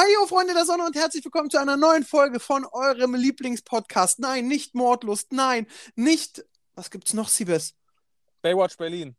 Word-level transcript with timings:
Hallo 0.00 0.26
Freunde 0.26 0.54
der 0.54 0.64
Sonne 0.64 0.86
und 0.86 0.96
herzlich 0.96 1.22
willkommen 1.26 1.50
zu 1.50 1.60
einer 1.60 1.76
neuen 1.76 2.04
Folge 2.04 2.40
von 2.40 2.64
eurem 2.64 3.14
Lieblingspodcast. 3.14 4.18
Nein, 4.18 4.48
nicht 4.48 4.74
Mordlust, 4.74 5.30
nein, 5.30 5.66
nicht. 5.94 6.42
Was 6.74 6.90
gibt's 6.90 7.12
noch, 7.12 7.28
Siebes? 7.28 7.74
Baywatch 8.40 8.78
Berlin. 8.78 9.14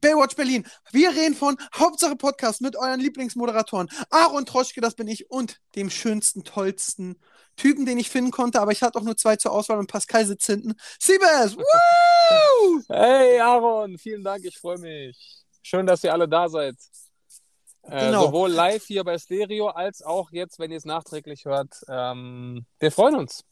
Baywatch 0.00 0.36
Berlin. 0.36 0.64
Wir 0.92 1.10
reden 1.10 1.34
von 1.34 1.56
Hauptsache 1.74 2.14
Podcast 2.14 2.60
mit 2.60 2.76
euren 2.76 3.00
Lieblingsmoderatoren. 3.00 3.88
Aaron 4.10 4.46
Troschke, 4.46 4.80
das 4.80 4.94
bin 4.94 5.08
ich, 5.08 5.28
und 5.28 5.58
dem 5.74 5.90
schönsten, 5.90 6.44
tollsten 6.44 7.18
Typen, 7.56 7.84
den 7.84 7.98
ich 7.98 8.08
finden 8.08 8.30
konnte, 8.30 8.60
aber 8.60 8.70
ich 8.70 8.82
hatte 8.84 9.00
auch 9.00 9.04
nur 9.04 9.16
zwei 9.16 9.34
zur 9.34 9.50
Auswahl 9.50 9.80
und 9.80 9.90
Pascal 9.90 10.24
sitzt 10.24 10.46
hinten. 10.46 10.74
Siebes! 11.00 11.56
Woo! 11.56 12.82
Hey 12.86 13.40
Aaron, 13.40 13.98
vielen 13.98 14.22
Dank, 14.22 14.44
ich 14.44 14.56
freue 14.56 14.78
mich. 14.78 15.42
Schön, 15.62 15.84
dass 15.84 16.04
ihr 16.04 16.12
alle 16.12 16.28
da 16.28 16.48
seid. 16.48 16.76
Äh, 17.84 18.06
Genau. 18.06 18.26
sowohl 18.26 18.50
live 18.50 18.84
hier 18.84 19.04
bei 19.04 19.18
Stereo 19.18 19.68
als 19.68 20.02
auch 20.02 20.30
jetzt, 20.32 20.58
wenn 20.58 20.70
ihr 20.70 20.76
es 20.76 20.84
nachträglich 20.84 21.44
hört. 21.44 21.74
Ähm, 21.88 22.64
wir 22.78 22.92
freuen 22.92 23.16
uns. 23.16 23.44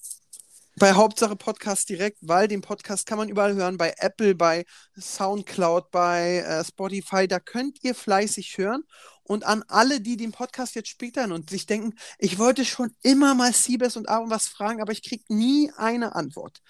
Bei 0.76 0.92
Hauptsache 0.92 1.36
Podcast 1.36 1.88
direkt, 1.88 2.18
weil 2.22 2.46
den 2.48 2.60
Podcast 2.60 3.04
kann 3.04 3.18
man 3.18 3.28
überall 3.28 3.54
hören, 3.54 3.76
bei 3.76 3.92
Apple, 3.98 4.34
bei 4.34 4.64
Soundcloud, 4.98 5.90
bei 5.90 6.38
äh, 6.38 6.64
Spotify, 6.64 7.26
da 7.28 7.40
könnt 7.40 7.82
ihr 7.82 7.94
fleißig 7.94 8.56
hören. 8.56 8.84
Und 9.30 9.44
an 9.46 9.62
alle, 9.68 10.00
die 10.00 10.16
den 10.16 10.32
Podcast 10.32 10.74
jetzt 10.74 10.88
später 10.88 11.22
und 11.32 11.50
sich 11.50 11.64
denken, 11.64 11.94
ich 12.18 12.40
wollte 12.40 12.64
schon 12.64 12.90
immer 13.02 13.36
mal 13.36 13.52
Siebes 13.52 13.96
und 13.96 14.08
Aaron 14.08 14.28
was 14.28 14.48
fragen, 14.48 14.82
aber 14.82 14.90
ich 14.90 15.04
kriege 15.04 15.22
nie 15.28 15.70
eine 15.76 16.16
Antwort. 16.16 16.60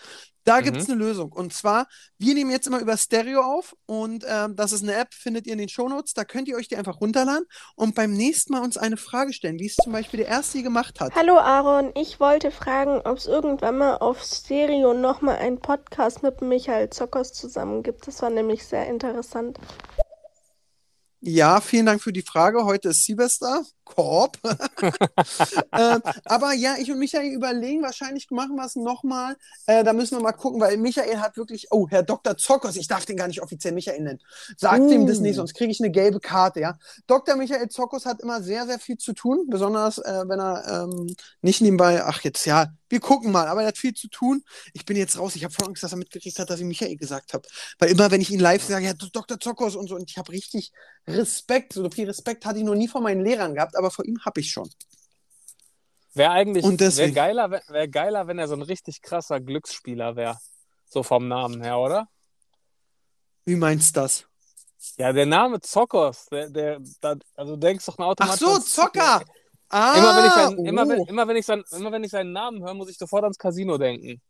Da 0.44 0.60
Mhm. 0.60 0.64
gibt 0.64 0.76
es 0.76 0.90
eine 0.90 0.98
Lösung. 0.98 1.32
Und 1.32 1.54
zwar, 1.54 1.86
wir 2.18 2.34
nehmen 2.34 2.50
jetzt 2.50 2.66
immer 2.66 2.80
über 2.80 2.98
Stereo 2.98 3.40
auf 3.40 3.74
und 3.86 4.26
ähm, 4.28 4.56
das 4.56 4.72
ist 4.72 4.82
eine 4.82 4.94
App, 4.94 5.14
findet 5.14 5.46
ihr 5.46 5.54
in 5.54 5.58
den 5.58 5.70
Shownotes. 5.70 6.12
Da 6.12 6.24
könnt 6.24 6.48
ihr 6.48 6.56
euch 6.56 6.68
die 6.68 6.76
einfach 6.76 7.00
runterladen 7.00 7.46
und 7.76 7.94
beim 7.94 8.12
nächsten 8.12 8.52
Mal 8.52 8.60
uns 8.62 8.76
eine 8.76 8.98
Frage 8.98 9.32
stellen, 9.32 9.58
wie 9.58 9.66
es 9.66 9.76
zum 9.76 9.92
Beispiel 9.92 10.18
der 10.18 10.28
Erste 10.28 10.58
hier 10.58 10.62
gemacht 10.62 11.00
hat. 11.00 11.14
Hallo 11.14 11.38
Aaron, 11.38 11.92
ich 11.94 12.20
wollte 12.20 12.50
fragen, 12.50 13.00
ob 13.06 13.16
es 13.16 13.26
irgendwann 13.26 13.78
mal 13.78 13.96
auf 13.96 14.22
Stereo 14.22 14.92
nochmal 14.92 15.36
einen 15.36 15.60
Podcast 15.60 16.22
mit 16.22 16.42
Michael 16.42 16.90
Zockers 16.90 17.32
zusammen 17.32 17.82
gibt. 17.82 18.06
Das 18.06 18.20
war 18.20 18.28
nämlich 18.28 18.66
sehr 18.66 18.86
interessant. 18.86 19.58
Ja, 21.22 21.60
vielen 21.60 21.86
Dank 21.86 22.02
für 22.02 22.12
die 22.12 22.22
Frage. 22.22 22.64
Heute 22.64 22.90
ist 22.90 23.04
Silvester. 23.04 23.64
Korb. 23.94 24.38
ähm, 25.72 26.02
aber 26.24 26.52
ja, 26.54 26.76
ich 26.78 26.90
und 26.90 26.98
Michael 26.98 27.32
überlegen, 27.32 27.82
wahrscheinlich 27.82 28.30
machen 28.30 28.56
wir 28.56 28.64
es 28.64 28.76
nochmal. 28.76 29.36
Äh, 29.66 29.84
da 29.84 29.92
müssen 29.92 30.16
wir 30.16 30.22
mal 30.22 30.32
gucken, 30.32 30.60
weil 30.60 30.76
Michael 30.76 31.18
hat 31.18 31.36
wirklich. 31.36 31.68
Oh, 31.70 31.88
Herr 31.88 32.02
Dr. 32.02 32.36
Zockers, 32.36 32.76
ich 32.76 32.88
darf 32.88 33.04
den 33.06 33.16
gar 33.16 33.28
nicht 33.28 33.42
offiziell 33.42 33.72
Michael 33.72 34.02
nennen. 34.02 34.20
Sagt 34.56 34.90
ihm 34.90 35.06
das 35.06 35.18
nicht, 35.18 35.30
Uh. 35.30 35.40
sonst 35.40 35.54
kriege 35.54 35.70
ich 35.70 35.80
eine 35.80 35.90
gelbe 35.90 36.20
Karte, 36.20 36.60
ja. 36.60 36.78
Dr. 37.06 37.36
Michael 37.36 37.68
Zockers 37.68 38.06
hat 38.06 38.20
immer 38.20 38.42
sehr, 38.42 38.66
sehr 38.66 38.78
viel 38.78 38.98
zu 38.98 39.12
tun, 39.12 39.46
besonders 39.48 39.98
äh, 39.98 40.24
wenn 40.26 40.40
er 40.40 40.84
ähm, 40.84 41.14
nicht 41.42 41.60
nebenbei. 41.60 42.02
Ach, 42.04 42.20
jetzt 42.22 42.44
ja, 42.46 42.68
wir 42.90 43.00
gucken 43.00 43.30
mal, 43.30 43.46
aber 43.46 43.62
er 43.62 43.68
hat 43.68 43.78
viel 43.78 43.94
zu 43.94 44.08
tun. 44.08 44.42
Ich 44.74 44.84
bin 44.84 44.96
jetzt 44.96 45.18
raus. 45.18 45.36
Ich 45.36 45.44
habe 45.44 45.54
voll 45.54 45.68
Angst, 45.68 45.82
dass 45.82 45.92
er 45.92 45.98
mitgekriegt 45.98 46.38
hat, 46.38 46.50
dass 46.50 46.58
ich 46.58 46.66
Michael 46.66 46.96
gesagt 46.96 47.32
habe. 47.32 47.48
Weil 47.78 47.90
immer, 47.90 48.10
wenn 48.10 48.20
ich 48.20 48.30
ihn 48.30 48.40
live 48.40 48.64
sage, 48.64 48.84
ja, 48.84 48.94
Dr. 48.94 49.38
Zockers 49.38 49.76
und 49.76 49.88
so, 49.88 49.94
und 49.94 50.10
ich 50.10 50.18
habe 50.18 50.32
richtig 50.32 50.72
Respekt, 51.06 51.72
so 51.72 51.88
viel 51.88 52.06
Respekt 52.06 52.44
hatte 52.44 52.58
ich 52.58 52.64
noch 52.64 52.74
nie 52.74 52.88
von 52.88 53.02
meinen 53.02 53.24
Lehrern 53.24 53.54
gehabt, 53.54 53.76
aber 53.80 53.90
vor 53.90 54.04
ihm 54.04 54.18
habe 54.24 54.40
ich 54.40 54.50
schon. 54.50 54.68
Wäre 56.14 56.30
eigentlich 56.30 56.64
Und 56.64 56.80
wär 56.80 56.88
deswegen- 56.88 57.14
geiler, 57.14 57.50
wär, 57.50 57.62
wär 57.68 57.88
geiler, 57.88 58.26
wenn 58.26 58.38
er 58.38 58.48
so 58.48 58.54
ein 58.54 58.62
richtig 58.62 59.00
krasser 59.02 59.40
Glücksspieler 59.40 60.16
wäre. 60.16 60.38
So 60.86 61.02
vom 61.02 61.28
Namen 61.28 61.62
her, 61.62 61.78
oder? 61.78 62.08
Wie 63.44 63.56
meinst 63.56 63.96
du 63.96 64.00
das? 64.00 64.24
Ja, 64.96 65.12
der 65.12 65.26
Name 65.26 65.60
Zockers, 65.60 66.26
der, 66.30 66.50
der, 66.50 66.80
da, 67.00 67.14
also 67.34 67.54
du 67.54 67.60
denkst 67.60 67.84
doch 67.86 67.96
Ach 67.98 68.06
automatisch. 68.06 68.40
so, 68.40 68.54
an- 68.54 68.62
Zocker! 68.62 69.22
Ah, 69.68 69.94
Immer 69.96 70.16
wenn, 70.16 70.24
ich 70.26 70.32
seinen, 70.32 70.66
immer, 70.66 70.88
wenn, 70.88 71.06
immer, 71.06 71.28
wenn 71.28 71.36
ich 71.36 71.46
seinen, 71.46 71.64
immer 71.70 71.92
wenn 71.92 72.02
ich 72.02 72.10
seinen 72.10 72.32
Namen 72.32 72.60
höre, 72.64 72.74
muss 72.74 72.90
ich 72.90 72.98
sofort 72.98 73.22
ans 73.22 73.38
Casino 73.38 73.78
denken. 73.78 74.20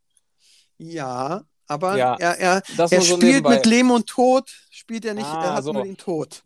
Ja, 0.76 1.42
aber 1.66 1.96
Ja, 1.96 2.14
er, 2.16 2.38
er, 2.38 2.62
Das 2.76 2.92
er 2.92 3.00
so 3.00 3.06
spielt 3.16 3.22
nebenbei. 3.22 3.54
mit 3.56 3.66
Leben 3.66 3.90
und 3.90 4.06
Tod, 4.06 4.50
spielt 4.70 5.04
er 5.06 5.14
nicht, 5.14 5.24
Ah, 5.26 5.44
er 5.44 5.54
hat 5.54 5.64
so. 5.64 5.72
nur 5.72 5.84
den 5.84 5.96
Tod. 5.96 6.42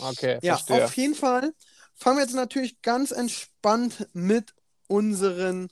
Okay, 0.00 0.38
Ja, 0.42 0.56
verstehe. 0.56 0.84
auf 0.84 0.96
jeden 0.96 1.14
Fall 1.14 1.52
fangen 1.96 2.18
wir 2.18 2.22
jetzt 2.24 2.34
natürlich 2.34 2.80
ganz 2.82 3.10
entspannt 3.10 4.08
mit 4.12 4.54
unseren 4.88 5.68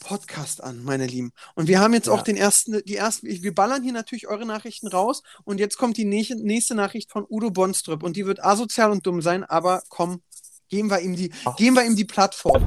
Podcast 0.00 0.62
an, 0.62 0.84
meine 0.84 1.06
Lieben. 1.06 1.32
Und 1.56 1.66
wir 1.66 1.80
haben 1.80 1.92
jetzt 1.92 2.06
Ja. 2.06 2.12
auch 2.12 2.22
den 2.22 2.36
ersten, 2.36 2.80
die 2.84 2.96
ersten, 2.96 3.26
wir 3.26 3.54
ballern 3.54 3.82
hier 3.82 3.92
natürlich 3.92 4.28
eure 4.28 4.46
Nachrichten 4.46 4.86
raus 4.86 5.22
und 5.44 5.58
jetzt 5.58 5.76
kommt 5.76 5.96
die 5.96 6.04
nächste, 6.04 6.74
Nachricht 6.76 7.10
von 7.10 7.26
Udo 7.28 7.50
Bonströp 7.50 8.02
und 8.04 8.16
die 8.16 8.24
wird 8.26 8.42
asozial 8.44 8.92
und 8.92 9.04
dumm 9.06 9.22
sein, 9.22 9.42
aber 9.44 9.82
komm, 9.88 10.22
geben 10.68 10.90
wir 10.90 11.00
ihm 11.00 11.16
die, 11.16 11.32
Ach. 11.44 11.56
geben 11.56 11.74
wir 11.76 11.84
ihm 11.84 11.96
die 11.96 12.04
Plattform. 12.04 12.64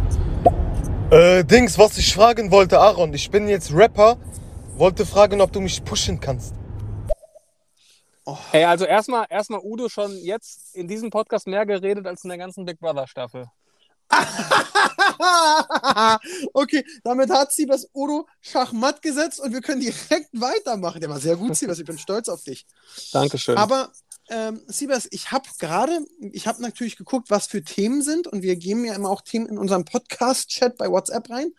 Äh, 1.10 1.46
Dings, 1.46 1.78
was 1.78 1.98
ich 1.98 2.14
fragen 2.14 2.52
wollte, 2.52 2.80
Aaron, 2.80 3.14
ich 3.14 3.30
bin 3.32 3.48
jetzt 3.48 3.74
Rapper, 3.74 4.18
wollte 4.76 5.06
fragen, 5.06 5.40
ob 5.42 5.52
du 5.54 5.62
mich 5.62 5.84
pushen 5.86 6.20
kannst. 6.20 6.54
Ey, 8.52 8.66
also 8.66 8.86
erstmal 8.86 9.26
erstmal 9.30 9.62
Udo 9.64 9.90
schon 9.90 10.16
jetzt 10.18 10.76
in 10.76 10.88
diesem 10.88 11.10
Podcast 11.10 11.48
mehr 11.48 11.66
geredet 11.66 12.06
als 12.06 12.24
in 12.24 12.30
der 12.30 12.38
ganzen 12.38 12.66
Big 12.66 12.80
Brother 12.80 13.08
Staffel. 13.08 13.48
okay, 16.54 16.84
damit 17.04 17.30
hat 17.30 17.52
Siebers 17.52 17.88
Udo 17.94 18.28
Schachmatt 18.42 19.02
gesetzt 19.02 19.40
und 19.40 19.54
wir 19.54 19.62
können 19.62 19.82
direkt 19.82 20.30
weitermachen. 20.34 21.00
Der 21.02 21.10
war 21.10 21.20
sehr 21.20 21.36
gut, 21.36 21.56
Siebers, 21.56 21.80
ich 21.80 21.86
bin 21.86 21.98
stolz 21.98 22.30
auf 22.30 22.44
dich. 22.44 22.66
Dankeschön. 23.12 23.58
Aber 23.58 23.92
ähm, 24.30 24.62
Siebers, 24.68 25.08
ich 25.12 25.32
habe 25.32 25.48
gerade, 25.60 26.06
ich 26.20 26.48
habe 26.48 26.62
natürlich 26.62 26.96
geguckt, 26.96 27.30
was 27.30 27.48
für 27.48 27.64
Themen 27.64 28.02
sind 28.02 28.28
und 28.28 28.44
wir 28.44 28.56
geben 28.56 28.86
ja 28.86 28.94
immer 28.96 29.10
auch 29.10 29.22
Themen 29.22 29.48
in 29.48 29.58
unserem 29.58 29.84
Podcast-Chat 29.86 30.78
bei 30.78 30.90
WhatsApp 30.90 31.30
rein. 31.30 31.52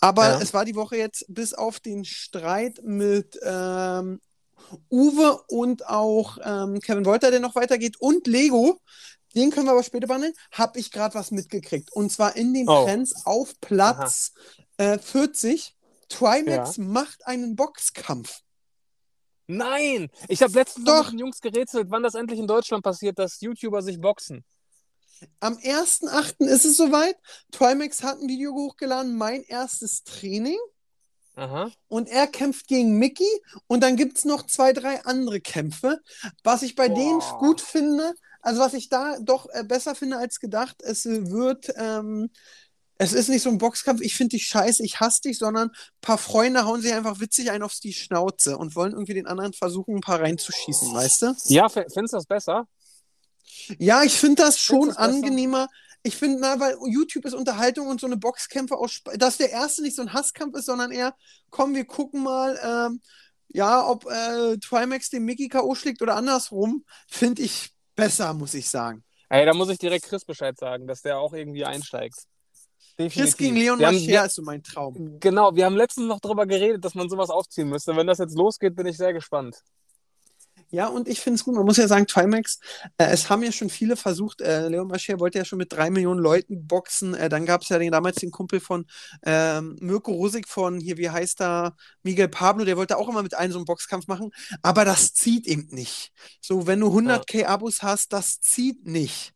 Aber 0.00 0.24
Ja. 0.24 0.40
es 0.40 0.54
war 0.54 0.64
die 0.64 0.76
Woche 0.76 0.96
jetzt 0.96 1.26
bis 1.28 1.52
auf 1.52 1.80
den 1.80 2.04
Streit 2.04 2.80
mit 2.84 3.38
ähm, 3.42 4.20
Uwe 4.90 5.42
und 5.48 5.86
auch 5.88 6.38
ähm, 6.42 6.80
Kevin 6.80 7.04
Wolter, 7.04 7.30
der 7.30 7.40
noch 7.40 7.54
weitergeht, 7.54 7.96
und 7.98 8.26
Lego. 8.26 8.80
Den 9.34 9.50
können 9.50 9.66
wir 9.66 9.72
aber 9.72 9.82
später 9.82 10.06
behandeln. 10.06 10.32
Habe 10.52 10.78
ich 10.78 10.90
gerade 10.90 11.14
was 11.14 11.30
mitgekriegt. 11.30 11.92
Und 11.92 12.10
zwar 12.10 12.36
in 12.36 12.54
den 12.54 12.68
Oh. 12.68 12.84
Trends 12.84 13.26
auf 13.26 13.52
Platz 13.60 14.32
äh, 14.78 14.98
40. 14.98 15.74
Trimax 16.08 16.78
macht 16.78 17.26
einen 17.26 17.56
Boxkampf. 17.56 18.40
Nein! 19.48 20.08
Ich 20.28 20.42
habe 20.42 20.52
letztens 20.54 20.86
Doch. 20.86 21.04
mit 21.04 21.12
den 21.12 21.18
Jungs 21.20 21.40
gerätselt, 21.40 21.88
wann 21.90 22.02
das 22.02 22.14
endlich 22.14 22.38
in 22.40 22.46
Deutschland 22.46 22.82
passiert, 22.82 23.18
dass 23.18 23.40
YouTuber 23.40 23.82
sich 23.82 24.00
boxen. 24.00 24.44
Am 25.40 25.56
1.8. 25.56 26.44
ist 26.46 26.64
es 26.64 26.76
soweit. 26.76 27.16
Trimax 27.52 28.02
hat 28.02 28.20
ein 28.20 28.28
Video 28.28 28.52
hochgeladen, 28.52 29.16
mein 29.16 29.42
erstes 29.44 30.02
Training. 30.04 30.58
Aha. 31.36 31.70
Und 31.88 32.08
er 32.08 32.26
kämpft 32.26 32.66
gegen 32.66 32.98
Mickey. 32.98 33.28
Und 33.66 33.82
dann 33.82 33.96
gibt 33.96 34.18
es 34.18 34.24
noch 34.24 34.46
zwei, 34.46 34.72
drei 34.72 35.04
andere 35.04 35.40
Kämpfe. 35.40 36.00
Was 36.42 36.62
ich 36.62 36.74
bei 36.74 36.88
denen 36.88 37.20
Boah. 37.20 37.38
gut 37.38 37.60
finde, 37.60 38.14
also 38.40 38.60
was 38.60 38.74
ich 38.74 38.88
da 38.88 39.18
doch 39.20 39.46
äh, 39.52 39.62
besser 39.62 39.94
finde 39.94 40.16
als 40.16 40.40
gedacht, 40.40 40.76
es 40.82 41.04
wird, 41.04 41.72
ähm, 41.76 42.30
es 42.98 43.12
ist 43.12 43.28
nicht 43.28 43.42
so 43.42 43.50
ein 43.50 43.58
Boxkampf, 43.58 44.00
ich 44.00 44.14
finde 44.14 44.36
dich 44.36 44.46
scheiße, 44.46 44.82
ich 44.82 45.00
hasse 45.00 45.22
dich, 45.22 45.38
sondern 45.38 45.68
ein 45.68 46.00
paar 46.00 46.16
Freunde 46.16 46.64
hauen 46.64 46.80
sich 46.80 46.94
einfach 46.94 47.20
witzig 47.20 47.50
ein 47.50 47.62
auf 47.62 47.74
die 47.74 47.92
Schnauze 47.92 48.56
und 48.56 48.74
wollen 48.74 48.92
irgendwie 48.92 49.14
den 49.14 49.26
anderen 49.26 49.52
versuchen, 49.52 49.96
ein 49.96 50.00
paar 50.00 50.20
reinzuschießen, 50.20 50.94
weißt 50.94 51.22
du? 51.22 51.34
Ja, 51.48 51.68
findest 51.68 52.14
du 52.14 52.16
das 52.16 52.26
besser? 52.26 52.66
Ja, 53.78 54.02
ich 54.04 54.18
finde 54.18 54.42
das 54.42 54.58
schon 54.58 54.88
es 54.88 54.96
besser? 54.96 55.68
Ich 56.06 56.16
finde, 56.16 56.38
na, 56.40 56.60
weil 56.60 56.76
YouTube 56.86 57.24
ist 57.24 57.34
Unterhaltung 57.34 57.88
und 57.88 58.00
so 58.00 58.06
eine 58.06 58.16
Boxkämpfe 58.16 58.76
auch, 58.76 58.88
dass 59.16 59.38
der 59.38 59.50
erste 59.50 59.82
nicht 59.82 59.96
so 59.96 60.02
ein 60.02 60.12
Hasskampf 60.12 60.56
ist, 60.56 60.66
sondern 60.66 60.92
eher, 60.92 61.16
komm, 61.50 61.74
wir 61.74 61.84
gucken 61.84 62.22
mal, 62.22 62.58
ähm, 62.62 63.00
ja, 63.48 63.84
ob 63.84 64.06
äh, 64.06 64.56
Trimax 64.58 65.10
den 65.10 65.24
Mickey 65.24 65.48
K.O. 65.48 65.74
schlägt 65.74 66.02
oder 66.02 66.14
andersrum, 66.14 66.84
finde 67.08 67.42
ich 67.42 67.72
besser, 67.96 68.34
muss 68.34 68.54
ich 68.54 68.68
sagen. 68.68 69.02
Ey, 69.28 69.44
da 69.44 69.52
muss 69.52 69.68
ich 69.68 69.78
direkt 69.78 70.04
Chris 70.04 70.24
Bescheid 70.24 70.56
sagen, 70.56 70.86
dass 70.86 71.02
der 71.02 71.18
auch 71.18 71.32
irgendwie 71.32 71.64
einsteigt. 71.64 72.16
Definitiv. 72.98 73.22
Chris 73.22 73.36
gegen 73.36 73.56
Leon 73.56 73.78
wir, 73.80 74.24
ist 74.24 74.34
so 74.36 74.42
mein 74.42 74.62
Traum. 74.62 75.18
Genau, 75.18 75.56
wir 75.56 75.64
haben 75.64 75.76
letztens 75.76 76.06
noch 76.06 76.20
darüber 76.20 76.46
geredet, 76.46 76.84
dass 76.84 76.94
man 76.94 77.08
sowas 77.08 77.30
aufziehen 77.30 77.68
müsste. 77.68 77.96
Wenn 77.96 78.06
das 78.06 78.18
jetzt 78.18 78.36
losgeht, 78.36 78.76
bin 78.76 78.86
ich 78.86 78.96
sehr 78.96 79.12
gespannt. 79.12 79.56
Ja, 80.70 80.88
und 80.88 81.06
ich 81.08 81.20
finde 81.20 81.36
es 81.36 81.44
gut. 81.44 81.54
Man 81.54 81.64
muss 81.64 81.76
ja 81.76 81.86
sagen, 81.86 82.06
Trimax, 82.06 82.58
äh, 82.98 83.06
es 83.06 83.30
haben 83.30 83.42
ja 83.44 83.52
schon 83.52 83.70
viele 83.70 83.96
versucht. 83.96 84.40
Äh, 84.40 84.68
Leon 84.68 84.88
Mascher 84.88 85.20
wollte 85.20 85.38
ja 85.38 85.44
schon 85.44 85.58
mit 85.58 85.72
drei 85.72 85.90
Millionen 85.90 86.20
Leuten 86.20 86.66
boxen. 86.66 87.14
Äh, 87.14 87.28
dann 87.28 87.46
gab 87.46 87.62
es 87.62 87.68
ja 87.68 87.78
den, 87.78 87.92
damals 87.92 88.16
den 88.16 88.32
Kumpel 88.32 88.58
von 88.60 88.84
ähm, 89.24 89.76
Mirko 89.80 90.12
Rosig 90.12 90.48
von 90.48 90.80
hier, 90.80 90.96
wie 90.98 91.08
heißt 91.10 91.40
da, 91.40 91.76
Miguel 92.02 92.28
Pablo, 92.28 92.64
der 92.64 92.76
wollte 92.76 92.96
auch 92.98 93.08
immer 93.08 93.22
mit 93.22 93.34
einem 93.34 93.52
so 93.52 93.58
einen 93.58 93.64
Boxkampf 93.64 94.08
machen. 94.08 94.30
Aber 94.62 94.84
das 94.84 95.14
zieht 95.14 95.46
eben 95.46 95.68
nicht. 95.70 96.12
So, 96.40 96.66
wenn 96.66 96.80
du 96.80 96.92
100k 96.92 97.44
Abos 97.46 97.82
hast, 97.82 98.12
das 98.12 98.40
zieht 98.40 98.84
nicht. 98.86 99.32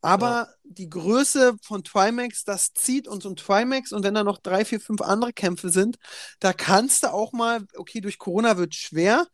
Aber 0.00 0.48
Ja. 0.48 0.54
die 0.64 0.88
Größe 0.90 1.54
von 1.62 1.84
Trimax, 1.84 2.44
das 2.44 2.72
zieht 2.74 3.06
und 3.06 3.22
so 3.22 3.28
ein 3.28 3.36
Trimax 3.36 3.92
und 3.92 4.02
wenn 4.02 4.14
da 4.14 4.24
noch 4.24 4.38
drei, 4.38 4.64
vier, 4.64 4.80
fünf 4.80 5.00
andere 5.00 5.32
Kämpfe 5.32 5.70
sind, 5.70 5.96
da 6.40 6.52
kannst 6.52 7.04
du 7.04 7.12
auch 7.12 7.32
mal, 7.32 7.64
okay, 7.76 8.00
durch 8.00 8.18
Corona 8.18 8.56
wird 8.56 8.74
schwer, 8.74 9.26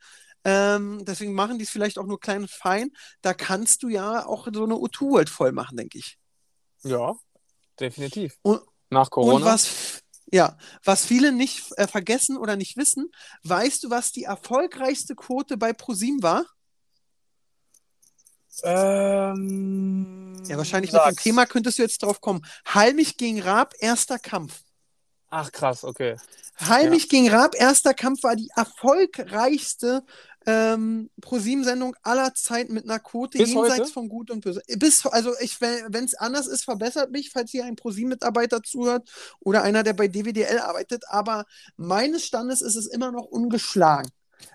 ähm, 0.44 1.04
deswegen 1.04 1.34
machen 1.34 1.58
die 1.58 1.64
es 1.64 1.70
vielleicht 1.70 1.98
auch 1.98 2.06
nur 2.06 2.20
klein 2.20 2.42
und 2.42 2.50
fein. 2.50 2.90
Da 3.22 3.34
kannst 3.34 3.82
du 3.82 3.88
ja 3.88 4.24
auch 4.26 4.48
so 4.52 4.64
eine 4.64 4.74
O2 4.74 5.10
World 5.10 5.28
voll 5.30 5.52
machen, 5.52 5.76
denke 5.76 5.98
ich. 5.98 6.18
Ja. 6.82 7.14
definitiv. 7.80 8.36
Und, 8.42 8.62
Nach 8.90 9.10
Corona. 9.10 9.34
und 9.34 9.44
was, 9.44 10.02
ja, 10.32 10.56
was 10.84 11.04
viele 11.04 11.32
nicht 11.32 11.72
äh, 11.76 11.86
vergessen 11.86 12.36
oder 12.36 12.56
nicht 12.56 12.76
wissen, 12.76 13.10
weißt 13.44 13.84
du, 13.84 13.90
was 13.90 14.12
die 14.12 14.24
erfolgreichste 14.24 15.14
Quote 15.14 15.56
bei 15.56 15.72
ProSieben 15.72 16.22
war? 16.22 16.44
ähm, 18.62 20.42
Ja, 20.46 20.56
wahrscheinlich 20.56 20.92
mit 20.92 21.00
dem. 21.04 21.16
Thema 21.16 21.46
könntest 21.46 21.78
du 21.78 21.82
jetzt 21.82 22.02
drauf 22.02 22.20
kommen. 22.20 22.44
Halmich 22.66 23.16
gegen 23.16 23.40
Raab, 23.40 23.74
erster 23.78 24.18
Kampf. 24.18 24.62
Ach 25.30 25.52
krass, 25.52 25.84
okay. 25.84 26.16
Halmich 26.56 27.08
gegen 27.08 27.28
Raab, 27.28 27.54
erster 27.54 27.94
Kampf 27.94 28.22
war 28.22 28.34
die 28.34 28.50
erfolgreichste 28.56 30.02
ähm, 30.46 31.10
ProSieben-Sendung 31.20 31.94
aller 32.02 32.34
Zeiten 32.34 32.72
mit 32.72 32.84
einer 32.84 32.98
Quote 32.98 33.36
Bis 33.36 33.50
jenseits 33.50 33.80
heute? 33.80 33.92
von 33.92 34.08
Gut 34.08 34.30
und 34.30 34.40
Böse. 34.42 34.62
Bis, 34.78 35.04
also 35.04 35.34
ich, 35.40 35.60
wenn 35.60 36.04
es 36.04 36.14
anders 36.14 36.46
ist, 36.46 36.64
verbessert 36.64 37.10
mich, 37.10 37.30
falls 37.30 37.50
hier 37.50 37.64
ein 37.64 37.76
ProSieben-Mitarbeiter 37.76 38.62
zuhört 38.62 39.08
oder 39.40 39.62
einer, 39.62 39.82
der 39.82 39.92
bei 39.92 40.08
DWDL 40.08 40.58
arbeitet. 40.60 41.04
Aber 41.08 41.44
meines 41.76 42.24
Standes 42.24 42.62
ist 42.62 42.76
es 42.76 42.86
immer 42.86 43.12
noch 43.12 43.24
ungeschlagen. 43.24 44.10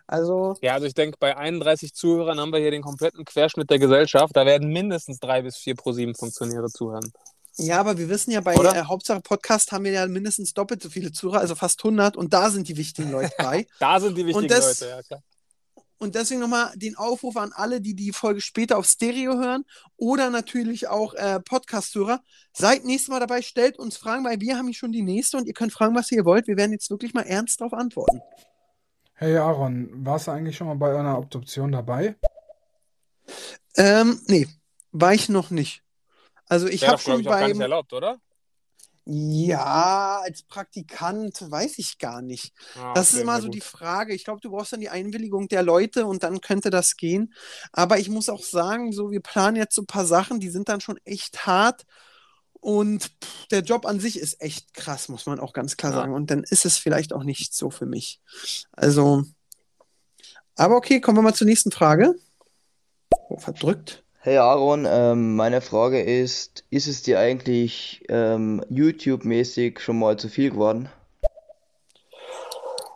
Also 0.07 0.55
Ja, 0.61 0.73
also 0.73 0.87
ich 0.87 0.95
denke, 0.95 1.17
bei 1.19 1.37
31 1.37 1.93
Zuhörern 1.93 2.39
haben 2.39 2.51
wir 2.51 2.59
hier 2.59 2.71
den 2.71 2.81
kompletten 2.81 3.25
Querschnitt 3.25 3.69
der 3.69 3.79
Gesellschaft. 3.79 4.35
Da 4.35 4.45
werden 4.45 4.69
mindestens 4.69 5.19
drei 5.19 5.43
bis 5.43 5.57
vier 5.57 5.75
Pro7-Funktionäre 5.75 6.69
zuhören. 6.69 7.11
Ja, 7.57 7.79
aber 7.79 7.97
wir 7.97 8.09
wissen 8.09 8.31
ja, 8.31 8.41
bei 8.41 8.55
äh, 8.55 8.83
Hauptsache 8.85 9.21
Podcast 9.21 9.71
haben 9.71 9.83
wir 9.83 9.91
ja 9.91 10.07
mindestens 10.07 10.53
doppelt 10.53 10.81
so 10.81 10.89
viele 10.89 11.11
Zuhörer, 11.11 11.39
also 11.39 11.53
fast 11.55 11.83
100 11.83 12.17
und 12.17 12.33
da 12.33 12.49
sind 12.49 12.67
die 12.67 12.77
wichtigen 12.77 13.11
Leute 13.11 13.31
bei. 13.37 13.67
Da 13.79 13.99
sind 13.99 14.17
die 14.17 14.25
wichtigen 14.25 14.47
das- 14.47 14.79
Leute, 14.81 14.91
ja 14.91 15.01
klar. 15.03 15.23
Und 15.99 16.15
deswegen 16.15 16.41
nochmal 16.41 16.73
den 16.75 16.97
Aufruf 16.97 17.37
an 17.37 17.53
alle, 17.53 17.79
die 17.79 17.93
die 17.95 18.11
Folge 18.11 18.41
später 18.41 18.77
auf 18.77 18.85
Stereo 18.85 19.35
hören 19.35 19.63
oder 19.95 20.29
natürlich 20.29 20.89
auch 20.89 21.13
äh, 21.13 21.39
Podcast-Hörer. 21.39 22.21
Seid 22.51 22.83
nächstes 22.83 23.07
Mal 23.07 23.21
dabei, 23.21 23.41
stellt 23.41 23.79
uns 23.79 23.95
Fragen, 23.95 24.25
weil 24.25 24.41
wir 24.41 24.57
haben 24.57 24.65
hier 24.65 24.75
schon 24.75 24.91
die 24.91 25.01
nächste 25.01 25.37
und 25.37 25.45
ihr 25.47 25.53
könnt 25.53 25.71
fragen, 25.71 25.95
was 25.95 26.11
ihr 26.11 26.25
wollt. 26.25 26.47
Wir 26.47 26.57
werden 26.57 26.73
jetzt 26.73 26.89
wirklich 26.89 27.13
mal 27.13 27.21
ernst 27.21 27.61
darauf 27.61 27.71
antworten. 27.71 28.19
Hey 29.13 29.37
Aaron, 29.37 30.05
warst 30.05 30.27
du 30.27 30.31
eigentlich 30.31 30.57
schon 30.57 30.67
mal 30.67 30.75
bei 30.75 30.93
einer 30.99 31.17
Obduktion 31.17 31.71
dabei? 31.71 32.15
Ähm, 33.77 34.19
nee, 34.27 34.49
war 34.91 35.13
ich 35.13 35.29
noch 35.29 35.51
nicht. 35.51 35.82
Also 36.53 36.67
ich 36.67 36.87
habe 36.87 36.99
schon 37.01 37.21
ich, 37.21 37.27
auch 37.27 37.31
gar 37.31 37.47
nicht 37.47 37.53
beim, 37.53 37.61
erlaubt, 37.61 37.93
oder? 37.93 38.19
ja, 39.05 40.21
als 40.23 40.43
Praktikant 40.43 41.49
weiß 41.49 41.79
ich 41.79 41.97
gar 41.97 42.21
nicht. 42.21 42.53
Ah, 42.77 42.93
Das 42.93 43.11
ist 43.11 43.19
immer 43.19 43.41
so 43.41 43.47
gut. 43.47 43.55
die 43.55 43.61
Frage. 43.61 44.13
Ich 44.13 44.23
glaube, 44.23 44.39
du 44.39 44.51
brauchst 44.51 44.71
dann 44.71 44.79
die 44.81 44.89
Einwilligung 44.89 45.47
der 45.47 45.63
Leute 45.63 46.05
und 46.05 46.21
dann 46.21 46.41
könnte 46.41 46.69
das 46.69 46.95
gehen. 46.95 47.33
Aber 47.71 47.97
ich 47.97 48.09
muss 48.09 48.29
auch 48.29 48.43
sagen, 48.43 48.93
so 48.93 49.09
wir 49.09 49.19
planen 49.19 49.57
jetzt 49.57 49.73
so 49.73 49.81
ein 49.81 49.87
paar 49.87 50.05
Sachen, 50.05 50.39
die 50.39 50.49
sind 50.49 50.69
dann 50.69 50.79
schon 50.79 50.99
echt 51.05 51.47
hart. 51.47 51.85
Und 52.53 53.03
pff, 53.03 53.47
der 53.47 53.61
Job 53.61 53.87
an 53.87 53.99
sich 53.99 54.17
ist 54.19 54.39
echt 54.39 54.75
krass, 54.75 55.09
muss 55.09 55.25
man 55.25 55.39
auch 55.39 55.53
ganz 55.53 55.75
klar 55.75 55.91
Ja. 55.91 55.97
sagen. 55.97 56.13
Und 56.13 56.29
dann 56.29 56.43
ist 56.43 56.63
es 56.65 56.77
vielleicht 56.77 57.13
auch 57.13 57.23
nicht 57.23 57.55
so 57.55 57.71
für 57.71 57.87
mich. 57.87 58.21
Also, 58.71 59.23
aber 60.55 60.75
okay, 60.77 61.01
kommen 61.01 61.17
wir 61.17 61.23
mal 61.23 61.33
zur 61.33 61.47
nächsten 61.47 61.71
Frage. 61.71 62.13
Oh, 63.27 63.37
verdrückt. 63.37 64.02
Hey 64.25 64.37
Aaron, 64.37 64.87
ähm, 64.89 65.35
meine 65.35 65.59
Frage 65.59 66.01
ist, 66.01 66.63
ist 66.69 66.87
es 66.87 67.03
dir 67.03 67.19
eigentlich 67.19 68.05
ähm, 68.07 68.63
YouTube-mäßig 68.69 69.81
schon 69.81 69.99
mal 69.99 70.17
zu 70.17 70.29
viel 70.29 70.51
geworden? 70.51 70.87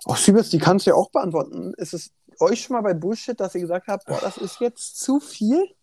Oh, 0.05 0.15
Siebes, 0.15 0.51
die 0.51 0.57
kannst 0.57 0.85
du 0.85 0.91
ja 0.91 0.95
auch 0.95 1.11
beantworten. 1.11 1.73
Ist 1.75 1.93
es 1.93 2.11
euch 2.39 2.61
schon 2.61 2.75
mal 2.75 2.81
bei 2.81 2.93
Bullshit, 2.93 3.37
dass 3.37 3.55
ihr 3.55 3.59
gesagt 3.59 3.89
habt, 3.89 4.05
boah, 4.05 4.21
das 4.21 4.37
ist 4.37 4.61
jetzt 4.61 5.01
zu 5.01 5.19
viel? 5.19 5.75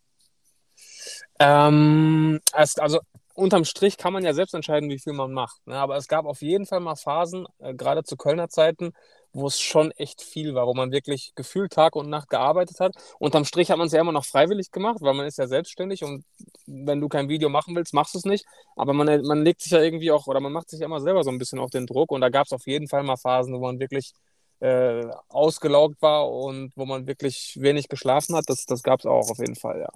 Ähm, 1.37 2.41
also 2.51 3.01
unterm 3.35 3.65
Strich 3.65 3.99
kann 3.99 4.13
man 4.13 4.23
ja 4.23 4.33
selbst 4.33 4.55
entscheiden, 4.55 4.89
wie 4.89 4.97
viel 4.97 5.13
man 5.13 5.31
macht. 5.31 5.67
Ne? 5.67 5.75
Aber 5.75 5.95
es 5.95 6.07
gab 6.07 6.25
auf 6.25 6.41
jeden 6.41 6.65
Fall 6.65 6.79
mal 6.79 6.95
Phasen, 6.95 7.45
äh, 7.59 7.75
gerade 7.75 8.03
zu 8.03 8.17
Kölner 8.17 8.49
Zeiten, 8.49 8.93
wo 9.35 9.47
es 9.47 9.59
schon 9.59 9.91
echt 9.91 10.21
viel 10.21 10.55
war, 10.55 10.65
wo 10.65 10.73
man 10.73 10.93
wirklich 10.93 11.33
gefühlt 11.35 11.73
Tag 11.73 11.97
und 11.97 12.09
Nacht 12.09 12.29
gearbeitet 12.29 12.79
hat. 12.79 12.95
Unterm 13.19 13.43
Strich 13.43 13.69
hat 13.69 13.77
man 13.77 13.87
es 13.87 13.93
ja 13.93 13.99
immer 13.99 14.13
noch 14.13 14.23
freiwillig 14.23 14.71
gemacht, 14.71 14.99
weil 15.01 15.13
man 15.13 15.25
ist 15.27 15.37
ja 15.37 15.45
selbstständig 15.45 16.05
und 16.05 16.23
wenn 16.65 17.01
du 17.01 17.09
kein 17.09 17.27
Video 17.27 17.49
machen 17.49 17.75
willst, 17.75 17.93
machst 17.93 18.13
du 18.13 18.19
es 18.19 18.23
nicht. 18.25 18.45
Aber 18.77 18.93
man, 18.93 19.21
man 19.23 19.43
legt 19.43 19.61
sich 19.61 19.73
ja 19.73 19.81
irgendwie 19.81 20.09
auch, 20.11 20.27
oder 20.27 20.39
man 20.39 20.53
macht 20.53 20.69
sich 20.69 20.79
ja 20.79 20.85
immer 20.85 21.01
selber 21.01 21.23
so 21.25 21.31
ein 21.31 21.37
bisschen 21.37 21.59
auf 21.59 21.69
den 21.69 21.85
Druck. 21.85 22.11
Und 22.11 22.21
da 22.21 22.29
gab 22.29 22.45
es 22.45 22.53
auf 22.53 22.65
jeden 22.65 22.87
Fall 22.87 23.03
mal 23.03 23.17
Phasen, 23.17 23.53
wo 23.53 23.59
man 23.59 23.77
wirklich 23.79 24.13
äh, 24.61 25.05
ausgelaugt 25.27 26.01
war 26.01 26.31
und 26.31 26.71
wo 26.77 26.85
man 26.85 27.05
wirklich 27.05 27.57
wenig 27.59 27.89
geschlafen 27.89 28.37
hat. 28.37 28.45
Das, 28.47 28.65
das 28.65 28.83
gab 28.83 29.01
es 29.01 29.05
auch 29.05 29.29
auf 29.29 29.39
jeden 29.39 29.55
Fall, 29.55 29.81
ja. 29.81 29.89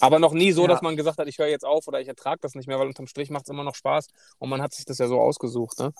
Aber 0.00 0.18
noch 0.18 0.32
nie 0.32 0.50
so, 0.52 0.62
Ja. 0.62 0.68
dass 0.68 0.82
man 0.82 0.96
gesagt 0.96 1.18
hat, 1.18 1.28
ich 1.28 1.38
höre 1.38 1.46
jetzt 1.46 1.64
auf 1.64 1.86
oder 1.86 2.00
ich 2.00 2.08
ertrage 2.08 2.40
das 2.40 2.54
nicht 2.56 2.66
mehr, 2.66 2.78
weil 2.78 2.88
unterm 2.88 3.06
Strich 3.06 3.30
macht 3.30 3.44
es 3.44 3.50
immer 3.50 3.64
noch 3.64 3.76
Spaß 3.76 4.08
und 4.38 4.48
man 4.48 4.60
hat 4.62 4.72
sich 4.74 4.84
das 4.84 4.98
ja 4.98 5.06
so 5.06 5.20
ausgesucht. 5.20 5.78
Ne? 5.78 5.92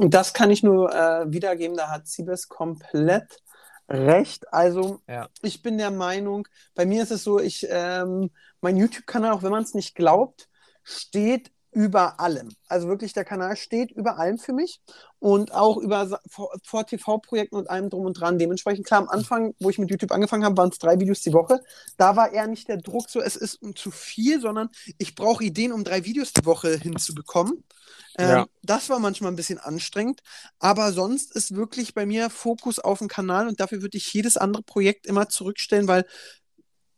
Das 0.00 0.32
kann 0.32 0.50
ich 0.50 0.62
nur 0.62 0.94
äh, 0.94 1.30
wiedergeben, 1.32 1.76
da 1.76 1.90
hat 1.90 2.06
Siebes 2.06 2.48
komplett 2.48 3.42
recht. 3.88 4.52
Also, 4.52 5.00
Ja. 5.08 5.28
ich 5.42 5.62
bin 5.62 5.78
der 5.78 5.90
Meinung, 5.90 6.46
bei 6.74 6.86
mir 6.86 7.02
ist 7.02 7.10
es 7.12 7.24
so, 7.24 7.38
ich, 7.40 7.66
ähm, 7.70 8.30
mein 8.60 8.76
YouTube-Kanal, 8.76 9.32
auch 9.32 9.42
wenn 9.42 9.50
man 9.52 9.62
es 9.62 9.74
nicht 9.74 9.94
glaubt, 9.94 10.48
steht 10.82 11.50
über 11.76 12.18
allem. 12.20 12.48
Also 12.68 12.88
wirklich, 12.88 13.12
der 13.12 13.26
Kanal 13.26 13.54
steht 13.54 13.90
über 13.90 14.18
allem 14.18 14.38
für 14.38 14.54
mich 14.54 14.80
und 15.18 15.52
auch 15.52 15.76
über 15.76 16.18
vor 16.64 16.86
TV-Projekten 16.86 17.54
und 17.54 17.68
allem 17.68 17.90
drum 17.90 18.06
und 18.06 18.18
dran. 18.18 18.38
Dementsprechend, 18.38 18.86
klar, 18.86 19.00
am 19.02 19.10
Anfang, 19.10 19.52
wo 19.60 19.68
ich 19.68 19.76
mit 19.76 19.90
YouTube 19.90 20.10
angefangen 20.10 20.42
habe, 20.46 20.56
waren 20.56 20.70
es 20.70 20.78
drei 20.78 20.98
Videos 20.98 21.20
die 21.20 21.34
Woche. 21.34 21.60
Da 21.98 22.16
war 22.16 22.32
eher 22.32 22.46
nicht 22.46 22.66
der 22.68 22.78
Druck 22.78 23.10
so, 23.10 23.20
es 23.20 23.36
ist 23.36 23.58
zu 23.74 23.90
viel, 23.90 24.40
sondern 24.40 24.70
ich 24.96 25.14
brauche 25.14 25.44
Ideen, 25.44 25.70
um 25.70 25.84
drei 25.84 26.06
Videos 26.06 26.32
die 26.32 26.46
Woche 26.46 26.78
hinzubekommen. 26.78 27.62
Ähm, 28.16 28.28
Ja. 28.30 28.46
Das 28.62 28.88
war 28.88 28.98
manchmal 28.98 29.30
ein 29.32 29.36
bisschen 29.36 29.58
anstrengend, 29.58 30.20
aber 30.58 30.92
sonst 30.92 31.36
ist 31.36 31.54
wirklich 31.54 31.92
bei 31.92 32.06
mir 32.06 32.30
Fokus 32.30 32.78
auf 32.78 33.00
den 33.00 33.08
Kanal 33.08 33.48
und 33.48 33.60
dafür 33.60 33.82
würde 33.82 33.98
ich 33.98 34.10
jedes 34.14 34.38
andere 34.38 34.62
Projekt 34.62 35.06
immer 35.06 35.28
zurückstellen, 35.28 35.88
weil 35.88 36.06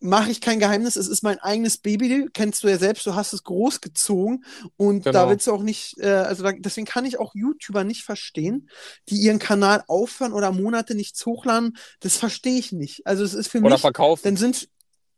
mache 0.01 0.31
ich 0.31 0.41
kein 0.41 0.61
Geheimnis, 0.61 0.97
es 0.97 1.09
ist 1.09 1.23
mein 1.23 1.39
eigenes 1.41 1.79
Baby, 1.79 2.29
kennst 2.33 2.63
du 2.63 2.69
ja 2.69 2.79
selbst, 2.79 3.07
du 3.07 3.15
hast 3.15 3.33
es 3.33 3.43
großgezogen 3.45 4.45
und 4.77 5.15
da 5.15 5.25
Genau. 5.25 5.31
willst 5.31 5.47
du 5.47 5.53
auch 5.53 5.63
nicht, 5.63 5.99
äh, 5.99 6.07
also 6.09 6.43
da, 6.45 6.53
deswegen 6.53 6.87
kann 6.87 7.05
ich 7.05 7.19
auch 7.19 7.35
YouTuber 7.35 7.85
nicht 7.85 8.05
verstehen, 8.05 8.69
die 9.09 9.17
ihren 9.17 9.39
Kanal 9.39 9.85
aufhören 9.89 10.33
oder 10.33 10.53
Monate 10.53 10.95
nichts 10.95 11.25
hochladen, 11.27 11.77
das 12.01 12.17
verstehe 12.17 12.59
ich 12.59 12.73
nicht. 12.73 13.07
Also 13.07 13.25
es 13.25 13.35
ist 13.35 13.49
für 13.49 13.61
Oder 13.61 13.71
mich, 13.71 13.81
verkaufen. 13.83 14.23
dann 14.23 14.37
sind 14.37 14.69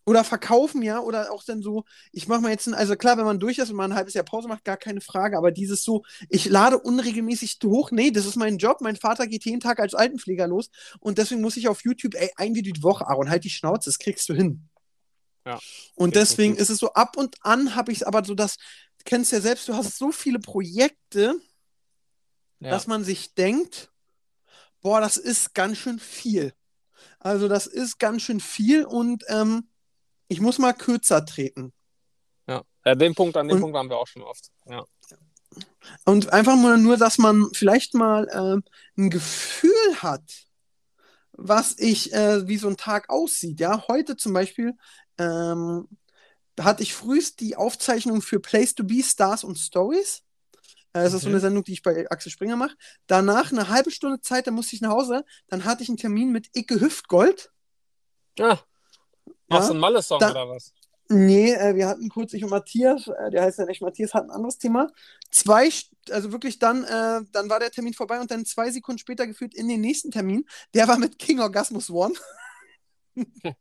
oder 0.07 0.25
verkaufen, 0.25 0.83
ja, 0.83 0.99
oder 1.01 1.31
auch 1.31 1.45
dann 1.45 1.63
so, 1.63 1.85
ich 2.11 2.27
mache 2.27 2.41
mal 2.41 2.51
jetzt, 2.51 2.67
ein, 2.67 2.75
also 2.75 2.97
klar, 2.97 3.17
wenn 3.19 3.27
man 3.27 3.39
durch 3.39 3.59
ist 3.59 3.71
und 3.71 3.77
mal 3.77 3.85
ein 3.85 3.95
halbes 3.95 4.15
Jahr 4.15 4.25
Pause 4.25 4.49
macht, 4.49 4.65
gar 4.65 4.79
keine 4.79 5.01
Frage, 5.01 5.37
aber 5.39 5.53
dieses 5.53 5.85
so, 5.85 6.03
ich 6.29 6.47
lade 6.47 6.79
unregelmäßig 6.79 7.59
hoch, 7.65 7.91
nee, 7.93 8.11
das 8.11 8.27
ist 8.27 8.37
mein 8.37 8.59
Job, 8.59 8.81
mein 8.81 8.97
Vater 8.97 9.27
geht 9.29 9.45
jeden 9.45 9.61
Tag 9.61 9.79
als 9.79 9.95
Altenpfleger 9.95 10.49
los 10.49 10.71
und 11.01 11.19
deswegen 11.19 11.43
muss 11.43 11.57
ich 11.59 11.69
auf 11.69 11.85
YouTube, 11.85 12.15
ey, 12.17 12.31
ein 12.37 12.55
Video 12.55 12.73
die 12.73 12.83
Woche, 12.83 13.07
Aaron, 13.07 13.31
halt 13.31 13.45
die 13.45 13.51
Schnauze, 13.51 13.89
das 13.91 13.99
kriegst 13.99 14.29
du 14.29 14.35
hin. 14.35 14.70
Ja, 15.51 15.59
Und 15.95 16.15
deswegen 16.17 16.53
definitiv. 16.55 16.63
ist 16.63 16.71
es 16.71 16.79
so, 16.79 16.93
ab 16.93 17.17
und 17.17 17.37
an 17.43 17.75
habe 17.75 17.93
ich 17.93 17.99
es 17.99 18.03
aber 18.05 18.25
so, 18.25 18.35
dass, 18.35 18.57
du 18.57 19.05
kennst 19.05 19.33
ja 19.33 19.41
selbst, 19.41 19.69
du 19.69 19.75
hast 19.75 19.97
so 19.99 20.13
viele 20.13 20.39
Projekte, 20.39 21.35
Ja. 22.61 22.71
dass 22.71 22.87
man 22.87 23.05
sich 23.05 23.35
denkt, 23.35 23.91
boah, 24.81 25.01
das 25.01 25.17
ist 25.17 25.55
ganz 25.55 25.79
schön 25.79 25.99
viel. 25.99 26.53
Also 27.19 27.49
das 27.49 27.67
ist 27.67 27.99
ganz 27.99 28.23
schön 28.23 28.41
viel 28.41 28.85
und 28.85 29.25
ähm, 29.29 29.69
ich 30.29 30.41
muss 30.41 30.59
mal 30.59 30.73
kürzer 30.73 31.25
treten. 31.25 31.73
ja. 32.47 32.63
ja, 32.85 32.95
den 32.95 33.15
Punkt, 33.15 33.37
an 33.37 33.49
dem 33.49 33.57
Und- 33.57 33.61
Punkt 33.63 33.75
waren 33.75 33.89
wir 33.89 33.97
auch 33.99 34.07
schon 34.07 34.23
oft. 34.23 34.51
Ja. 34.67 34.85
Und 36.05 36.33
einfach 36.33 36.57
nur, 36.57 36.97
dass 36.97 37.19
man 37.19 37.49
vielleicht 37.53 37.95
mal 37.95 38.29
ähm, 38.33 38.63
ein 38.97 39.11
Gefühl 39.11 39.73
hat, 39.97 40.23
was 41.33 41.77
ich, 41.79 42.13
äh, 42.13 42.47
wie 42.49 42.57
so 42.59 42.69
ein 42.69 42.77
Tag 42.77 43.09
aussieht. 43.11 43.61
Ja, 43.61 43.87
heute 43.89 44.17
zum 44.17 44.33
Beispiel 44.33 44.75
ähm, 45.19 45.89
hatte 46.61 46.83
ich 46.83 46.95
frühest 46.95 47.41
die 47.41 47.57
Aufzeichnung 47.57 48.23
für 48.23 48.41
Place 48.41 48.75
to 48.75 48.85
Be, 48.85 49.03
Stars 49.03 49.45
und 49.45 49.57
Stories. 49.59 50.23
Äh, 50.95 51.05
Das 51.05 51.15
ist 51.15 51.23
so 51.23 51.29
eine 51.31 51.41
Sendung, 51.41 51.65
die 51.65 51.75
ich 51.75 51.83
bei 51.83 52.11
Axel 52.11 52.33
Springer 52.33 52.57
mache. 52.57 52.77
Danach 53.07 53.53
eine 53.53 53.69
halbe 53.69 53.91
Stunde 53.91 54.21
Zeit, 54.21 54.47
dann 54.47 54.55
musste 54.55 54.77
ich 54.77 54.83
nach 54.83 54.91
Hause. 54.93 55.25
Dann 55.49 55.65
hatte 55.65 55.83
ich 55.83 55.89
einen 55.89 55.99
Termin 55.99 56.33
mit 56.33 56.49
Icke 56.55 56.81
Hüftgold. 56.81 57.51
Ah, 58.41 58.59
machst 59.49 59.69
du 59.69 59.73
Ja, 59.73 59.75
einen 59.75 59.81
Malle-Song 59.81 60.25
oder 60.27 60.49
was? 60.49 60.73
Nee, 61.13 61.53
äh, 61.55 61.75
wir 61.75 61.89
hatten 61.89 62.09
kurz, 62.09 62.33
ich 62.35 62.45
und 62.45 62.51
Matthias, 62.51 63.09
äh, 63.09 63.31
der 63.31 63.43
heißt 63.43 63.59
ja 63.59 63.67
nicht 63.67 63.83
Matthias, 63.83 64.15
hat 64.15 64.25
ein 64.25 64.31
anderes 64.31 64.59
Thema. 64.59 64.87
Zwei, 65.33 65.69
also 66.09 66.31
wirklich 66.31 66.61
dann, 66.61 66.85
äh, 66.85 67.23
dann 67.33 67.51
war 67.51 67.59
der 67.59 67.73
Termin 67.73 67.95
vorbei 67.95 68.21
und 68.21 68.31
dann 68.31 68.45
zwei 68.45 68.71
Sekunden 68.71 69.01
später 69.01 69.27
geführt 69.27 69.55
in 69.57 69.67
den 69.67 69.81
nächsten 69.81 70.13
Termin. 70.13 70.45
Der 70.73 70.87
war 70.87 70.99
mit 70.99 71.19
King 71.19 71.41
Orgasmus 71.41 71.91
One. 71.91 72.15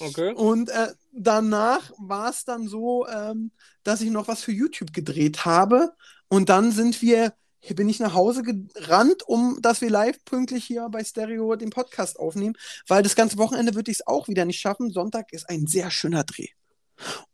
Okay. 0.00 0.34
Und 0.34 0.68
äh, 0.68 0.92
danach 1.12 1.90
war 1.96 2.28
es 2.28 2.44
dann 2.44 2.68
so, 2.68 3.06
ähm, 3.08 3.52
dass 3.84 4.02
ich 4.02 4.10
noch 4.10 4.28
was 4.28 4.42
für 4.42 4.52
YouTube 4.52 4.92
gedreht 4.92 5.46
habe. 5.46 5.94
Und 6.28 6.50
dann 6.50 6.72
sind 6.72 7.00
wir, 7.00 7.32
hier 7.60 7.74
bin 7.74 7.88
ich 7.88 7.98
nach 7.98 8.12
Hause 8.12 8.42
gerannt, 8.42 9.22
um 9.26 9.58
dass 9.62 9.80
wir 9.80 9.88
live 9.88 10.22
pünktlich 10.26 10.66
hier 10.66 10.86
bei 10.90 11.02
Stereo 11.02 11.56
den 11.56 11.70
Podcast 11.70 12.18
aufnehmen, 12.18 12.54
weil 12.86 13.02
das 13.02 13.16
ganze 13.16 13.38
Wochenende 13.38 13.74
würde 13.74 13.90
ich 13.90 14.00
es 14.00 14.06
auch 14.06 14.28
wieder 14.28 14.44
nicht 14.44 14.60
schaffen. 14.60 14.90
Sonntag 14.90 15.32
ist 15.32 15.48
ein 15.48 15.66
sehr 15.66 15.90
schöner 15.90 16.24
Dreh. 16.24 16.48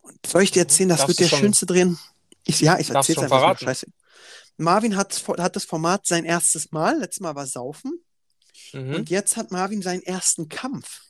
Und 0.00 0.26
soll 0.26 0.42
ich 0.42 0.50
dir 0.50 0.60
erzählen, 0.60 0.88
das 0.88 0.98
Darfst 0.98 1.08
wird 1.08 1.20
der 1.20 1.28
schon- 1.28 1.38
schönste 1.40 1.66
Dreh. 1.66 1.86
Ich, 2.44 2.60
ja, 2.60 2.78
ich 2.78 2.90
erzähl's 2.90 3.18
einfach. 3.18 3.38
verraten. 3.38 3.64
Scheiße. 3.64 3.86
Marvin 4.56 4.96
hat, 4.96 5.22
hat 5.38 5.56
das 5.56 5.64
Format 5.64 6.06
sein 6.06 6.24
erstes 6.24 6.72
Mal. 6.72 6.98
Letztes 6.98 7.20
Mal 7.20 7.34
war 7.34 7.46
Saufen. 7.46 8.04
Mhm. 8.72 8.94
Und 8.94 9.10
jetzt 9.10 9.36
hat 9.36 9.50
Marvin 9.50 9.82
seinen 9.82 10.02
ersten 10.02 10.48
Kampf. 10.48 11.00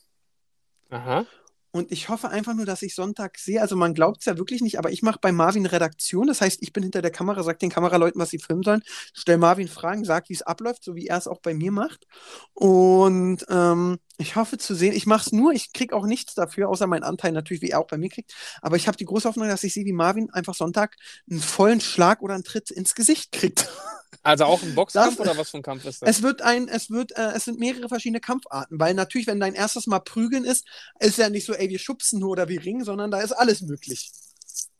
Aha. 0.90 1.26
Und 1.72 1.90
ich 1.90 2.10
hoffe 2.10 2.28
einfach 2.28 2.54
nur, 2.54 2.66
dass 2.66 2.82
ich 2.82 2.94
Sonntag 2.94 3.38
sehe. 3.38 3.62
Also 3.62 3.76
man 3.76 3.94
glaubt 3.94 4.20
es 4.20 4.26
ja 4.26 4.36
wirklich 4.36 4.60
nicht, 4.60 4.78
aber 4.78 4.90
ich 4.92 5.02
mache 5.02 5.18
bei 5.22 5.32
Marvin 5.32 5.64
Redaktion. 5.64 6.26
Das 6.26 6.42
heißt, 6.42 6.58
ich 6.60 6.74
bin 6.74 6.82
hinter 6.82 7.00
der 7.00 7.10
Kamera, 7.10 7.42
sage 7.42 7.58
den 7.58 7.70
Kameraleuten, 7.70 8.20
was 8.20 8.28
sie 8.28 8.38
filmen 8.38 8.62
sollen, 8.62 8.82
stelle 9.14 9.38
Marvin 9.38 9.68
Fragen, 9.68 10.04
sage, 10.04 10.28
wie 10.28 10.34
es 10.34 10.42
abläuft, 10.42 10.84
so 10.84 10.94
wie 10.94 11.06
er 11.06 11.16
es 11.16 11.26
auch 11.26 11.40
bei 11.40 11.54
mir 11.54 11.72
macht. 11.72 12.06
Und 12.52 13.46
ähm, 13.48 13.98
ich 14.18 14.36
hoffe 14.36 14.58
zu 14.58 14.74
sehen, 14.74 14.92
ich 14.92 15.06
mache 15.06 15.26
es 15.26 15.32
nur, 15.32 15.52
ich 15.52 15.72
kriege 15.72 15.96
auch 15.96 16.04
nichts 16.04 16.34
dafür, 16.34 16.68
außer 16.68 16.86
meinen 16.86 17.04
Anteil 17.04 17.32
natürlich, 17.32 17.62
wie 17.62 17.70
er 17.70 17.80
auch 17.80 17.86
bei 17.86 17.96
mir 17.96 18.10
kriegt. 18.10 18.34
Aber 18.60 18.76
ich 18.76 18.86
habe 18.86 18.98
die 18.98 19.06
große 19.06 19.26
Hoffnung, 19.26 19.48
dass 19.48 19.64
ich 19.64 19.72
sehe, 19.72 19.86
wie 19.86 19.92
Marvin 19.92 20.30
einfach 20.30 20.54
Sonntag 20.54 20.96
einen 21.30 21.40
vollen 21.40 21.80
Schlag 21.80 22.20
oder 22.20 22.34
einen 22.34 22.44
Tritt 22.44 22.70
ins 22.70 22.94
Gesicht 22.94 23.32
kriegt. 23.32 23.68
Also 24.22 24.44
auch 24.44 24.62
ein 24.62 24.74
Boxkampf 24.74 25.16
Das- 25.16 25.20
oder 25.20 25.36
was 25.36 25.50
für 25.50 25.58
ein 25.58 25.62
Kampf 25.62 25.84
ist 25.84 26.02
das? 26.02 26.08
Es 26.18 26.22
wird 26.22 26.42
ein, 26.42 26.68
es 26.68 26.90
wird, 26.90 27.12
äh, 27.16 27.32
es 27.34 27.44
sind 27.46 27.58
mehrere 27.58 27.88
verschiedene 27.88 28.20
Kampfarten, 28.20 28.78
weil 28.78 28.94
natürlich, 28.94 29.26
wenn 29.26 29.40
dein 29.40 29.54
erstes 29.54 29.86
Mal 29.86 30.00
prügeln 30.00 30.44
ist, 30.44 30.66
ist 31.00 31.18
ja 31.18 31.28
nicht 31.30 31.46
so, 31.46 31.54
ey, 31.54 31.68
wir 31.70 31.78
schubsen 31.78 32.20
nur 32.20 32.30
oder 32.30 32.48
wir 32.48 32.62
ringen, 32.64 32.84
sondern 32.84 33.10
da 33.10 33.20
ist 33.20 33.32
alles 33.32 33.62
möglich. 33.62 34.12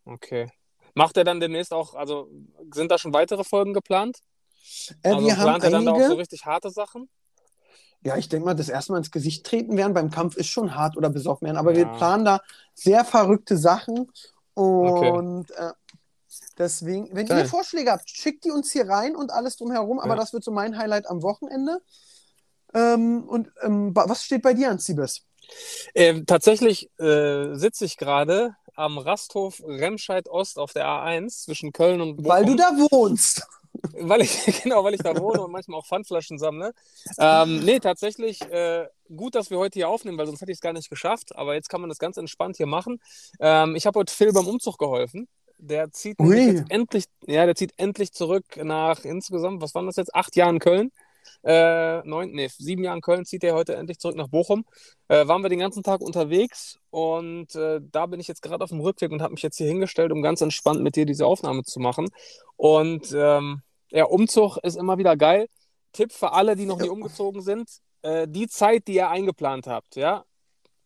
Okay. 0.04 0.50
Macht 0.94 1.16
er 1.16 1.24
dann 1.24 1.40
demnächst 1.40 1.72
auch, 1.72 1.94
also 1.94 2.28
sind 2.72 2.90
da 2.90 2.98
schon 2.98 3.14
weitere 3.14 3.44
Folgen 3.44 3.72
geplant? 3.72 4.18
Äh, 5.02 5.12
also 5.14 5.26
wir 5.26 5.36
haben 5.38 5.44
plant 5.44 5.64
er 5.64 5.70
dann 5.70 5.84
da 5.86 5.92
auch 5.92 5.96
so 5.96 6.02
einige, 6.04 6.18
richtig 6.18 6.44
harte 6.44 6.70
Sachen? 6.70 7.08
ja, 8.04 8.16
ich 8.16 8.28
denke 8.28 8.44
mal, 8.46 8.54
das 8.54 8.68
erste 8.68 8.92
Mal 8.92 8.98
ins 8.98 9.10
Gesicht 9.10 9.46
treten 9.46 9.76
werden 9.76 9.94
beim 9.94 10.10
Kampf 10.10 10.36
ist 10.36 10.48
schon 10.48 10.74
hart 10.74 10.96
oder 10.96 11.08
besoffen 11.08 11.46
werden, 11.46 11.56
aber 11.56 11.72
wir 11.74 11.84
Ja. 11.86 11.96
planen 11.96 12.24
da 12.24 12.40
sehr 12.74 13.04
verrückte 13.04 13.56
Sachen 13.56 14.10
und 14.54 15.50
äh, 15.52 15.70
deswegen, 16.58 17.08
wenn 17.12 17.26
Geil. 17.26 17.40
ihr 17.40 17.46
Vorschläge 17.46 17.92
habt, 17.92 18.08
schickt 18.08 18.44
die 18.44 18.50
uns 18.50 18.70
hier 18.72 18.88
rein 18.88 19.16
und 19.16 19.30
alles 19.32 19.56
drumherum, 19.56 19.98
aber 20.00 20.14
Ja. 20.14 20.20
das 20.20 20.32
wird 20.32 20.44
so 20.44 20.50
mein 20.50 20.76
Highlight 20.78 21.06
am 21.06 21.22
Wochenende. 21.22 21.80
Ähm, 22.74 23.24
und 23.28 23.50
ähm, 23.62 23.92
was 23.94 24.24
steht 24.24 24.42
bei 24.42 24.54
dir 24.54 24.70
an, 24.70 24.78
Siebes? 24.78 25.22
Ähm, 25.94 26.24
tatsächlich 26.26 26.90
äh, 26.98 27.54
sitze 27.54 27.84
ich 27.84 27.96
gerade 27.96 28.56
am 28.74 28.96
Rasthof 28.98 29.62
Remscheid 29.66 30.28
Ost 30.28 30.58
auf 30.58 30.72
der 30.72 30.86
A1 30.86 31.44
zwischen 31.44 31.72
Köln 31.72 32.00
und 32.00 32.16
Bochum. 32.16 32.30
Weil 32.30 32.44
du 32.46 32.54
da 32.56 32.70
wohnst. 32.90 33.46
Weil 33.94 34.20
ich, 34.20 34.44
genau, 34.62 34.84
weil 34.84 34.94
ich 34.94 35.00
da 35.00 35.16
wohne 35.16 35.42
und 35.42 35.50
manchmal 35.50 35.78
auch 35.80 35.86
Pfandflaschen 35.86 36.38
sammle. 36.38 36.72
Ähm, 37.18 37.64
nee, 37.64 37.80
tatsächlich 37.80 38.40
äh, 38.42 38.86
gut, 39.16 39.34
dass 39.34 39.50
wir 39.50 39.58
heute 39.58 39.78
hier 39.78 39.88
aufnehmen, 39.88 40.18
weil 40.18 40.26
sonst 40.26 40.40
hätte 40.42 40.52
ich 40.52 40.58
es 40.58 40.62
gar 40.62 40.74
nicht 40.74 40.90
geschafft. 40.90 41.34
Aber 41.34 41.54
jetzt 41.54 41.68
kann 41.68 41.80
man 41.80 41.88
das 41.88 41.98
ganz 41.98 42.16
entspannt 42.18 42.58
hier 42.58 42.66
machen. 42.66 43.00
Ähm, 43.40 43.74
ich 43.74 43.86
habe 43.86 43.98
heute 43.98 44.14
Phil 44.14 44.32
beim 44.32 44.46
Umzug 44.46 44.78
geholfen. 44.78 45.26
Der 45.64 45.92
zieht 45.92 46.18
endlich, 46.70 47.04
ja, 47.26 47.46
der 47.46 47.54
zieht 47.54 47.72
endlich 47.76 48.12
zurück 48.12 48.44
nach 48.62 49.04
insgesamt, 49.04 49.62
was 49.62 49.74
waren 49.76 49.86
das 49.86 49.94
jetzt? 49.96 50.14
Acht 50.14 50.34
Jahren 50.34 50.58
Köln. 50.58 50.90
Äh, 51.44 52.02
neun, 52.04 52.32
nee, 52.32 52.48
sieben 52.48 52.82
Jahren 52.82 53.00
Köln 53.00 53.24
zieht 53.24 53.44
er 53.44 53.54
heute 53.54 53.76
endlich 53.76 53.98
zurück 54.00 54.16
nach 54.16 54.26
Bochum. 54.26 54.64
Äh, 55.06 55.28
waren 55.28 55.42
wir 55.42 55.48
den 55.48 55.60
ganzen 55.60 55.84
Tag 55.84 56.00
unterwegs 56.00 56.78
und 56.90 57.54
äh, 57.54 57.80
da 57.80 58.06
bin 58.06 58.18
ich 58.18 58.26
jetzt 58.26 58.42
gerade 58.42 58.64
auf 58.64 58.70
dem 58.70 58.80
Rückweg 58.80 59.12
und 59.12 59.22
habe 59.22 59.32
mich 59.34 59.42
jetzt 59.42 59.56
hier 59.56 59.68
hingestellt, 59.68 60.10
um 60.10 60.20
ganz 60.22 60.40
entspannt 60.40 60.82
mit 60.82 60.96
dir 60.96 61.06
diese 61.06 61.26
Aufnahme 61.26 61.62
zu 61.62 61.78
machen. 61.78 62.08
Und 62.56 63.12
ähm, 63.14 63.62
ja, 63.90 64.04
Umzug 64.06 64.56
ist 64.64 64.76
immer 64.76 64.98
wieder 64.98 65.16
geil. 65.16 65.46
Tipp 65.92 66.12
für 66.12 66.32
alle, 66.32 66.56
die 66.56 66.66
noch 66.66 66.80
nie 66.80 66.88
umgezogen 66.88 67.40
sind: 67.42 67.70
äh, 68.02 68.26
die 68.28 68.48
Zeit, 68.48 68.88
die 68.88 68.94
ihr 68.94 69.08
eingeplant 69.10 69.66
habt, 69.68 69.94
ja, 69.96 70.24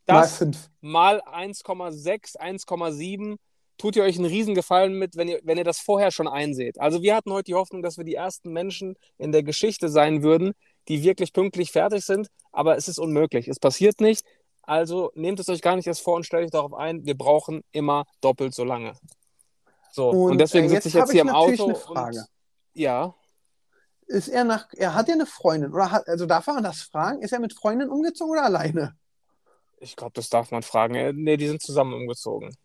Mal 0.08 0.22
das 0.22 0.36
fünf. 0.38 0.70
mal 0.80 1.20
1,6, 1.22 2.38
1,7 2.38 3.36
tut 3.78 3.96
ihr 3.96 4.02
euch 4.02 4.16
einen 4.16 4.26
Riesengefallen 4.26 4.94
mit, 4.94 5.16
wenn 5.16 5.28
ihr, 5.28 5.40
wenn 5.44 5.58
ihr 5.58 5.64
das 5.64 5.78
vorher 5.78 6.10
schon 6.10 6.28
einseht. 6.28 6.80
Also 6.80 7.02
wir 7.02 7.14
hatten 7.14 7.32
heute 7.32 7.44
die 7.44 7.54
Hoffnung, 7.54 7.82
dass 7.82 7.96
wir 7.98 8.04
die 8.04 8.14
ersten 8.14 8.52
Menschen 8.52 8.96
in 9.18 9.32
der 9.32 9.42
Geschichte 9.42 9.88
sein 9.88 10.22
würden, 10.22 10.54
die 10.88 11.02
wirklich 11.02 11.32
pünktlich 11.32 11.72
fertig 11.72 12.04
sind, 12.04 12.28
aber 12.52 12.76
es 12.76 12.88
ist 12.88 12.98
unmöglich. 12.98 13.48
Es 13.48 13.58
passiert 13.60 14.00
nicht. 14.00 14.24
Also 14.62 15.12
nehmt 15.14 15.38
es 15.40 15.48
euch 15.48 15.62
gar 15.62 15.76
nicht 15.76 15.86
erst 15.86 16.02
vor 16.02 16.16
und 16.16 16.24
stellt 16.24 16.44
euch 16.44 16.50
darauf 16.50 16.74
ein, 16.74 17.04
wir 17.06 17.16
brauchen 17.16 17.62
immer 17.72 18.04
doppelt 18.20 18.54
so 18.54 18.64
lange. 18.64 18.94
So, 19.92 20.10
und, 20.10 20.32
Und, 20.32 20.38
deswegen 20.38 20.66
äh, 20.66 20.68
sitze 20.68 20.88
jetzt 20.88 20.94
ich 20.94 20.94
jetzt 20.94 21.12
hier 21.12 21.22
ich 21.22 21.28
im 21.28 21.34
Auto. 21.34 21.64
eine 21.66 21.74
Frage. 21.74 22.18
Und, 22.18 22.26
ja, 22.74 23.14
Ist 24.06 24.28
er 24.28 24.44
nach, 24.44 24.66
er 24.72 24.94
hat 24.94 25.08
ja 25.08 25.14
eine 25.14 25.26
Freundin, 25.26 25.72
oder 25.72 25.90
hat, 25.90 26.08
also 26.08 26.26
darf 26.26 26.46
man 26.46 26.62
das 26.64 26.82
fragen? 26.82 27.22
Ist 27.22 27.32
er 27.32 27.40
mit 27.40 27.54
Freundin 27.54 27.88
umgezogen 27.88 28.32
oder 28.32 28.44
alleine? 28.44 28.96
ich 29.78 29.96
glaube, 29.96 30.12
das 30.14 30.28
darf 30.28 30.50
man 30.50 30.62
fragen. 30.62 30.94
Äh, 30.94 31.12
Nee, 31.12 31.36
die 31.36 31.48
sind 31.48 31.62
zusammen 31.62 31.94
umgezogen. 31.94 32.56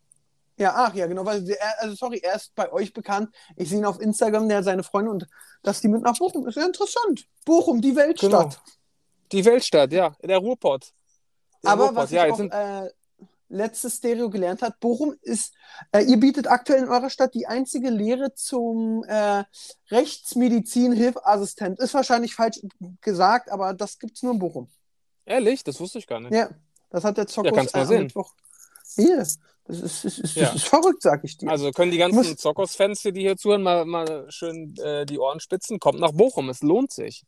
Ja, 0.61 0.73
ach 0.75 0.93
ja, 0.93 1.07
genau, 1.07 1.25
weil 1.25 1.49
er, 1.49 1.81
also 1.81 1.95
sorry, 1.95 2.19
er 2.23 2.35
ist 2.35 2.53
bei 2.53 2.71
euch 2.71 2.93
bekannt. 2.93 3.33
Ich 3.55 3.69
sehe 3.69 3.79
ihn 3.79 3.85
auf 3.85 3.99
Instagram, 3.99 4.47
der 4.47 4.59
hat 4.59 4.65
seine 4.65 4.83
Freundin 4.83 5.13
und 5.13 5.27
dass 5.63 5.81
die 5.81 5.87
mit 5.87 6.03
nach 6.03 6.15
Bochum 6.15 6.47
ist 6.47 6.55
ja 6.55 6.65
interessant. 6.67 7.27
Bochum, 7.45 7.81
die 7.81 7.95
Weltstadt. 7.95 8.29
Genau. 8.31 8.49
Die 9.31 9.43
Weltstadt, 9.43 9.91
ja, 9.91 10.15
der 10.21 10.37
Ruhrpott. 10.37 10.93
Der 11.63 11.71
Aber 11.71 11.85
Ruhrpott, 11.85 12.03
was 12.03 12.11
ja, 12.11 12.21
ich 12.21 12.27
jetzt 12.27 12.33
auch 12.33 12.37
sind, 12.37 12.53
äh, 12.53 12.89
letztes 13.49 13.95
Stereo 13.97 14.29
gelernt 14.29 14.61
hat, 14.61 14.79
Bochum 14.79 15.15
ist, 15.21 15.51
äh, 15.91 16.03
ihr 16.03 16.17
bietet 16.19 16.45
aktuell 16.47 16.83
in 16.83 16.89
eurer 16.89 17.09
Stadt 17.09 17.33
die 17.33 17.47
einzige 17.47 17.89
Lehre 17.89 18.35
zum 18.35 19.03
äh, 19.07 19.43
Rechtsmedizin-Hilfassistent. 19.89 21.79
Ist 21.79 21.95
wahrscheinlich 21.95 22.35
falsch 22.35 22.59
gesagt, 23.01 23.49
aber 23.49 23.73
das 23.73 23.97
gibt 23.97 24.15
es 24.17 24.21
nur 24.21 24.33
in 24.33 24.39
Bochum. 24.39 24.69
ehrlich, 25.25 25.63
das 25.63 25.79
wusste 25.79 25.97
ich 25.97 26.05
gar 26.05 26.19
nicht. 26.19 26.33
Ja, 26.33 26.49
das 26.91 27.03
hat 27.03 27.17
der 27.17 27.25
Zokos 27.25 27.49
Ja, 27.49 27.55
kannst 27.55 27.73
mal 27.73 27.81
am 27.81 27.87
sehen. 27.87 28.03
Mittwoch. 28.03 28.33
Hier, 28.95 29.25
das 29.71 29.79
ist, 29.81 30.05
ist, 30.05 30.19
ist, 30.19 30.35
Ja. 30.35 30.45
das 30.47 30.55
ist 30.55 30.67
verrückt, 30.67 31.01
sag 31.01 31.23
ich 31.23 31.37
dir. 31.37 31.49
Also 31.49 31.71
können 31.71 31.91
die 31.91 31.97
ganzen 31.97 32.37
Zockers-Fans, 32.37 33.01
die 33.01 33.11
hier 33.21 33.37
zuhören, 33.37 33.63
mal, 33.63 33.85
mal 33.85 34.25
schön 34.29 34.75
äh, 34.77 35.05
die 35.05 35.17
Ohren 35.19 35.39
spitzen. 35.39 35.79
Kommt 35.79 35.99
nach 35.99 36.11
Bochum, 36.11 36.49
es 36.49 36.61
lohnt 36.61 36.91
sich. 36.91 37.23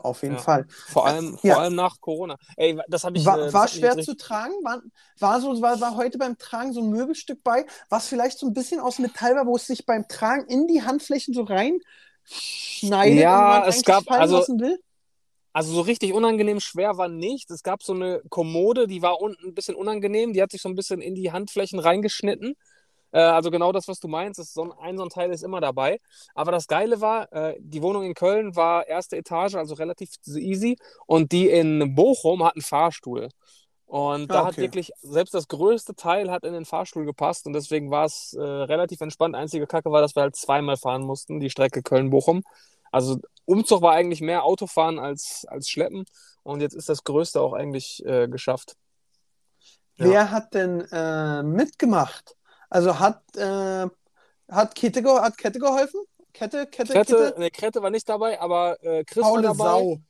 Auf 0.00 0.22
jeden 0.22 0.34
Ja. 0.34 0.40
Fall. 0.40 0.66
Vor 0.68 1.06
allem, 1.06 1.38
Ja. 1.42 1.54
vor 1.54 1.62
allem 1.62 1.74
nach 1.76 2.00
Corona. 2.00 2.36
Ey, 2.56 2.76
das 2.88 3.04
habe 3.04 3.16
ich. 3.18 3.24
War, 3.24 3.38
äh, 3.38 3.52
war 3.52 3.62
hat 3.64 3.70
mich 3.72 3.78
schwer 3.80 3.96
zu 3.98 4.16
tragen? 4.16 4.52
War, 4.64 4.82
war, 5.20 5.40
so, 5.40 5.62
war, 5.62 5.80
war 5.80 5.96
heute 5.96 6.18
beim 6.18 6.36
Tragen 6.38 6.72
so 6.72 6.80
ein 6.80 6.90
Möbelstück 6.90 7.44
bei, 7.44 7.66
was 7.88 8.08
vielleicht 8.08 8.38
so 8.38 8.46
ein 8.48 8.52
bisschen 8.52 8.80
aus 8.80 8.98
Metall 8.98 9.36
war, 9.36 9.46
wo 9.46 9.54
es 9.54 9.66
sich 9.68 9.86
beim 9.86 10.08
Tragen 10.08 10.44
in 10.48 10.66
die 10.66 10.82
Handflächen 10.82 11.34
so 11.34 11.42
rein 11.42 11.78
schneidet 12.24 13.20
Ja, 13.20 13.54
und 13.54 13.60
man 13.60 13.68
es 13.68 13.82
gab- 13.84 14.04
fallen 14.04 14.20
also- 14.22 14.38
lassen 14.38 14.58
will? 14.60 14.78
Also 15.56 15.72
so 15.74 15.80
richtig 15.82 16.12
unangenehm 16.12 16.60
schwer 16.60 16.98
war 16.98 17.08
nicht. 17.08 17.50
Es 17.50 17.62
gab 17.62 17.82
so 17.82 17.94
eine 17.94 18.20
Kommode, 18.28 18.86
die 18.86 19.00
war 19.02 19.22
unten 19.22 19.48
ein 19.48 19.54
bisschen 19.54 19.74
unangenehm. 19.74 20.34
Die 20.34 20.42
hat 20.42 20.50
sich 20.52 20.60
so 20.60 20.68
ein 20.68 20.74
bisschen 20.74 21.00
in 21.00 21.14
die 21.14 21.32
Handflächen 21.32 21.78
reingeschnitten. 21.78 22.56
Äh, 23.12 23.20
also 23.20 23.50
genau 23.50 23.72
das, 23.72 23.88
was 23.88 24.00
du 24.00 24.08
meinst. 24.08 24.38
Ist 24.38 24.52
so 24.54 24.64
ein, 24.64 24.72
ein 24.80 24.98
so 24.98 25.04
ein 25.04 25.08
Teil 25.10 25.30
ist 25.32 25.42
immer 25.42 25.62
dabei. 25.62 25.98
Aber 26.34 26.52
das 26.52 26.66
Geile 26.68 27.00
war, 27.00 27.32
äh, 27.32 27.56
die 27.58 27.82
Wohnung 27.82 28.04
in 28.04 28.14
Köln 28.14 28.54
war 28.56 28.86
erste 28.86 29.16
Etage, 29.16 29.54
also 29.56 29.76
relativ 29.76 30.10
easy. 30.36 30.76
Und 31.06 31.32
die 31.32 31.48
in 31.48 31.94
Bochum 31.94 32.44
hat 32.44 32.56
einen 32.56 32.62
Fahrstuhl. 32.62 33.30
Und 33.86 34.34
da 34.34 34.42
Ah, 34.42 34.44
hat 34.44 34.58
okay. 34.58 34.60
wirklich, 34.60 34.90
selbst 35.02 35.34
das 35.34 35.48
größte 35.48 35.94
Teil 35.96 36.30
hat 36.30 36.44
in 36.44 36.52
den 36.54 36.66
Fahrstuhl 36.66 37.06
gepasst. 37.06 37.46
Und 37.46 37.54
deswegen 37.54 37.90
war 37.90 38.06
es 38.06 38.34
äh, 38.34 38.42
relativ 38.42 39.00
entspannt. 39.00 39.36
Einzige 39.36 39.66
Kacke 39.66 39.90
war, 39.92 40.02
dass 40.02 40.16
wir 40.16 40.22
halt 40.22 40.36
zweimal 40.36 40.76
fahren 40.76 41.02
mussten, 41.04 41.40
die 41.40 41.50
Strecke 41.50 41.82
Köln-Bochum. 41.82 42.42
Also 42.92 43.18
Umzug 43.46 43.80
war 43.82 43.92
eigentlich 43.92 44.20
mehr 44.20 44.44
Autofahren 44.44 44.98
als, 44.98 45.46
als 45.48 45.70
Schleppen. 45.70 46.04
Und 46.42 46.60
jetzt 46.60 46.74
ist 46.74 46.88
das 46.88 47.02
Größte 47.04 47.40
auch 47.40 47.54
eigentlich 47.54 48.04
äh, 48.04 48.28
geschafft. 48.28 48.76
Ja. 49.96 50.06
Wer 50.06 50.30
hat 50.30 50.54
denn 50.54 50.82
äh, 50.92 51.42
mitgemacht? 51.42 52.36
Also 52.68 52.98
hat, 52.98 53.22
äh, 53.36 53.86
hat, 54.48 54.74
Kette, 54.74 55.02
hat 55.22 55.38
Kette 55.38 55.58
geholfen? 55.58 56.00
Kette, 56.32 56.66
Kette, 56.66 56.92
Krette, 56.92 57.16
Kette? 57.16 57.40
ne, 57.40 57.50
Krette 57.50 57.82
war 57.82 57.90
nicht 57.90 58.08
dabei, 58.08 58.40
aber 58.40 58.82
äh, 58.84 59.04
Chris 59.04 59.24
war 59.24 59.30
Faule 59.30 59.42
dabei. 59.42 59.64
Sau. 59.64 60.00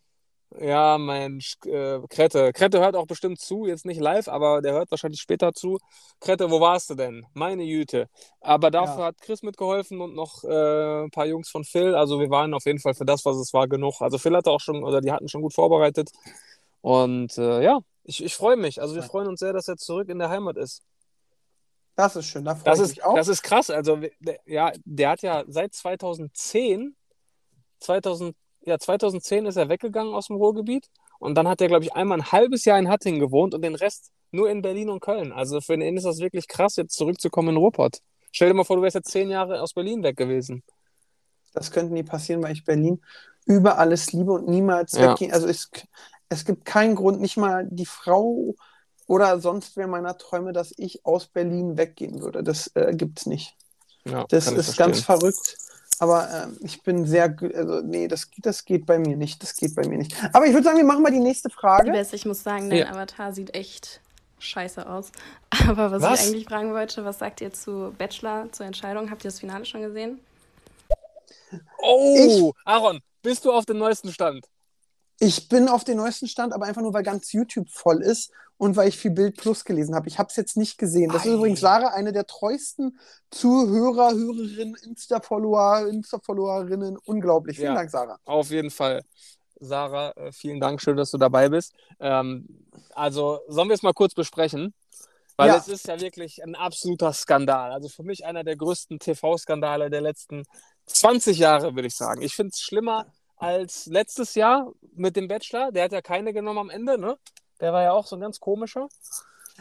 Ja, 0.59 0.97
Mensch, 0.99 1.57
äh, 1.67 2.01
Krette. 2.09 2.53
Krette 2.53 2.81
hört 2.81 2.97
auch 2.97 3.07
bestimmt 3.07 3.39
zu, 3.41 3.67
jetzt 3.67 3.85
nicht 3.85 4.01
live, 4.01 4.29
aber 4.29 4.63
der 4.63 4.73
hört 4.73 4.91
wahrscheinlich 4.91 5.21
später 5.21 5.53
zu. 5.53 5.79
Krette, 6.21 6.51
wo 6.51 6.61
warst 6.61 6.89
du 6.91 6.95
denn? 6.95 7.27
Meine 7.35 7.63
Jüte. 7.63 8.09
Aber 8.41 8.71
dafür 8.71 9.01
Ja. 9.01 9.05
hat 9.07 9.21
Chris 9.21 9.43
mitgeholfen 9.43 10.01
und 10.01 10.15
noch 10.15 10.45
äh, 10.45 11.03
ein 11.05 11.11
paar 11.11 11.27
Jungs 11.27 11.51
von 11.51 11.65
Phil. 11.65 11.95
Also 11.95 12.21
wir 12.21 12.31
waren 12.31 12.55
auf 12.55 12.65
jeden 12.65 12.79
Fall 12.79 12.95
für 12.95 13.05
das, 13.05 13.25
was 13.27 13.37
es 13.37 13.53
war, 13.53 13.69
genug. 13.69 14.01
Also 14.01 14.17
Phil 14.19 14.35
hatte 14.37 14.51
auch 14.51 14.61
schon, 14.61 14.83
oder 14.83 15.01
die 15.03 15.13
hatten 15.13 15.29
schon 15.29 15.43
gut 15.43 15.53
vorbereitet. 15.55 16.11
Und 16.81 17.37
äh, 17.39 17.63
ja, 17.63 17.81
ich, 18.05 18.23
ich 18.25 18.35
freue 18.35 18.57
mich. 18.57 18.81
Also 18.81 18.95
wir 18.95 19.03
freuen 19.03 19.29
uns 19.29 19.41
sehr, 19.41 19.53
dass 19.53 19.69
er 19.69 19.77
zurück 19.77 20.09
in 20.09 20.19
der 20.19 20.31
Heimat 20.31 20.57
ist. 20.57 20.83
Das 21.97 22.15
ist 22.17 22.27
schön, 22.27 22.45
da 22.45 22.55
freue 22.55 22.65
Das 22.65 22.79
ich 22.79 22.85
ist, 22.85 22.91
mich 22.97 23.05
auch. 23.05 23.15
das 23.15 23.29
ist 23.29 23.43
krass. 23.43 23.71
Also, 23.71 23.97
der, 24.21 24.39
ja, 24.47 24.73
der 24.85 25.11
hat 25.11 25.23
ja 25.23 25.45
seit 25.49 25.75
2010, 25.75 26.95
2000, 27.81 28.37
ja, 28.67 28.79
2010 28.79 29.47
ist 29.47 29.57
er 29.57 29.69
weggegangen 29.69 30.13
aus 30.13 30.27
dem 30.27 30.37
Ruhrgebiet. 30.37 30.89
Und 31.19 31.37
dann 31.37 31.49
hat 31.49 31.61
er, 31.61 31.69
glaube 31.69 31.85
ich, 31.85 31.95
einmal 31.95 32.19
ein 32.19 32.33
halbes 32.33 32.65
Jahr 32.65 32.79
in 32.79 32.89
Hattingen 32.89 33.21
gewohnt 33.21 33.55
und 33.55 33.63
den 33.63 33.75
Rest 33.75 34.11
nur 34.33 34.51
in 34.51 34.61
Berlin 34.61 34.91
und 34.91 35.01
Köln. 35.01 35.33
Also 35.33 35.61
für 35.61 35.75
ihn 35.75 35.97
ist 35.97 36.05
das 36.05 36.19
wirklich 36.19 36.49
krass, 36.49 36.77
jetzt 36.77 36.97
zurückzukommen 36.97 37.51
in 37.51 37.57
Ruhrpott. 37.57 38.01
Stell 38.33 38.49
dir 38.49 38.55
mal 38.55 38.65
vor, 38.65 38.77
du 38.77 38.83
wärst 38.83 38.97
jetzt 38.97 39.11
zehn 39.11 39.31
Jahre 39.31 39.63
aus 39.63 39.73
Berlin 39.73 40.03
weg 40.03 40.17
gewesen. 40.17 40.63
Das 41.55 41.71
könnte 41.71 41.95
nie 41.95 42.03
passieren, 42.03 42.43
weil 42.43 42.53
ich 42.53 42.65
Berlin 42.65 43.01
über 43.47 43.79
alles 43.79 44.13
liebe 44.13 44.33
und 44.33 44.49
niemals 44.49 44.93
Ja. 44.93 45.13
weggehen. 45.13 45.33
Also 45.33 45.47
es, 45.47 45.71
es 46.29 46.45
gibt 46.45 46.65
keinen 46.65 46.97
Grund, 46.97 47.21
nicht 47.21 47.37
mal 47.37 47.67
die 47.71 47.87
Frau 47.87 48.55
oder 49.07 49.41
sonst 49.41 49.77
wer 49.77 49.87
meiner 49.87 50.19
Träume, 50.19 50.53
dass 50.53 50.75
ich 50.77 51.07
aus 51.07 51.29
Berlin 51.29 51.79
weggehen 51.79 52.21
würde. 52.21 52.43
Das 52.43 52.71
äh, 52.75 52.93
gibt 52.95 53.21
es 53.21 53.27
nicht. 53.27 53.57
Ja, 54.05 54.27
Das 54.29 54.49
ist 54.49 54.77
ganz 54.77 55.01
verrückt. 55.03 55.57
Aber 55.99 56.29
ähm, 56.31 56.59
ich 56.63 56.83
bin 56.83 57.07
sehr, 57.07 57.35
also 57.55 57.81
nee, 57.81 58.09
das, 58.09 58.29
das 58.39 58.65
geht 58.65 58.87
bei 58.87 58.99
mir 58.99 59.17
nicht. 59.17 59.43
Das 59.43 59.57
geht 59.57 59.75
bei 59.75 59.87
mir 59.87 59.99
nicht. 59.99 60.15
Aber 60.33 60.47
ich 60.47 60.53
würde 60.53 60.65
sagen, 60.65 60.77
wir 60.77 60.85
machen 60.85 61.03
mal 61.03 61.13
die 61.13 61.21
nächste 61.21 61.51
Frage. 61.51 61.91
Bess, 61.91 62.13
ich 62.13 62.27
muss 62.27 62.43
sagen, 62.43 62.69
dein 62.71 62.81
Ja. 62.81 62.91
Avatar 62.91 63.33
sieht 63.33 63.55
echt 63.55 64.01
scheiße 64.39 64.89
aus. 64.89 65.11
Aber 65.69 65.91
was, 65.91 66.03
Was? 66.03 66.21
ich 66.21 66.27
eigentlich 66.29 66.45
fragen 66.47 66.73
wollte, 66.73 67.05
was 67.05 67.19
sagt 67.19 67.41
ihr 67.41 67.53
zu 67.53 67.95
Bachelor, 67.97 68.51
zur 68.53 68.67
Entscheidung? 68.67 69.11
Habt 69.11 69.25
ihr 69.25 69.31
das 69.31 69.41
Finale 69.41 69.65
schon 69.65 69.83
gesehen? 69.83 70.21
Oh, 71.79 72.53
Aaron, 72.65 73.01
bist 73.23 73.45
du 73.45 73.53
auf 73.53 73.65
dem 73.67 73.79
neuesten 73.79 74.13
Stand? 74.13 74.47
Ich 75.19 75.49
bin 75.49 75.69
auf 75.69 75.85
den 75.85 75.97
neuesten 75.97 76.27
Stand, 76.29 76.53
aber 76.53 76.67
einfach 76.67 76.83
nur, 76.83 76.93
weil 76.93 77.03
ganz 77.03 77.33
YouTube 77.33 77.71
voll 77.71 78.03
ist 78.03 78.31
und 78.59 78.77
weil 78.77 78.89
ich 78.89 78.97
viel 78.99 79.11
Bild 79.11 79.37
Plus 79.37 79.65
gelesen 79.65 79.95
habe. 79.95 80.09
Ich 80.09 80.19
habe 80.19 80.29
es 80.31 80.37
jetzt 80.37 80.57
nicht 80.57 80.79
gesehen. 80.79 81.11
Das 81.11 81.25
ist 81.25 81.31
Ei. 81.33 81.35
übrigens 81.35 81.61
Sarah, 81.61 81.89
eine 81.89 82.13
der 82.13 82.27
treuesten 82.27 82.99
Zuhörer, 83.31 84.13
Hörerinnen, 84.13 84.77
Insta-Follower, 84.85 85.89
Insta-Followerinnen. 85.89 86.97
Unglaublich. 87.05 87.57
Vielen 87.57 87.69
Ja. 87.73 87.75
Dank, 87.75 87.91
Sarah. 87.91 88.19
Auf 88.25 88.51
jeden 88.51 88.71
Fall. 88.71 89.03
Sarah, 89.59 90.11
äh, 90.17 90.33
vielen 90.33 90.61
Dank, 90.61 90.83
schön, 90.83 90.97
dass 90.97 91.11
du 91.11 91.19
dabei 91.19 91.49
bist. 91.49 91.73
Ähm, 91.99 92.47
also, 92.95 93.41
sollen 93.49 93.69
wir 93.69 93.75
es 93.75 93.83
mal 93.83 93.95
kurz 93.95 94.13
besprechen? 94.15 94.75
Weil 95.39 95.49
Ja. 95.49 95.57
es 95.57 95.69
ist 95.69 95.87
ja 95.87 96.01
wirklich 96.01 96.43
ein 96.43 96.55
absoluter 96.55 97.13
Skandal. 97.13 97.73
Also 97.73 97.89
für 97.89 98.03
mich 98.03 98.25
einer 98.25 98.43
der 98.45 98.57
größten 98.57 98.99
TV-Skandale 98.99 99.91
der 99.91 100.01
letzten 100.01 100.45
20 100.87 101.39
Jahre, 101.39 101.75
würde 101.75 101.89
ich 101.89 101.95
sagen. 101.97 102.23
Ich 102.23 102.35
finde 102.35 102.51
es 102.55 102.61
schlimmer 102.61 103.07
als 103.37 103.87
letztes 103.87 104.35
Jahr 104.35 104.73
mit 104.95 105.17
dem 105.17 105.29
Bachelor. 105.29 105.73
Der 105.73 105.85
hat 105.85 105.93
ja 105.93 106.01
keine 106.03 106.33
genommen 106.33 106.59
am 106.59 106.71
Ende, 106.71 106.99
ne? 106.99 107.17
Der 107.61 107.73
war 107.73 107.83
ja 107.83 107.93
auch 107.93 108.07
so 108.07 108.17
ein 108.17 108.21
ganz 108.21 108.41
komischer. 108.41 108.89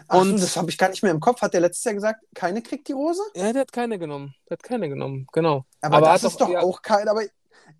Ach, 0.08 0.20
Und- 0.22 0.42
das 0.42 0.58
habe 0.58 0.70
ich 0.70 0.78
gar 0.78 0.90
nicht 0.90 1.04
mehr 1.04 1.12
im 1.12 1.20
Kopf. 1.22 1.42
Hat 1.42 1.54
der 1.54 1.62
letztes 1.62 1.84
Jahr 1.86 1.94
gesagt, 1.94 2.22
keine 2.34 2.62
kriegt 2.62 2.88
die 2.88 2.94
Rose? 2.94 3.22
Ja, 3.36 3.52
der 3.54 3.62
hat 3.62 3.72
keine 3.72 3.98
genommen. 3.98 4.36
Der 4.50 4.58
hat 4.58 4.64
keine 4.64 4.90
genommen, 4.90 5.28
genau. 5.32 5.66
Aber, 5.82 5.98
Aber 5.98 6.06
das 6.08 6.24
ist 6.24 6.40
doch 6.42 6.50
doch- 6.50 6.56
auch 6.64 6.82
kein. 6.82 7.08
Aber 7.08 7.22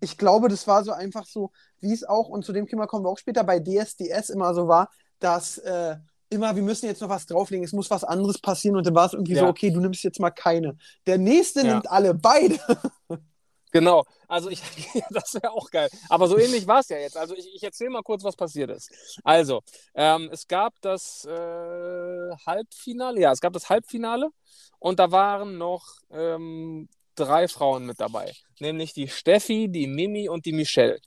ich 0.00 0.16
glaube, 0.16 0.48
das 0.48 0.66
war 0.66 0.82
so 0.84 0.92
einfach 0.92 1.26
so, 1.26 1.50
wie 1.80 1.92
es 1.92 2.04
auch, 2.04 2.28
und 2.28 2.44
zu 2.44 2.52
dem 2.52 2.66
Thema 2.66 2.86
kommen 2.86 3.04
wir 3.04 3.10
auch 3.10 3.18
später, 3.18 3.44
bei 3.44 3.58
DSDS 3.60 4.30
immer 4.30 4.54
so 4.54 4.66
war, 4.66 4.88
dass 5.18 5.58
äh, 5.58 5.96
immer, 6.30 6.56
wir 6.56 6.62
müssen 6.62 6.86
jetzt 6.86 7.00
noch 7.02 7.08
was 7.10 7.26
drauflegen, 7.26 7.64
es 7.64 7.72
muss 7.72 7.90
was 7.90 8.02
anderes 8.04 8.38
passieren. 8.40 8.76
Und 8.76 8.86
dann 8.86 8.94
war 8.94 9.06
es 9.06 9.12
irgendwie 9.12 9.34
so, 9.34 9.42
Ja. 9.44 9.48
okay, 9.48 9.70
du 9.70 9.80
nimmst 9.80 10.02
jetzt 10.02 10.18
mal 10.18 10.30
keine. 10.30 10.76
Der 11.06 11.18
nächste 11.18 11.60
Ja. 11.66 11.74
nimmt 11.74 11.90
alle, 11.90 12.14
beide. 12.14 12.58
Genau, 13.76 14.04
also 14.26 14.48
ich, 14.48 14.62
das 15.10 15.34
wäre 15.34 15.52
auch 15.52 15.70
geil. 15.70 15.90
Aber 16.08 16.28
so 16.28 16.38
ähnlich 16.38 16.66
war 16.66 16.80
es 16.80 16.88
ja 16.88 16.96
jetzt. 16.96 17.14
Also 17.14 17.34
ich, 17.34 17.46
ich 17.54 17.62
erzähle 17.62 17.90
mal 17.90 18.02
kurz, 18.02 18.24
was 18.24 18.34
passiert 18.34 18.70
ist. 18.70 18.90
Also, 19.22 19.62
ähm, 19.94 20.30
es 20.32 20.48
gab 20.48 20.80
das 20.80 21.26
äh, 21.26 22.36
Halbfinale, 22.46 23.20
ja, 23.20 23.32
es 23.32 23.40
gab 23.40 23.52
das 23.52 23.68
Halbfinale 23.68 24.30
und 24.78 24.98
da 24.98 25.10
waren 25.10 25.58
noch 25.58 25.84
ähm, 26.10 26.88
drei 27.16 27.48
Frauen 27.48 27.84
mit 27.84 28.00
dabei. 28.00 28.32
Nämlich 28.60 28.94
die 28.94 29.08
Steffi, 29.08 29.68
die 29.68 29.86
Mimi 29.86 30.30
und 30.30 30.46
die 30.46 30.52
Michelle. 30.52 30.98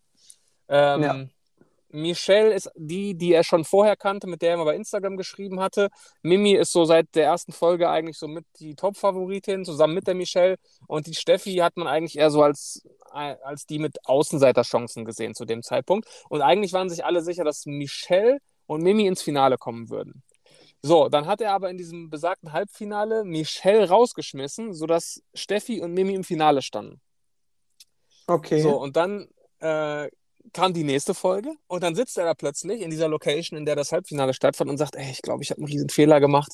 Ähm, 0.67 1.01
Ja. 1.01 1.25
Michelle 1.91 2.53
ist 2.53 2.69
die, 2.75 3.15
die 3.15 3.33
er 3.33 3.43
schon 3.43 3.65
vorher 3.65 3.95
kannte, 3.95 4.27
mit 4.27 4.41
der 4.41 4.51
er 4.51 4.57
mal 4.57 4.65
bei 4.65 4.75
Instagram 4.75 5.17
geschrieben 5.17 5.59
hatte. 5.59 5.89
Mimi 6.21 6.53
ist 6.53 6.71
so 6.71 6.85
seit 6.85 7.13
der 7.15 7.25
ersten 7.25 7.51
Folge 7.51 7.89
eigentlich 7.89 8.17
so 8.17 8.27
mit 8.27 8.45
die 8.59 8.75
Top-Favoritin, 8.75 9.65
zusammen 9.65 9.95
mit 9.95 10.07
der 10.07 10.15
Michelle. 10.15 10.57
Und 10.87 11.07
die 11.07 11.15
Steffi 11.15 11.55
hat 11.55 11.77
man 11.77 11.87
eigentlich 11.87 12.17
eher 12.17 12.31
so 12.31 12.43
als, 12.43 12.83
als 13.11 13.65
die 13.65 13.79
mit 13.79 13.97
Außenseiterchancen 14.05 15.05
gesehen 15.05 15.33
zu 15.33 15.45
dem 15.45 15.63
Zeitpunkt. 15.63 16.07
Und 16.29 16.41
eigentlich 16.41 16.73
waren 16.73 16.89
sich 16.89 17.03
alle 17.05 17.21
sicher, 17.21 17.43
dass 17.43 17.65
Michelle 17.65 18.37
und 18.67 18.83
Mimi 18.83 19.07
ins 19.07 19.21
Finale 19.21 19.57
kommen 19.57 19.89
würden. 19.89 20.23
So, 20.81 21.09
dann 21.09 21.25
hat 21.25 21.41
er 21.41 21.53
aber 21.53 21.69
in 21.69 21.77
diesem 21.77 22.09
besagten 22.09 22.53
Halbfinale 22.53 23.25
Michelle 23.25 23.89
rausgeschmissen, 23.89 24.73
sodass 24.73 25.21
Steffi 25.33 25.81
und 25.81 25.93
Mimi 25.93 26.13
im 26.13 26.23
Finale 26.23 26.61
standen. 26.61 27.01
Okay. 28.27 28.61
So, 28.61 28.79
und 28.79 28.95
dann 28.95 29.27
äh, 29.59 30.09
kam 30.53 30.73
die 30.73 30.83
nächste 30.83 31.13
Folge 31.13 31.51
und 31.67 31.83
dann 31.83 31.95
sitzt 31.95 32.17
er 32.17 32.25
da 32.25 32.33
plötzlich 32.33 32.81
in 32.81 32.89
dieser 32.89 33.07
Location, 33.07 33.57
in 33.57 33.65
der 33.65 33.75
das 33.75 33.91
Halbfinale 33.91 34.33
stattfand 34.33 34.69
und 34.69 34.77
sagt, 34.77 34.95
ey, 34.95 35.11
ich 35.11 35.21
glaube, 35.21 35.43
ich 35.43 35.51
habe 35.51 35.59
einen 35.61 35.67
riesen 35.67 35.89
Fehler 35.89 36.19
gemacht. 36.19 36.53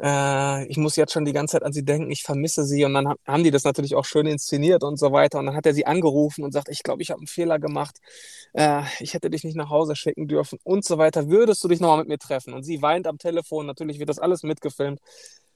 Äh, 0.00 0.66
ich 0.68 0.76
muss 0.76 0.96
jetzt 0.96 1.12
schon 1.12 1.24
die 1.24 1.32
ganze 1.32 1.52
Zeit 1.52 1.62
an 1.64 1.72
sie 1.72 1.84
denken, 1.84 2.10
ich 2.10 2.22
vermisse 2.22 2.64
sie. 2.64 2.84
Und 2.84 2.94
dann 2.94 3.08
ha- 3.08 3.16
haben 3.26 3.44
die 3.44 3.50
das 3.50 3.64
natürlich 3.64 3.94
auch 3.96 4.04
schön 4.04 4.26
inszeniert 4.26 4.84
und 4.84 4.98
so 4.98 5.12
weiter. 5.12 5.38
Und 5.40 5.46
dann 5.46 5.56
hat 5.56 5.66
er 5.66 5.74
sie 5.74 5.86
angerufen 5.86 6.44
und 6.44 6.52
sagt, 6.52 6.68
ich 6.70 6.82
glaube, 6.82 7.02
ich 7.02 7.10
habe 7.10 7.20
einen 7.20 7.26
Fehler 7.26 7.58
gemacht. 7.58 7.98
Äh, 8.52 8.82
ich 9.00 9.14
hätte 9.14 9.30
dich 9.30 9.44
nicht 9.44 9.56
nach 9.56 9.70
Hause 9.70 9.96
schicken 9.96 10.28
dürfen 10.28 10.58
und 10.64 10.84
so 10.84 10.98
weiter. 10.98 11.28
Würdest 11.28 11.62
du 11.64 11.68
dich 11.68 11.80
nochmal 11.80 11.98
mit 11.98 12.08
mir 12.08 12.18
treffen? 12.18 12.54
Und 12.54 12.62
sie 12.64 12.82
weint 12.82 13.06
am 13.06 13.18
Telefon, 13.18 13.66
natürlich 13.66 13.98
wird 13.98 14.08
das 14.08 14.18
alles 14.18 14.42
mitgefilmt. 14.42 15.00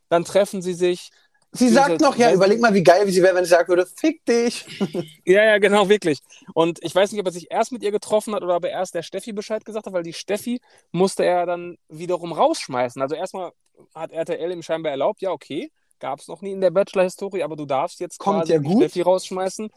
Dann 0.09 0.25
treffen 0.25 0.63
sie 0.63 0.75
sich. 0.75 1.11
Sie 1.53 1.69
sagt 1.69 2.01
noch, 2.01 2.17
ja, 2.17 2.33
überleg 2.33 2.61
mal, 2.61 2.75
wie 2.75 2.83
geil 2.83 3.07
sie 3.09 3.23
wäre, 3.23 3.35
wenn 3.35 3.45
sie 3.45 3.51
sagen 3.51 3.69
würde, 3.69 3.87
fick 3.87 4.25
dich. 4.25 4.65
Ja, 5.25 5.45
ja, 5.45 5.59
genau, 5.59 5.89
wirklich. 5.89 6.19
Und 6.53 6.83
ich 6.83 6.95
weiß 6.95 7.13
nicht, 7.13 7.21
ob 7.21 7.27
er 7.27 7.33
sich 7.33 7.51
erst 7.51 7.73
mit 7.73 7.83
ihr 7.83 7.93
getroffen 7.93 8.35
hat 8.35 8.43
oder 8.43 8.57
ob 8.57 8.65
er 8.65 8.71
erst 8.71 8.95
der 8.95 9.03
Steffi 9.03 9.33
Bescheid 9.33 9.65
gesagt 9.65 9.87
hat, 9.87 9.93
weil 9.93 10.03
die 10.03 10.13
Steffi 10.13 10.61
musste 10.91 11.25
er 11.25 11.47
dann 11.47 11.79
wiederum 11.89 12.33
rausschmeißen. 12.33 13.01
Also 13.01 13.15
erstmal 13.15 13.53
hat 13.95 14.13
RTL 14.13 14.51
ihm 14.51 14.63
scheinbar 14.63 14.91
erlaubt, 14.91 15.23
ja, 15.23 15.31
okay, 15.31 15.71
gab 16.01 16.19
es 16.19 16.29
noch 16.29 16.43
nie 16.43 16.53
in 16.53 16.61
der 16.61 16.71
Bachelor-Historie, 16.71 17.43
aber 17.45 17.57
du 17.57 17.65
darfst 17.65 18.01
jetzt 18.01 18.19
Kommt 18.19 18.41
quasi 18.41 18.53
ja 18.53 18.59
gut. 18.59 18.79
Steffi 18.79 19.03
rausschmeißen. 19.03 19.71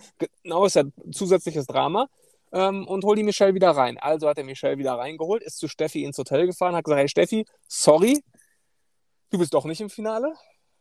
Genau, 0.43 0.65
ist 0.65 0.75
ja 0.75 0.83
zusätzliches 1.11 1.67
Drama. 1.67 2.07
Ähm, 2.51 2.87
und 2.87 3.03
hol 3.03 3.15
die 3.15 3.23
Michelle 3.23 3.53
wieder 3.53 3.71
rein. 3.71 3.97
Also 3.99 4.27
hat 4.27 4.37
er 4.37 4.43
Michelle 4.43 4.77
wieder 4.77 4.93
reingeholt, 4.93 5.43
ist 5.43 5.59
zu 5.59 5.67
Steffi 5.67 6.03
ins 6.03 6.17
Hotel 6.17 6.47
gefahren, 6.47 6.75
hat 6.75 6.83
gesagt, 6.83 6.99
hey 6.99 7.09
Steffi, 7.09 7.45
sorry, 7.67 8.23
du 9.29 9.37
bist 9.37 9.53
doch 9.53 9.65
nicht 9.65 9.81
im 9.81 9.89
Finale. 9.89 10.33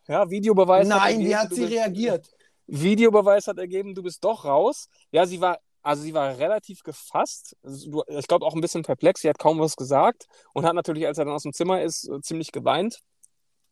Ja, 0.07 0.29
Videobeweis. 0.29 0.87
Nein, 0.87 1.01
ergeben, 1.01 1.25
wie 1.29 1.37
hat 1.37 1.55
sie 1.55 1.61
bist- 1.63 1.73
reagiert? 1.73 2.31
Videobeweis 2.67 3.47
hat 3.47 3.59
ergeben, 3.59 3.95
du 3.95 4.03
bist 4.03 4.25
doch 4.25 4.45
raus. 4.45 4.89
Ja, 5.11 5.27
sie 5.27 5.41
war, 5.41 5.59
also 5.83 6.03
sie 6.03 6.15
war 6.15 6.39
relativ 6.39 6.83
gefasst. 6.83 7.57
Ich 8.09 8.27
glaube 8.27 8.47
auch 8.47 8.55
ein 8.55 8.61
bisschen 8.61 8.83
perplex. 8.83 9.21
Sie 9.21 9.29
hat 9.29 9.39
kaum 9.39 9.59
was 9.61 9.77
gesagt 9.77 10.27
und 10.55 10.65
hat 10.65 10.75
natürlich, 10.75 11.07
als 11.07 11.19
er 11.19 11.27
dann 11.27 11.35
aus 11.35 11.43
dem 11.43 11.53
Zimmer 11.53 11.83
ist, 11.83 12.09
äh, 12.09 12.21
ziemlich 12.23 12.53
geweint, 12.53 13.01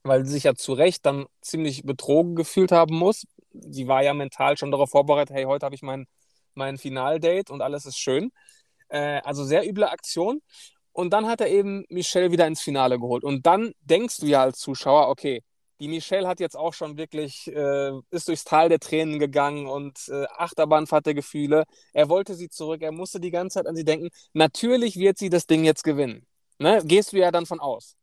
weil 0.03 0.27
sie 0.27 0.33
sich 0.33 0.45
ja 0.45 0.55
zu 0.55 0.75
Recht 0.75 1.07
dann 1.07 1.27
ziemlich 1.41 1.85
betrogen 1.85 2.35
gefühlt 2.37 2.71
haben 2.73 2.97
muss. 2.97 3.25
Sie 3.53 3.89
war 3.89 4.03
ja 4.03 4.13
mental 4.15 4.59
schon 4.59 4.71
darauf 4.71 4.91
vorbereitet, 4.91 5.35
hey, 5.35 5.45
heute 5.45 5.65
habe 5.65 5.75
ich 5.75 5.83
mein, 5.83 6.07
mein 6.55 6.77
Finaldate 6.77 7.51
und 7.53 7.63
alles 7.63 7.87
ist 7.87 7.99
schön. 7.99 8.31
Äh, 8.89 9.21
also 9.25 9.45
sehr 9.45 9.67
üble 9.67 9.85
Aktion. 9.89 10.43
Und 10.93 11.15
dann 11.15 11.27
hat 11.27 11.41
er 11.41 11.49
eben 11.49 11.87
Michelle 11.89 12.31
wieder 12.31 12.47
ins 12.47 12.61
Finale 12.61 12.99
geholt. 12.99 13.25
Und 13.25 13.47
dann 13.47 13.73
denkst 13.81 14.19
du 14.19 14.27
ja 14.27 14.43
als 14.43 14.59
Zuschauer, 14.59 15.09
okay, 15.09 15.43
die 15.83 15.89
Michelle 15.89 16.29
hat 16.29 16.39
jetzt 16.39 16.57
auch 16.57 16.75
schon 16.75 16.97
wirklich, 16.97 17.49
äh, 17.49 17.91
ist 18.13 18.29
durchs 18.29 18.45
Tal 18.45 18.69
der 18.69 18.79
Tränen 18.79 19.19
gegangen 19.19 19.67
und 19.67 19.99
äh, 20.09 20.27
Achterbahnfahrt 20.37 21.07
der 21.07 21.15
Gefühle. 21.15 21.65
Er 21.93 22.09
wollte 22.09 22.37
sie 22.37 22.49
zurück, 22.49 22.83
er 22.83 22.93
musste 22.93 23.19
die 23.19 23.33
ganze 23.33 23.55
Zeit 23.55 23.67
an 23.67 23.75
sie 23.75 23.85
denken. 23.85 24.11
Natürlich 24.33 24.97
wird 24.97 25.19
sie 25.19 25.29
das 25.29 25.47
Ding 25.47 25.65
jetzt 25.65 25.83
gewinnen. 25.83 26.25
Ne? 26.61 26.81
Gehst 26.85 27.13
du 27.13 27.17
ja 27.19 27.33
dann 27.33 27.47
von 27.47 27.59
aus. 27.59 27.97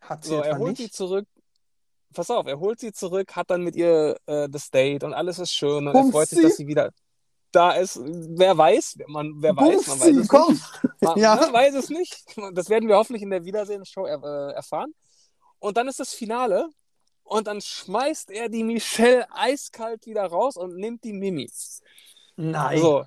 Hat 0.00 0.22
sie 0.22 0.30
So, 0.30 0.36
er 0.40 0.56
holt 0.58 0.76
sie 0.76 0.84
nicht? 0.84 0.94
zurück. 0.94 1.26
Pass 2.14 2.30
auf, 2.30 2.46
er 2.46 2.60
holt 2.60 2.78
sie 2.78 2.92
zurück, 2.92 3.34
hat 3.34 3.50
dann 3.50 3.62
mit 3.64 3.74
ihr 3.74 4.16
äh, 4.26 4.48
das 4.48 4.70
Date 4.70 5.02
und 5.02 5.12
alles 5.12 5.40
ist 5.40 5.52
schön 5.52 5.88
und 5.88 5.88
er 5.88 5.92
Bumst 5.94 6.12
freut 6.12 6.28
sich, 6.28 6.38
sie? 6.38 6.44
dass 6.44 6.56
sie 6.58 6.66
wieder 6.68 6.92
da 7.50 7.72
ist. 7.72 7.98
Wer 8.04 8.56
weiß, 8.56 8.98
man, 9.08 9.32
wer 9.38 9.56
weiß, 9.56 9.68
Bumst 9.74 9.88
man 9.88 9.98
weiß 10.00 10.06
sie, 10.06 10.10
es 10.12 10.16
nicht. 10.18 10.28
komm. 10.28 10.60
Man 11.00 11.18
Ja. 11.18 11.34
ne, 11.34 11.52
weiß 11.52 11.74
es 11.74 11.88
nicht. 11.88 12.24
Das 12.54 12.68
werden 12.68 12.88
wir 12.88 12.94
hoffentlich 12.96 13.22
in 13.24 13.30
der 13.30 13.44
Wiedersehensshow 13.44 14.06
er, 14.06 14.22
äh, 14.22 14.52
erfahren. 14.54 14.94
Und 15.58 15.76
dann 15.76 15.88
ist 15.88 15.98
das 15.98 16.14
Finale 16.14 16.68
und 17.30 17.46
dann 17.46 17.60
schmeißt 17.60 18.32
er 18.32 18.48
die 18.48 18.64
Michelle 18.64 19.24
eiskalt 19.30 20.04
wieder 20.04 20.26
raus 20.26 20.56
und 20.56 20.74
nimmt 20.74 21.04
die 21.04 21.12
Mimi. 21.12 21.48
Nein. 22.34 22.80
So, 22.80 23.04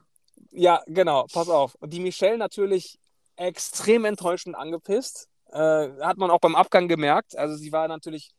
ja, 0.52 0.82
genau, 0.88 1.26
pass 1.34 1.50
auf. 1.50 1.76
Und 1.82 1.92
die 1.92 2.00
Michelle 2.00 2.38
natürlich 2.38 2.98
extrem 3.36 4.06
enttäuschend 4.06 4.56
angepisst. 4.56 5.28
Äh, 5.52 5.90
hat 6.00 6.18
man 6.18 6.32
auch 6.32 6.40
beim 6.40 6.56
Abgang 6.56 6.88
gemerkt. 6.88 7.38
Also 7.38 7.58
sie 7.58 7.74
war 7.74 7.90
natürlich 7.90 8.32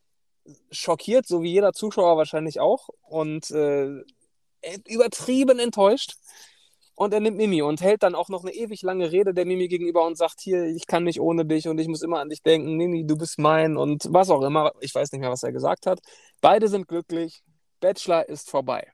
schockiert, 0.70 1.26
so 1.26 1.42
wie 1.42 1.52
jeder 1.52 1.74
Zuschauer 1.74 2.16
wahrscheinlich 2.16 2.60
auch. 2.60 2.88
Und 3.02 3.50
äh, 3.50 4.02
übertrieben 4.86 5.58
enttäuscht. 5.58 6.14
Und 6.96 7.12
er 7.12 7.20
nimmt 7.20 7.36
Mimi 7.36 7.60
und 7.62 7.80
hält 7.80 8.04
dann 8.04 8.14
auch 8.14 8.28
noch 8.28 8.44
eine 8.44 8.54
ewig 8.54 8.82
lange 8.82 9.10
Rede 9.10 9.34
der 9.34 9.44
Mimi 9.44 9.66
gegenüber 9.68 10.06
und 10.06 10.16
sagt, 10.16 10.40
hier, 10.40 10.64
ich 10.64 10.86
kann 10.86 11.04
nicht 11.04 11.20
ohne 11.20 11.44
dich 11.44 11.66
und 11.66 11.78
ich 11.78 11.88
muss 11.88 12.02
immer 12.02 12.20
an 12.20 12.28
dich 12.28 12.42
denken, 12.42 12.76
Mimi, 12.76 13.04
du 13.04 13.16
bist 13.16 13.38
mein 13.38 13.76
und 13.76 14.06
was 14.10 14.30
auch 14.30 14.42
immer. 14.42 14.72
Ich 14.80 14.94
weiß 14.94 15.10
nicht 15.12 15.20
mehr, 15.20 15.30
was 15.30 15.42
er 15.42 15.52
gesagt 15.52 15.86
hat. 15.86 16.00
Beide 16.40 16.68
sind 16.68 16.86
glücklich. 16.86 17.42
Bachelor 17.80 18.28
ist 18.28 18.48
vorbei. 18.48 18.92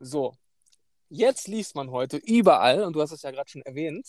So, 0.00 0.32
jetzt 1.10 1.46
liest 1.46 1.76
man 1.76 1.90
heute 1.90 2.16
überall, 2.16 2.84
und 2.84 2.94
du 2.94 3.02
hast 3.02 3.12
es 3.12 3.22
ja 3.22 3.30
gerade 3.30 3.50
schon 3.50 3.62
erwähnt, 3.62 4.06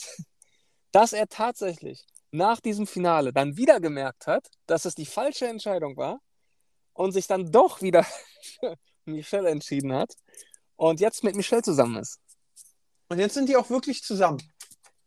dass 0.91 1.11
er 1.11 1.27
tatsächlich 1.27 2.05
nach 2.31 2.61
diesem 2.61 2.87
Finale 2.87 3.33
dann 3.33 3.57
wieder 3.57 3.79
gemerkt 3.79 4.25
hat, 4.25 4.47
dass 4.65 4.85
es 4.85 4.95
die 4.95 5.05
falsche 5.05 5.47
Entscheidung 5.47 5.97
war 5.97 6.19
und 6.93 7.11
sich 7.11 7.27
dann 7.27 7.51
doch 7.51 7.81
wieder 7.81 8.03
für 8.59 8.77
Michelle 9.05 9.49
entschieden 9.49 9.93
hat 9.93 10.13
und 10.75 10.99
jetzt 10.99 11.23
mit 11.23 11.35
Michelle 11.35 11.61
zusammen 11.61 11.97
ist. 11.97 12.19
Und 13.13 13.19
jetzt 13.19 13.35
sind 13.35 13.47
die 13.47 13.55
auch 13.55 13.69
wirklich 13.69 14.01
zusammen. 14.03 14.41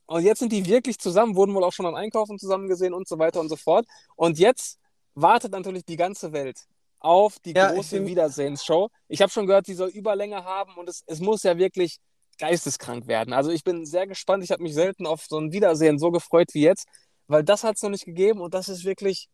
Und 0.07 0.23
jetzt 0.23 0.38
sind 0.38 0.53
die 0.53 0.64
wirklich 0.64 0.99
zusammen, 0.99 1.35
wurden 1.35 1.53
wohl 1.55 1.64
auch 1.64 1.73
schon 1.73 1.85
beim 1.85 1.97
Einkaufen 1.97 2.38
zusammen 2.38 2.69
gesehen 2.69 2.95
und 2.95 3.09
so 3.09 3.19
weiter 3.19 3.40
und 3.40 3.49
so 3.49 3.57
fort. 3.57 3.85
Und 4.14 4.38
jetzt 4.38 4.79
wartet 5.14 5.51
natürlich 5.51 5.85
die 5.85 5.97
ganze 5.97 6.33
Welt 6.33 6.61
auf 7.01 7.38
die 7.40 7.53
Ja, 7.53 7.71
ich 7.71 7.75
große 7.75 7.97
bin- 7.97 8.07
Wiedersehensshow. 8.07 8.88
Ich 9.09 9.21
habe 9.23 9.33
schon 9.33 9.47
gehört, 9.47 9.66
die 9.66 9.75
soll 9.75 9.88
Überlänge 9.88 10.45
haben 10.45 10.75
und 10.77 10.88
es, 10.88 11.03
es 11.07 11.19
muss 11.21 11.42
ja 11.42 11.59
wirklich 11.59 11.99
geisteskrank 12.38 13.09
werden. 13.09 13.33
Also 13.33 13.51
ich 13.51 13.64
bin 13.64 13.85
sehr 13.85 14.07
gespannt. 14.07 14.45
Ich 14.45 14.53
habe 14.53 14.62
mich 14.62 14.75
selten 14.75 15.07
auf 15.07 15.25
so 15.27 15.38
ein 15.38 15.51
Wiedersehen 15.53 15.99
so 15.99 16.12
gefreut 16.12 16.51
wie 16.53 16.62
jetzt, 16.62 16.87
weil 17.27 17.42
das 17.42 17.64
hat 17.64 17.75
es 17.77 17.83
noch 17.83 17.90
nicht 17.90 18.05
gegeben 18.05 18.40
und 18.40 18.55
das 18.55 18.69
ist 18.69 18.85
wirklich, 18.85 19.29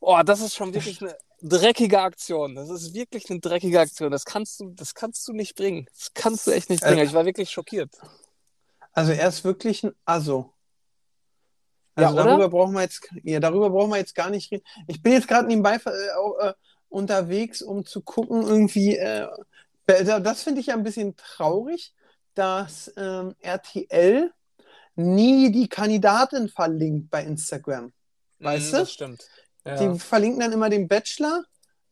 oh, 0.00 0.20
das 0.24 0.40
ist 0.40 0.54
schon 0.54 0.72
wirklich 0.72 1.00
eine 1.02 1.14
dreckige 1.42 2.00
Aktion. 2.00 2.54
Das 2.54 2.70
ist 2.70 2.94
wirklich 2.94 3.28
eine 3.30 3.40
dreckige 3.40 3.80
Aktion. 3.80 4.10
Das 4.10 4.24
kannst 4.24 4.60
du, 4.60 4.70
das 4.70 4.94
kannst 4.94 5.26
du 5.28 5.32
nicht 5.32 5.56
bringen. 5.56 5.86
Das 5.96 6.10
kannst 6.14 6.46
du 6.46 6.50
echt 6.52 6.70
nicht 6.70 6.82
bringen. 6.82 6.98
Äh, 6.98 7.04
Ich 7.04 7.12
war 7.12 7.24
wirklich 7.24 7.50
schockiert. 7.50 7.90
Also 8.92 9.12
er 9.12 9.28
ist 9.28 9.42
wirklich 9.44 9.84
ein 9.84 9.92
Asso. 10.04 10.52
Ja, 11.98 12.08
Also 12.08 12.20
oder? 12.20 12.24
darüber 12.30 12.48
brauchen 12.48 12.74
wir 12.74 12.82
jetzt, 12.82 13.06
ja, 13.22 13.40
darüber 13.40 13.70
brauchen 13.70 13.90
wir 13.90 13.98
jetzt 13.98 14.14
gar 14.14 14.30
nicht 14.30 14.50
reden. 14.50 14.64
Ich 14.86 15.02
bin 15.02 15.12
jetzt 15.12 15.28
gerade 15.28 15.48
nebenbei 15.48 15.76
äh, 15.76 16.48
äh, 16.48 16.54
unterwegs, 16.88 17.62
um 17.62 17.84
zu 17.84 18.02
gucken, 18.02 18.42
irgendwie, 18.42 18.96
äh, 18.96 19.26
da- 19.86 20.20
das 20.20 20.42
finde 20.42 20.60
ich 20.60 20.66
ja 20.68 20.74
ein 20.74 20.82
bisschen 20.84 21.16
traurig, 21.16 21.92
dass 22.34 22.92
ähm, 22.96 23.34
RTL 23.40 24.32
nie 24.94 25.50
die 25.52 25.68
Kandidatin 25.68 26.48
verlinkt 26.48 27.10
bei 27.10 27.24
Instagram. 27.24 27.92
Weißt 28.38 28.68
Mhm, 28.68 28.70
du? 28.72 28.78
Das 28.78 28.92
stimmt. 28.92 29.28
Ja. 29.64 29.76
Die 29.76 29.98
verlinken 29.98 30.40
dann 30.40 30.52
immer 30.52 30.68
den 30.68 30.88
Bachelor. 30.88 31.44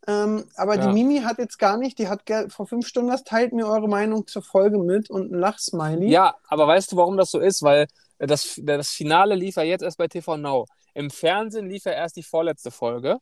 Ähm, 0.09 0.44
aber 0.56 0.76
Ja. 0.76 0.87
die 0.87 0.92
Mimi 0.92 1.20
hat 1.20 1.38
jetzt 1.38 1.59
gar 1.59 1.76
nicht, 1.76 1.98
die 1.98 2.09
hat 2.09 2.22
vor 2.48 2.66
fünf 2.66 2.87
Stunden 2.87 3.11
was, 3.11 3.22
teilt 3.22 3.52
mir 3.52 3.66
eure 3.66 3.88
Meinung 3.88 4.26
zur 4.26 4.42
Folge 4.42 4.78
mit 4.78 5.11
und 5.11 5.30
ein 5.30 5.38
Lachsmiley. 5.38 6.09
Ja, 6.11 6.37
aber 6.48 6.66
weißt 6.66 6.92
du, 6.92 6.96
warum 6.96 7.16
das 7.16 7.30
so 7.30 7.38
ist? 7.38 7.62
Weil 7.62 7.87
äh, 8.18 8.26
das, 8.26 8.59
das 8.62 8.90
Finale 8.90 9.35
lief 9.35 9.56
ja 9.56 9.62
jetzt 9.62 9.83
erst 9.83 9.98
bei 9.98 10.09
TV 10.09 10.37
Now. 10.37 10.66
Im 10.94 11.11
Fernsehen 11.11 11.68
lief 11.68 11.85
ja 11.85 11.92
erst 11.92 12.16
die 12.16 12.22
vorletzte 12.22 12.70
Folge. 12.70 13.18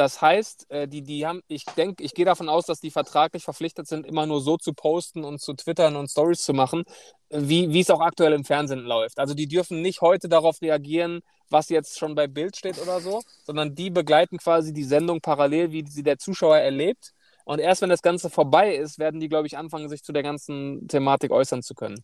Das 0.00 0.22
heißt, 0.22 0.70
äh, 0.70 0.88
die, 0.88 1.02
die 1.02 1.26
haben, 1.26 1.42
ich 1.46 1.66
denke, 1.76 2.02
ich 2.02 2.14
gehe 2.14 2.24
davon 2.24 2.48
aus, 2.48 2.64
dass 2.64 2.80
die 2.80 2.90
vertraglich 2.90 3.44
verpflichtet 3.44 3.86
sind, 3.86 4.06
immer 4.06 4.24
nur 4.24 4.40
so 4.40 4.56
zu 4.56 4.72
posten 4.72 5.24
und 5.24 5.42
zu 5.42 5.52
twittern 5.52 5.94
und 5.94 6.10
Stories 6.10 6.42
zu 6.42 6.54
machen, 6.54 6.84
äh, 7.28 7.40
wie, 7.42 7.68
wie 7.68 7.80
es 7.80 7.90
auch 7.90 8.00
aktuell 8.00 8.32
im 8.32 8.46
Fernsehen 8.46 8.80
läuft. 8.80 9.18
Also 9.18 9.34
die 9.34 9.46
dürfen 9.46 9.82
nicht 9.82 10.00
heute 10.00 10.30
darauf 10.30 10.62
reagieren, 10.62 11.20
was 11.50 11.68
jetzt 11.68 11.98
schon 11.98 12.14
bei 12.14 12.28
Bild 12.28 12.56
steht 12.56 12.80
oder 12.80 13.02
so, 13.02 13.20
sondern 13.44 13.74
die 13.74 13.90
begleiten 13.90 14.38
quasi 14.38 14.72
die 14.72 14.84
Sendung 14.84 15.20
parallel, 15.20 15.70
wie 15.70 15.84
sie 15.86 16.02
der 16.02 16.16
Zuschauer 16.16 16.56
erlebt. 16.56 17.12
Und 17.44 17.58
erst 17.58 17.82
wenn 17.82 17.90
das 17.90 18.00
Ganze 18.00 18.30
vorbei 18.30 18.74
ist, 18.74 18.98
werden 18.98 19.20
die, 19.20 19.28
glaube 19.28 19.48
ich, 19.48 19.58
anfangen, 19.58 19.90
sich 19.90 20.02
zu 20.02 20.12
der 20.12 20.22
ganzen 20.22 20.88
Thematik 20.88 21.30
äußern 21.30 21.62
zu 21.62 21.74
können. 21.74 22.02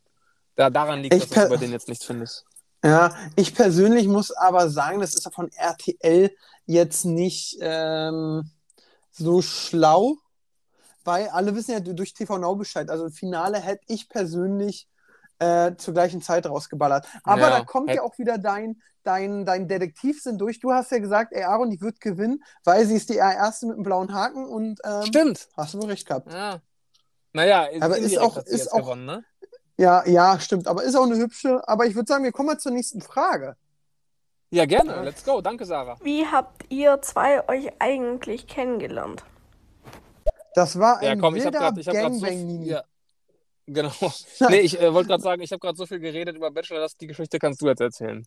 Da, 0.54 0.68
daran 0.68 1.00
liegt, 1.00 1.14
Ich 1.14 1.30
dass 1.30 1.44
du 1.44 1.48
bei 1.48 1.56
denen 1.56 1.72
jetzt 1.72 1.88
nichts 1.88 2.04
findest. 2.04 2.44
Ja, 2.84 3.14
ich 3.36 3.54
persönlich 3.54 4.06
muss 4.06 4.30
aber 4.32 4.68
sagen, 4.70 5.00
das 5.00 5.14
ist 5.14 5.24
ja 5.24 5.30
von 5.30 5.50
RTL 5.52 6.30
jetzt 6.66 7.04
nicht 7.04 7.58
ähm, 7.60 8.50
so 9.10 9.42
schlau, 9.42 10.16
weil 11.04 11.28
alle 11.28 11.54
wissen 11.54 11.72
ja 11.72 11.80
durch 11.80 12.12
TV 12.14 12.38
Now 12.38 12.54
Bescheid. 12.56 12.90
Also 12.90 13.08
Finale 13.10 13.58
hätte 13.60 13.82
ich 13.88 14.08
persönlich 14.08 14.88
äh, 15.38 15.74
zur 15.76 15.94
gleichen 15.94 16.22
Zeit 16.22 16.46
rausgeballert. 16.46 17.06
Aber 17.24 17.40
Ja, 17.42 17.50
da 17.50 17.64
kommt 17.64 17.90
ja 17.92 18.02
auch 18.02 18.16
wieder 18.18 18.38
dein, 18.38 18.80
dein, 19.02 19.44
dein 19.44 19.68
Detektivsinn 19.68 20.38
durch. 20.38 20.60
Du 20.60 20.72
hast 20.72 20.90
ja 20.92 20.98
gesagt, 20.98 21.32
ey 21.32 21.42
Aaron, 21.44 21.70
die 21.70 21.80
wird 21.80 22.00
gewinnen, 22.00 22.42
weil 22.64 22.86
sie 22.86 22.94
ist 22.96 23.08
die 23.10 23.16
erste 23.16 23.66
mit 23.66 23.76
dem 23.76 23.82
blauen 23.84 24.12
Haken 24.12 24.46
und 24.46 24.80
ähm, 24.84 25.02
Stimmt. 25.06 25.48
hast 25.56 25.74
du 25.74 25.78
wohl 25.82 25.88
recht 25.88 26.06
gehabt. 26.06 26.32
Ja. 26.32 26.60
Naja, 27.32 27.68
Aber 27.80 27.98
ist 27.98 28.18
auch- 28.18 28.38
ist 28.38 28.72
auch- 28.72 28.78
gewonnen, 28.78 29.04
ne? 29.04 29.24
Ja, 29.78 30.06
ja, 30.06 30.38
stimmt. 30.40 30.66
Aber 30.66 30.82
ist 30.84 30.94
auch 30.94 31.04
eine 31.04 31.16
hübsche. 31.16 31.66
Aber 31.68 31.86
ich 31.86 31.94
würde 31.94 32.08
sagen, 32.08 32.24
wir 32.24 32.32
kommen 32.32 32.48
mal 32.48 32.58
zur 32.58 32.72
nächsten 32.72 33.00
Frage. 33.02 33.56
Ja, 34.50 34.64
gerne. 34.64 35.02
Let's 35.02 35.24
go. 35.24 35.40
Danke, 35.40 35.64
Sarah. 35.66 35.98
Wie 36.02 36.24
habt 36.26 36.64
ihr 36.70 37.02
zwei 37.02 37.46
euch 37.48 37.70
eigentlich 37.78 38.46
kennengelernt? 38.46 39.24
Das 40.54 40.78
war 40.78 41.02
Ja, 41.02 41.10
ein 41.10 41.20
komm, 41.20 41.36
ich 41.36 41.44
habe 41.44 41.54
wilder 41.54 41.70
gerade 41.70 41.80
ich 41.80 41.88
hab 41.88 41.94
grad 41.94 42.14
so 42.14 42.20
Gangbang, 42.20 42.30
viel, 42.30 42.44
Nini. 42.44 42.66
ja, 42.68 42.84
Genau. 43.66 43.92
Nee, 44.48 44.60
ich 44.60 44.80
äh, 44.80 44.94
wollte 44.94 45.08
gerade 45.08 45.22
sagen, 45.22 45.42
ich 45.42 45.50
habe 45.52 45.60
gerade 45.60 45.76
so 45.76 45.86
viel 45.86 45.98
geredet 45.98 46.36
über 46.36 46.50
Bachelor, 46.50 46.80
dass 46.80 46.96
die 46.96 47.08
Geschichte 47.08 47.38
kannst 47.38 47.60
du 47.60 47.66
jetzt 47.66 47.80
erzählen. 47.80 48.24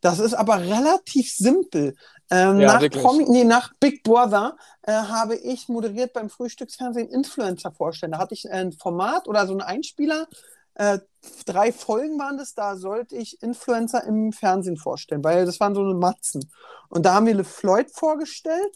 Das 0.00 0.18
ist 0.18 0.34
aber 0.34 0.60
relativ 0.60 1.32
simpel. 1.32 1.94
Ähm, 2.30 2.60
Ja, 2.60 2.78
nach, 2.78 2.80
nee, 3.28 3.44
nach 3.44 3.72
Big 3.80 4.02
Brother 4.02 4.56
äh, 4.82 4.92
habe 4.92 5.36
ich 5.36 5.68
moderiert 5.68 6.12
beim 6.12 6.30
Frühstücksfernsehen 6.30 7.08
Influencer 7.08 7.72
vorstellen. 7.72 8.12
Da 8.12 8.18
hatte 8.18 8.34
ich 8.34 8.50
ein 8.50 8.72
Format 8.72 9.28
oder 9.28 9.46
so 9.46 9.52
einen 9.52 9.62
Einspieler. 9.62 10.26
Äh, 10.74 11.00
drei 11.44 11.72
Folgen 11.72 12.18
waren 12.18 12.38
das, 12.38 12.54
da 12.54 12.76
sollte 12.76 13.16
ich 13.16 13.42
Influencer 13.42 14.04
im 14.04 14.32
Fernsehen 14.32 14.76
vorstellen, 14.76 15.22
weil 15.24 15.44
das 15.44 15.60
waren 15.60 15.74
so 15.74 15.82
eine 15.82 15.94
Matzen. 15.94 16.50
Und 16.88 17.04
da 17.04 17.14
haben 17.14 17.26
wir 17.26 17.34
LeFloid 17.34 17.90
vorgestellt, 17.90 18.74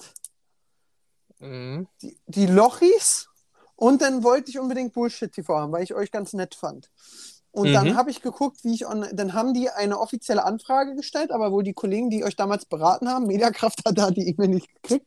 Mhm. 1.40 1.88
die, 2.02 2.18
die 2.26 2.46
Lochis 2.46 3.28
und 3.76 4.02
dann 4.02 4.22
wollte 4.22 4.50
ich 4.50 4.58
unbedingt 4.58 4.92
Bullshit 4.94 5.32
TV 5.32 5.56
haben, 5.58 5.72
weil 5.72 5.82
ich 5.82 5.94
euch 5.94 6.10
ganz 6.10 6.32
nett 6.32 6.54
fand. 6.54 6.90
Und 7.54 7.72
dann 7.72 7.90
Mhm. 7.90 7.96
habe 7.96 8.10
ich 8.10 8.20
geguckt, 8.20 8.64
wie 8.64 8.74
ich 8.74 8.84
on, 8.86 9.06
dann 9.12 9.32
haben 9.32 9.54
die 9.54 9.70
eine 9.70 10.00
offizielle 10.00 10.44
Anfrage 10.44 10.96
gestellt, 10.96 11.30
aber 11.30 11.52
wohl 11.52 11.62
die 11.62 11.72
Kollegen, 11.72 12.10
die 12.10 12.24
euch 12.24 12.34
damals 12.36 12.64
beraten 12.66 13.08
haben, 13.08 13.26
Mediakraft 13.28 13.80
hat 13.86 13.96
da 13.96 14.10
die 14.10 14.28
E-Mail 14.28 14.48
nicht 14.48 14.68
gekriegt 14.82 15.06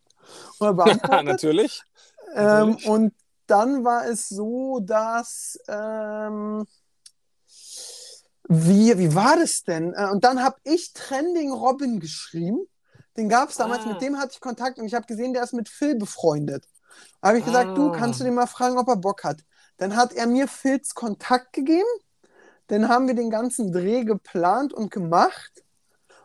oder 0.59 0.73
beantwortet. 0.73 1.25
Natürlich. 1.25 1.83
ähm, 2.35 2.69
natürlich. 2.71 2.87
und 2.87 3.13
dann 3.47 3.83
war 3.83 4.05
es 4.07 4.29
so, 4.29 4.79
dass 4.79 5.59
ähm, 5.67 6.65
wie, 8.49 8.97
wie 8.97 9.13
war 9.13 9.35
das 9.35 9.63
denn? 9.63 9.93
Äh, 9.93 10.09
Und 10.11 10.23
dann 10.23 10.41
habe 10.41 10.55
ich 10.63 10.93
Trending 10.93 11.51
Robin 11.51 11.99
geschrieben. 11.99 12.59
Den 13.17 13.29
gab 13.29 13.49
es 13.49 13.57
damals, 13.57 13.85
Ah. 13.85 13.89
mit 13.89 14.01
dem 14.01 14.17
hatte 14.17 14.33
ich 14.35 14.39
Kontakt 14.41 14.79
und 14.79 14.85
ich 14.85 14.93
habe 14.93 15.05
gesehen, 15.05 15.33
der 15.33 15.43
ist 15.43 15.53
mit 15.53 15.67
Phil 15.69 15.95
befreundet. 15.95 16.65
Da 17.21 17.29
habe 17.29 17.39
ich 17.39 17.45
gesagt, 17.45 17.77
du 17.77 17.89
Ah. 17.89 17.91
kannst 17.91 18.19
du 18.19 18.23
den 18.23 18.35
mal 18.35 18.47
fragen, 18.47 18.77
ob 18.77 18.87
er 18.87 18.95
Bock 18.95 19.23
hat. 19.23 19.41
Dann 19.77 19.95
hat 19.95 20.13
er 20.13 20.27
mir 20.27 20.47
Phils 20.47 20.93
Kontakt 20.95 21.51
gegeben. 21.53 21.87
Dann 22.67 22.89
haben 22.89 23.07
wir 23.07 23.15
den 23.15 23.29
ganzen 23.29 23.71
Dreh 23.71 24.03
geplant 24.03 24.73
und 24.73 24.91
gemacht. 24.91 25.63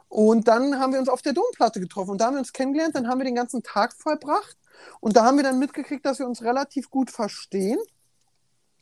Und 0.09 0.47
dann 0.49 0.79
haben 0.79 0.93
wir 0.93 1.01
uns 1.01 1.09
auf 1.09 1.23
der 1.23 1.33
Domplatte 1.33 1.81
getroffen 1.81 2.11
und 2.11 2.21
da 2.21 2.27
haben 2.27 2.35
wir 2.35 2.41
uns 2.41 2.53
kennengelernt. 2.53 2.95
Dann 2.95 3.09
haben 3.09 3.19
wir 3.19 3.25
den 3.25 3.35
ganzen 3.35 3.63
Tag 3.63 3.95
verbracht. 3.95 4.57
Und 5.01 5.17
da 5.17 5.25
haben 5.25 5.37
wir 5.37 5.45
dann 5.45 5.59
mitgekriegt, 5.59 6.05
dass 6.05 6.19
wir 6.19 6.27
uns 6.27 6.43
relativ 6.43 6.91
gut 6.91 7.11
verstehen. 7.11 7.79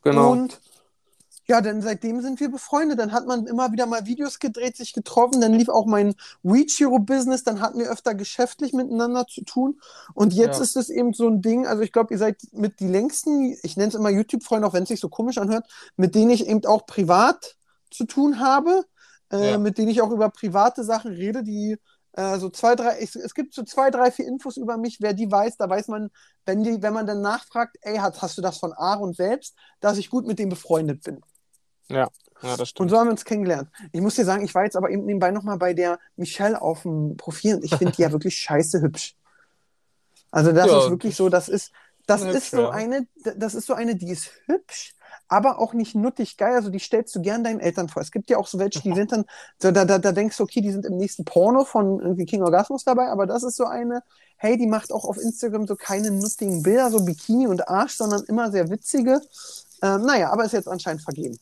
Genau. 0.03 0.33
Und 0.33 0.61
ja, 1.51 1.61
dann 1.61 1.83
seitdem 1.83 2.21
sind 2.23 2.39
wir 2.39 2.49
befreundet. 2.49 3.01
Dann 3.01 3.11
hat 3.13 3.27
man 3.27 3.45
immer 3.47 3.73
wieder 3.73 3.87
mal 3.87 4.07
Videos 4.07 4.39
gedreht, 4.39 4.77
sich 4.77 4.93
getroffen. 4.93 5.41
Dann 5.41 5.53
lief 5.53 5.69
auch 5.69 5.85
mein 5.87 6.15
WeChiro-Business. 6.45 7.43
Dann 7.43 7.61
hatten 7.61 7.81
wir 7.81 7.91
öfter 7.91 8.15
geschäftlich 8.15 8.73
miteinander 8.73 9.27
zu 9.27 9.43
tun. 9.45 9.81
Und 10.15 10.33
jetzt 10.33 10.59
Ja. 10.59 10.63
ist 10.63 10.77
es 10.77 10.91
eben 10.91 11.13
so 11.13 11.27
ein 11.29 11.43
Ding. 11.43 11.67
Also 11.67 11.83
ich 11.83 11.91
glaube, 11.93 12.15
ihr 12.15 12.19
seid 12.19 12.41
mit 12.53 12.79
die 12.79 12.87
längsten, 12.87 13.57
ich 13.65 13.77
nenne 13.77 13.89
es 13.89 13.97
immer 13.97 14.11
YouTube-Freunde, 14.11 14.69
auch 14.69 14.75
wenn 14.75 14.85
es 14.85 14.91
sich 14.91 15.01
so 15.01 15.09
komisch 15.09 15.39
anhört, 15.39 15.67
mit 15.97 16.15
denen 16.15 16.31
ich 16.31 16.47
eben 16.47 16.65
auch 16.67 16.87
privat 16.87 17.57
zu 17.91 18.05
tun 18.05 18.39
habe. 18.39 18.85
Äh, 19.33 19.53
Ja. 19.53 19.59
Mit 19.59 19.77
denen 19.79 19.89
ich 19.89 20.01
auch 20.03 20.11
über 20.13 20.31
private 20.31 20.85
Sachen 20.85 21.13
rede, 21.13 21.43
die 21.43 21.79
äh, 22.13 22.39
so 22.39 22.49
zwei, 22.51 22.77
drei, 22.77 22.99
es, 23.01 23.17
es 23.17 23.35
gibt 23.35 23.55
so 23.55 23.65
zwei, 23.65 23.91
drei, 23.91 24.11
vier 24.13 24.27
Infos 24.27 24.57
über 24.57 24.77
mich, 24.77 25.01
wer 25.01 25.15
die 25.15 25.31
weiß, 25.31 25.57
da 25.57 25.69
weiß 25.69 25.89
man, 25.89 26.11
wenn, 26.47 26.63
die, 26.65 26.83
wenn 26.83 26.93
man 26.93 27.07
dann 27.07 27.21
nachfragt, 27.23 27.77
ey, 27.83 27.97
hast, 27.99 28.23
hast 28.23 28.39
du 28.39 28.43
das 28.43 28.59
von 28.59 28.73
Aaron 28.73 29.15
selbst, 29.15 29.57
dass 29.81 29.99
ich 29.99 30.11
gut 30.11 30.27
mit 30.27 30.39
dem 30.39 30.49
befreundet 30.49 31.03
bin. 31.05 31.21
Ja, 31.91 32.09
ja, 32.43 32.57
das 32.57 32.71
Und 32.77 32.89
stimmt. 32.89 32.91
so 32.91 32.99
haben 32.99 33.07
wir 33.09 33.13
uns 33.13 33.25
kennengelernt. 33.25 33.71
Ich 33.93 34.01
muss 34.01 34.15
dir 34.17 34.25
sagen, 34.25 34.45
ich 34.45 34.55
war 34.55 34.65
jetzt 34.65 34.77
aber 34.77 34.91
eben 34.91 35.05
nebenbei 35.05 35.31
nochmal 35.31 35.59
bei 35.59 35.75
der 35.75 35.99
Michelle 36.17 36.61
auf 36.61 36.83
dem 36.83 37.17
Profil 37.17 37.57
und 37.57 37.65
ich 37.65 37.77
finde 37.77 37.95
die 37.97 38.03
ja 38.03 38.11
wirklich 38.13 38.37
scheiße 38.39 38.81
hübsch. 38.81 39.15
Also 40.31 40.53
das 40.53 40.73
Ja, 40.73 40.73
ist 40.73 40.89
wirklich 40.91 41.17
so, 41.17 41.29
das 41.29 41.49
ist, 41.49 41.73
das 42.07 42.25
hübsch, 42.25 42.33
ist 42.33 42.55
so 42.55 42.69
ja. 42.69 42.71
eine, 42.71 43.07
das 43.37 43.55
ist 43.55 43.67
so 43.67 43.75
eine, 43.75 43.97
die 43.97 44.11
ist 44.11 44.31
hübsch, 44.47 44.95
aber 45.29 45.59
auch 45.59 45.75
nicht 45.75 45.95
nuttig 45.95 46.37
geil. 46.37 46.55
Also 46.55 46.71
die 46.71 46.79
stellst 46.79 47.15
du 47.15 47.21
gern 47.21 47.45
deinen 47.45 47.61
Eltern 47.61 47.89
vor. 47.89 48.03
Es 48.03 48.11
gibt 48.13 48.31
ja 48.31 48.39
auch 48.39 48.47
so 48.47 48.59
welche, 48.59 48.81
die 48.83 48.93
sind 48.95 49.13
dann, 49.13 49.25
so, 49.61 49.71
da, 49.73 49.85
da, 49.85 49.99
da 49.99 50.13
denkst 50.13 50.37
du, 50.37 50.45
okay, 50.45 50.61
die 50.61 50.71
sind 50.73 50.87
im 50.87 50.97
nächsten 50.97 51.25
Porno 51.25 51.65
von 51.65 52.01
irgendwie 52.01 52.27
King 52.27 52.43
Orgasmus 52.43 52.85
dabei, 52.85 53.09
aber 53.09 53.27
das 53.27 53.43
ist 53.43 53.57
so 53.57 53.65
eine, 53.65 54.03
hey, 54.37 54.57
die 54.57 54.67
macht 54.67 54.93
auch 54.93 55.05
auf 55.05 55.19
Instagram 55.19 55.67
so 55.67 55.77
keine 55.77 56.11
nuttigen 56.11 56.63
Bilder, 56.63 56.91
so 56.91 57.01
Bikini 57.05 57.47
und 57.47 57.69
Arsch, 57.69 57.97
sondern 57.97 58.23
immer 58.25 58.51
sehr 58.51 58.71
witzige. 58.71 59.21
Ähm, 59.83 60.03
naja, 60.05 60.31
aber 60.33 60.45
ist 60.45 60.53
jetzt 60.53 60.69
anscheinend 60.69 61.03
vergeben. 61.03 61.39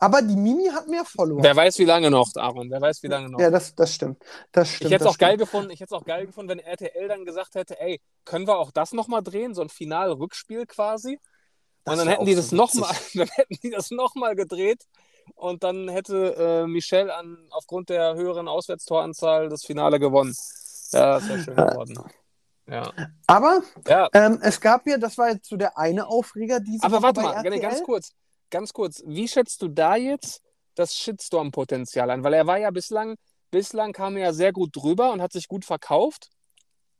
Aber 0.00 0.22
die 0.22 0.36
Mimi 0.36 0.66
hat 0.66 0.86
mehr 0.86 1.04
Follower. 1.04 1.42
Wer 1.42 1.56
weiß, 1.56 1.78
wie 1.78 1.84
lange 1.84 2.10
noch, 2.10 2.28
Aaron? 2.36 2.70
Wer 2.70 2.80
weiß, 2.80 3.02
wie 3.02 3.08
lange 3.08 3.28
noch? 3.28 3.40
Ja, 3.40 3.50
das, 3.50 3.74
das 3.74 3.94
stimmt. 3.94 4.22
Das 4.52 4.68
stimmt. 4.68 4.86
ich 4.86 4.94
hätte 4.94 5.04
es 5.04 5.10
auch 5.10 5.18
geil 5.18 5.36
gefunden, 5.36 5.70
ich 5.70 5.80
hätte 5.80 5.94
es 5.94 6.00
auch 6.00 6.04
geil 6.04 6.26
gefunden, 6.26 6.50
wenn 6.50 6.60
RTL 6.60 7.08
dann 7.08 7.24
gesagt 7.24 7.56
hätte, 7.56 7.80
ey, 7.80 8.00
können 8.24 8.46
wir 8.46 8.58
auch 8.58 8.70
das 8.70 8.92
nochmal 8.92 9.22
drehen, 9.22 9.54
so 9.54 9.62
ein 9.62 9.68
Final-Rückspiel 9.68 10.66
quasi. 10.66 11.18
Das 11.84 11.92
und 11.92 11.98
dann 11.98 12.08
hätten 12.12 12.26
die 12.26 12.36
das 12.36 12.52
noch 12.52 12.72
mal, 12.74 12.94
dann 13.14 13.28
hätten 13.28 13.58
die 13.62 13.70
das 13.70 13.90
nochmal 13.90 14.36
gedreht 14.36 14.84
und 15.34 15.64
dann 15.64 15.88
hätte 15.88 16.34
äh, 16.36 16.66
Michelle 16.66 17.14
an, 17.14 17.48
aufgrund 17.50 17.88
der 17.88 18.14
höheren 18.14 18.46
Auswärtstoranzahl 18.46 19.48
das 19.48 19.64
Finale 19.64 19.98
gewonnen. 19.98 20.34
Ja, 20.92 21.14
das 21.14 21.28
wäre 21.28 21.38
schön 21.40 21.56
geworden. 21.56 21.98
Ja. 22.66 22.92
Aber 23.26 23.62
ja. 23.86 24.08
ähm, 24.12 24.38
es 24.42 24.60
gab 24.60 24.86
ja, 24.86 24.98
das 24.98 25.16
war 25.16 25.30
jetzt 25.30 25.48
so 25.48 25.56
der 25.56 25.78
eine 25.78 26.06
Aufreger 26.06 26.60
diese 26.60 26.84
Aber 26.84 27.02
warte 27.02 27.22
mal, 27.22 27.34
RTL. 27.34 27.60
ganz 27.60 27.82
kurz, 27.82 28.12
ganz 28.50 28.72
kurz. 28.72 29.02
Wie 29.06 29.28
schätzt 29.28 29.62
du 29.62 29.68
da 29.68 29.96
jetzt 29.96 30.42
das 30.74 30.94
Shitstorm-Potenzial 30.94 32.10
an? 32.10 32.24
Weil 32.24 32.34
er 32.34 32.46
war 32.46 32.58
ja 32.58 32.70
bislang, 32.70 33.16
bislang 33.50 33.92
kam 33.92 34.16
er 34.16 34.24
ja 34.24 34.32
sehr 34.32 34.52
gut 34.52 34.74
drüber 34.74 35.12
und 35.12 35.22
hat 35.22 35.32
sich 35.32 35.48
gut 35.48 35.64
verkauft. 35.64 36.28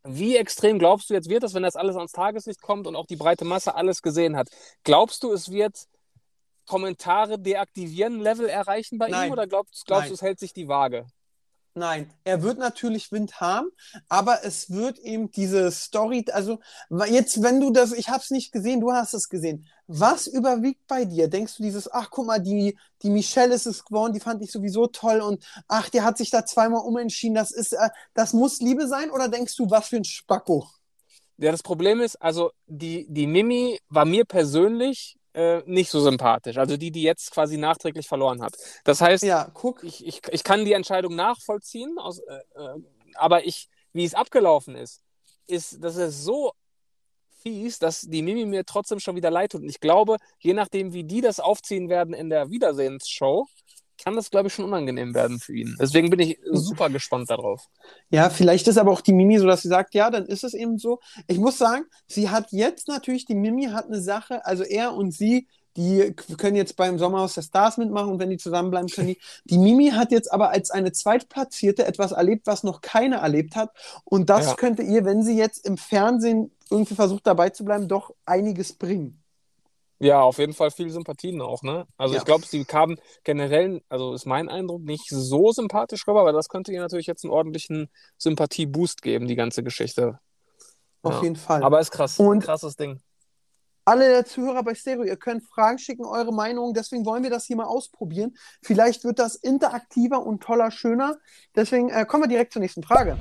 Wie 0.04 0.36
extrem 0.36 0.78
glaubst 0.78 1.10
du 1.10 1.14
jetzt 1.14 1.28
wird 1.28 1.42
das, 1.42 1.54
wenn 1.54 1.62
das 1.62 1.76
alles 1.76 1.96
ans 1.96 2.12
Tageslicht 2.12 2.62
kommt 2.62 2.86
und 2.86 2.96
auch 2.96 3.06
die 3.06 3.16
breite 3.16 3.44
Masse 3.44 3.74
alles 3.74 4.00
gesehen 4.00 4.36
hat? 4.36 4.48
Glaubst 4.84 5.22
du, 5.22 5.32
es 5.32 5.50
wird 5.50 5.86
Kommentare 6.66 7.38
deaktivieren 7.38 8.20
Level 8.20 8.48
erreichen 8.48 8.98
bei 8.98 9.08
Nein. 9.08 9.28
ihm 9.28 9.32
oder 9.32 9.46
glaubst, 9.46 9.86
glaubst 9.86 10.10
du, 10.10 10.14
es 10.14 10.22
hält 10.22 10.38
sich 10.38 10.52
die 10.52 10.68
Waage? 10.68 11.06
Nein, 11.78 12.12
er 12.24 12.42
wird 12.42 12.58
natürlich 12.58 13.12
Wind 13.12 13.40
haben, 13.40 13.68
aber 14.08 14.44
es 14.44 14.70
wird 14.70 14.98
eben 14.98 15.30
diese 15.30 15.70
Story, 15.70 16.24
also 16.32 16.58
jetzt, 17.06 17.40
wenn 17.40 17.60
du 17.60 17.70
das, 17.70 17.92
ich 17.92 18.08
habe 18.08 18.20
es 18.20 18.30
nicht 18.30 18.50
gesehen, 18.50 18.80
du 18.80 18.92
hast 18.92 19.14
es 19.14 19.28
gesehen. 19.28 19.64
Was 19.86 20.26
überwiegt 20.26 20.84
bei 20.88 21.04
dir? 21.04 21.28
Denkst 21.28 21.56
du 21.56 21.62
dieses, 21.62 21.90
ach 21.90 22.10
guck 22.10 22.26
mal, 22.26 22.40
die, 22.40 22.76
die 23.02 23.10
Michelle 23.10 23.54
ist 23.54 23.66
es 23.66 23.84
geworden, 23.84 24.12
die 24.12 24.18
fand 24.18 24.42
ich 24.42 24.50
sowieso 24.50 24.88
toll 24.88 25.20
und 25.20 25.44
ach, 25.68 25.88
der 25.88 26.04
hat 26.04 26.18
sich 26.18 26.30
da 26.30 26.44
zweimal 26.44 26.84
umentschieden, 26.84 27.36
das 27.36 27.52
ist, 27.52 27.72
äh, 27.74 27.90
das 28.12 28.32
muss 28.32 28.58
Liebe 28.60 28.88
sein 28.88 29.10
oder 29.10 29.28
denkst 29.28 29.54
du, 29.54 29.70
was 29.70 29.86
für 29.86 29.98
ein 29.98 30.04
Spacko? 30.04 30.66
Ja, 31.36 31.52
das 31.52 31.62
Problem 31.62 32.00
ist, 32.00 32.16
also 32.16 32.50
die, 32.66 33.06
die 33.08 33.28
Mimi 33.28 33.78
war 33.88 34.04
mir 34.04 34.24
persönlich 34.24 35.16
äh, 35.38 35.62
nicht 35.66 35.90
so 35.90 36.00
sympathisch. 36.00 36.56
Also 36.58 36.76
die, 36.76 36.90
die 36.90 37.02
jetzt 37.02 37.30
quasi 37.30 37.56
nachträglich 37.56 38.08
verloren 38.08 38.42
hat. 38.42 38.56
Das 38.84 39.00
heißt, 39.00 39.22
Ja, 39.22 39.50
guck. 39.54 39.84
ich, 39.84 40.04
ich, 40.04 40.20
ich 40.30 40.42
kann 40.42 40.64
die 40.64 40.72
Entscheidung 40.72 41.14
nachvollziehen, 41.14 41.96
aus, 41.98 42.18
äh, 42.18 42.34
äh, 42.56 42.82
aber 43.14 43.46
ich, 43.46 43.68
wie 43.92 44.04
es 44.04 44.14
abgelaufen 44.14 44.74
ist, 44.74 45.02
ist, 45.46 45.82
das 45.82 45.96
ist 45.96 46.24
so 46.24 46.52
fies, 47.40 47.78
dass 47.78 48.00
die 48.00 48.22
Mimi 48.22 48.44
mir 48.44 48.64
trotzdem 48.64 48.98
schon 48.98 49.14
wieder 49.16 49.30
leid 49.30 49.52
tut. 49.52 49.62
Und 49.62 49.68
ich 49.68 49.80
glaube, 49.80 50.16
je 50.40 50.54
nachdem, 50.54 50.92
wie 50.92 51.04
die 51.04 51.20
das 51.20 51.38
aufziehen 51.40 51.88
werden 51.88 52.14
in 52.14 52.30
der 52.30 52.50
Wiedersehensshow, 52.50 53.46
kann 54.02 54.16
das, 54.16 54.30
glaube 54.30 54.48
ich, 54.48 54.54
schon 54.54 54.64
unangenehm 54.64 55.14
werden 55.14 55.38
für 55.38 55.54
ihn. 55.54 55.76
Deswegen 55.80 56.10
bin 56.10 56.20
ich 56.20 56.38
super 56.50 56.88
gespannt 56.90 57.30
darauf. 57.30 57.66
Ja, 58.10 58.30
vielleicht 58.30 58.68
ist 58.68 58.78
aber 58.78 58.92
auch 58.92 59.00
die 59.00 59.12
Mimi 59.12 59.38
so, 59.38 59.46
dass 59.46 59.62
sie 59.62 59.68
sagt, 59.68 59.94
ja, 59.94 60.10
dann 60.10 60.26
ist 60.26 60.44
es 60.44 60.54
eben 60.54 60.78
so. 60.78 61.00
Ich 61.26 61.38
muss 61.38 61.58
sagen, 61.58 61.84
sie 62.06 62.30
hat 62.30 62.52
jetzt 62.52 62.88
natürlich, 62.88 63.26
die 63.26 63.34
Mimi 63.34 63.64
hat 63.66 63.86
eine 63.86 64.00
Sache, 64.00 64.44
also 64.46 64.62
er 64.62 64.94
und 64.94 65.12
sie, 65.12 65.46
die 65.76 66.12
können 66.38 66.56
jetzt 66.56 66.76
beim 66.76 66.98
Sommerhaus 66.98 67.34
der 67.34 67.42
Stars 67.42 67.76
mitmachen 67.76 68.10
und 68.10 68.18
wenn 68.18 68.30
die 68.30 68.36
zusammenbleiben, 68.36 68.88
können 68.88 69.08
die. 69.08 69.18
Die 69.44 69.58
Mimi 69.58 69.90
hat 69.90 70.10
jetzt 70.10 70.32
aber 70.32 70.50
als 70.50 70.70
eine 70.70 70.90
Zweitplatzierte 70.92 71.86
etwas 71.86 72.12
erlebt, 72.12 72.46
was 72.46 72.64
noch 72.64 72.80
keiner 72.80 73.18
erlebt 73.18 73.54
hat. 73.54 73.70
Und 74.04 74.28
das 74.30 74.46
Ja. 74.46 74.54
könnte 74.54 74.82
ihr, 74.82 75.04
wenn 75.04 75.22
sie 75.22 75.36
jetzt 75.36 75.64
im 75.66 75.76
Fernsehen 75.76 76.50
irgendwie 76.70 76.94
versucht 76.96 77.26
dabei 77.26 77.50
zu 77.50 77.64
bleiben, 77.64 77.86
doch 77.86 78.12
einiges 78.26 78.72
bringen. 78.72 79.22
Ja, 80.00 80.20
auf 80.20 80.38
jeden 80.38 80.52
Fall 80.52 80.70
viel 80.70 80.90
Sympathien 80.90 81.40
auch, 81.42 81.62
ne? 81.62 81.86
Also 81.96 82.14
Ja. 82.14 82.20
ich 82.20 82.24
glaube, 82.24 82.44
sie 82.46 82.64
kamen 82.64 83.00
generell, 83.24 83.82
also 83.88 84.14
ist 84.14 84.26
mein 84.26 84.48
Eindruck, 84.48 84.82
nicht 84.82 85.08
so 85.10 85.50
sympathisch 85.50 86.06
rüber, 86.06 86.20
aber 86.20 86.32
das 86.32 86.48
könnte 86.48 86.72
ihr 86.72 86.80
natürlich 86.80 87.08
jetzt 87.08 87.24
einen 87.24 87.32
ordentlichen 87.32 87.88
Sympathie-Boost 88.16 89.02
geben, 89.02 89.26
die 89.26 89.34
ganze 89.34 89.64
Geschichte. 89.64 90.20
Auf 91.02 91.14
Ja. 91.14 91.22
jeden 91.22 91.36
Fall. 91.36 91.62
Aber 91.64 91.80
ist 91.80 91.90
krass. 91.90 92.18
Und- 92.18 92.40
krasses 92.44 92.76
Ding. 92.76 93.00
alle 93.84 94.22
Zuhörer 94.26 94.62
bei 94.62 94.74
Stereo, 94.74 95.02
ihr 95.02 95.16
könnt 95.16 95.42
Fragen 95.44 95.78
schicken, 95.78 96.04
eure 96.04 96.30
Meinung. 96.30 96.74
Deswegen 96.74 97.06
wollen 97.06 97.22
wir 97.22 97.30
das 97.30 97.46
hier 97.46 97.56
mal 97.56 97.64
ausprobieren. 97.64 98.36
Vielleicht 98.62 99.02
wird 99.04 99.18
das 99.18 99.34
interaktiver 99.34 100.26
und 100.26 100.42
toller, 100.42 100.70
schöner. 100.70 101.16
Deswegen 101.56 101.88
äh, 101.88 102.04
kommen 102.04 102.24
wir 102.24 102.28
direkt 102.28 102.52
zur 102.52 102.60
nächsten 102.60 102.82
Frage. 102.82 103.16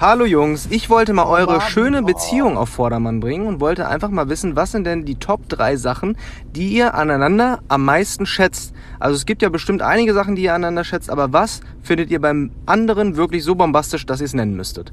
Hallo 0.00 0.24
Jungs, 0.24 0.66
ich 0.70 0.88
wollte 0.88 1.12
mal 1.12 1.26
eure 1.26 1.58
Mann, 1.58 1.60
schöne 1.60 2.00
oh. 2.00 2.06
Beziehung 2.06 2.56
auf 2.56 2.70
Vordermann 2.70 3.20
bringen 3.20 3.46
und 3.46 3.60
wollte 3.60 3.86
einfach 3.86 4.08
mal 4.08 4.30
wissen, 4.30 4.56
was 4.56 4.72
sind 4.72 4.84
denn 4.84 5.04
die 5.04 5.16
Top 5.16 5.46
3 5.50 5.76
Sachen, 5.76 6.16
die 6.46 6.72
ihr 6.72 6.94
aneinander 6.94 7.58
am 7.68 7.84
meisten 7.84 8.24
schätzt? 8.24 8.72
Also 8.98 9.16
es 9.16 9.26
gibt 9.26 9.42
ja 9.42 9.50
bestimmt 9.50 9.82
einige 9.82 10.14
Sachen, 10.14 10.36
die 10.36 10.44
ihr 10.44 10.54
aneinander 10.54 10.84
schätzt, 10.84 11.10
aber 11.10 11.34
was 11.34 11.60
findet 11.82 12.10
ihr 12.10 12.18
beim 12.18 12.50
anderen 12.64 13.16
wirklich 13.16 13.44
so 13.44 13.54
bombastisch, 13.54 14.06
dass 14.06 14.22
ihr 14.22 14.24
es 14.24 14.32
nennen 14.32 14.56
müsstet? 14.56 14.90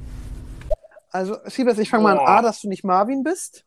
Also, 1.10 1.38
Siebes, 1.46 1.78
ich 1.78 1.88
fange 1.88 2.02
mal 2.02 2.18
an. 2.18 2.26
A, 2.26 2.42
dass 2.42 2.60
du 2.60 2.68
nicht 2.68 2.84
Marvin 2.84 3.22
bist. 3.22 3.64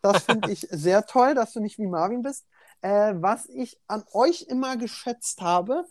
Das 0.00 0.24
finde 0.24 0.50
ich 0.50 0.60
sehr 0.70 1.04
toll, 1.04 1.34
dass 1.34 1.52
du 1.52 1.60
nicht 1.60 1.76
wie 1.76 1.88
Marvin 1.88 2.22
bist. 2.22 2.46
Äh, 2.80 3.12
was 3.16 3.44
ich 3.50 3.78
an 3.86 4.02
euch 4.14 4.46
immer 4.48 4.78
geschätzt 4.78 5.42
habe, 5.42 5.84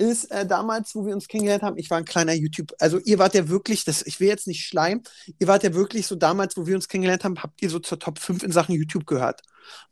ist 0.00 0.30
äh, 0.30 0.46
damals, 0.46 0.94
wo 0.94 1.04
wir 1.04 1.14
uns 1.14 1.28
kennengelernt 1.28 1.62
haben, 1.62 1.76
ich 1.78 1.90
war 1.90 1.98
ein 1.98 2.04
kleiner 2.06 2.32
YouTube, 2.32 2.72
also 2.78 2.98
ihr 2.98 3.18
wart 3.18 3.34
ja 3.34 3.48
wirklich, 3.48 3.84
das, 3.84 4.02
ich 4.02 4.18
will 4.18 4.28
jetzt 4.28 4.46
nicht 4.46 4.66
schleim, 4.66 5.02
ihr 5.38 5.46
wart 5.46 5.62
ja 5.62 5.74
wirklich 5.74 6.06
so 6.06 6.16
damals, 6.16 6.56
wo 6.56 6.66
wir 6.66 6.74
uns 6.74 6.88
kennengelernt 6.88 7.22
haben, 7.24 7.42
habt 7.42 7.60
ihr 7.62 7.68
so 7.70 7.78
zur 7.78 7.98
Top 7.98 8.18
5 8.18 8.42
in 8.42 8.52
Sachen 8.52 8.74
YouTube 8.74 9.06
gehört. 9.06 9.42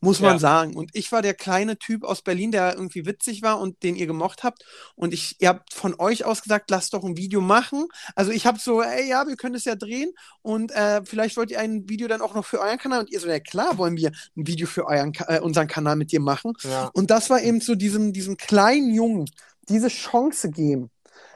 Muss 0.00 0.18
man 0.20 0.32
Ja. 0.32 0.38
sagen. 0.38 0.74
Und 0.74 0.90
ich 0.94 1.12
war 1.12 1.20
der 1.22 1.34
kleine 1.34 1.78
Typ 1.78 2.02
aus 2.02 2.22
Berlin, 2.22 2.50
der 2.50 2.72
irgendwie 2.74 3.04
witzig 3.06 3.42
war 3.42 3.60
und 3.60 3.82
den 3.82 3.96
ihr 3.96 4.06
gemocht 4.06 4.42
habt. 4.42 4.64
Und 4.96 5.12
ich, 5.12 5.36
ihr 5.40 5.50
habt 5.50 5.74
von 5.74 5.94
euch 5.98 6.24
aus 6.24 6.42
gesagt, 6.42 6.70
lasst 6.70 6.94
doch 6.94 7.04
ein 7.04 7.16
Video 7.18 7.40
machen. 7.42 7.86
Also 8.16 8.32
ich 8.32 8.46
habe 8.46 8.58
so, 8.58 8.82
ey, 8.82 9.08
ja, 9.08 9.28
wir 9.28 9.36
können 9.36 9.54
es 9.54 9.66
ja 9.66 9.76
drehen 9.76 10.10
und 10.42 10.72
äh, 10.72 11.02
vielleicht 11.04 11.36
wollt 11.36 11.50
ihr 11.50 11.60
ein 11.60 11.88
Video 11.88 12.08
dann 12.08 12.22
auch 12.22 12.34
noch 12.34 12.46
für 12.46 12.60
euren 12.60 12.78
Kanal. 12.78 13.00
Und 13.00 13.10
ihr 13.10 13.20
so, 13.20 13.28
ja 13.28 13.40
klar, 13.40 13.76
wollen 13.78 13.96
wir 13.96 14.10
ein 14.36 14.46
Video 14.46 14.66
für 14.66 14.86
euren, 14.86 15.12
äh, 15.28 15.38
unseren 15.40 15.68
Kanal 15.68 15.96
mit 15.96 16.10
dir 16.12 16.20
machen. 16.20 16.54
Ja. 16.64 16.90
Und 16.94 17.10
das 17.10 17.28
war 17.30 17.40
eben 17.42 17.60
so 17.60 17.74
diesem, 17.74 18.12
diesem 18.14 18.36
kleinen 18.38 18.92
Jungen 18.94 19.26
diese 19.68 19.88
Chance 19.88 20.50
geben. 20.50 20.90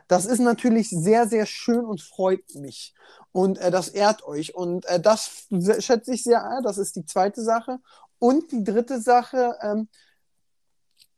Das 0.08 0.26
ist 0.26 0.40
natürlich 0.40 0.90
sehr, 0.90 1.26
sehr 1.28 1.46
schön 1.46 1.84
und 1.84 2.02
freut 2.02 2.54
mich. 2.54 2.94
Und 3.32 3.58
äh, 3.58 3.70
das 3.70 3.88
ehrt 3.88 4.24
euch. 4.24 4.54
Und 4.54 4.84
äh, 4.86 5.00
das 5.00 5.46
schätze 5.78 6.12
ich 6.14 6.22
sehr 6.24 6.44
ein. 6.44 6.62
Das 6.62 6.78
ist 6.78 6.96
die 6.96 7.06
zweite 7.06 7.42
Sache. 7.42 7.78
Und 8.18 8.52
die 8.52 8.64
dritte 8.64 9.00
Sache, 9.00 9.56
ähm, 9.62 9.88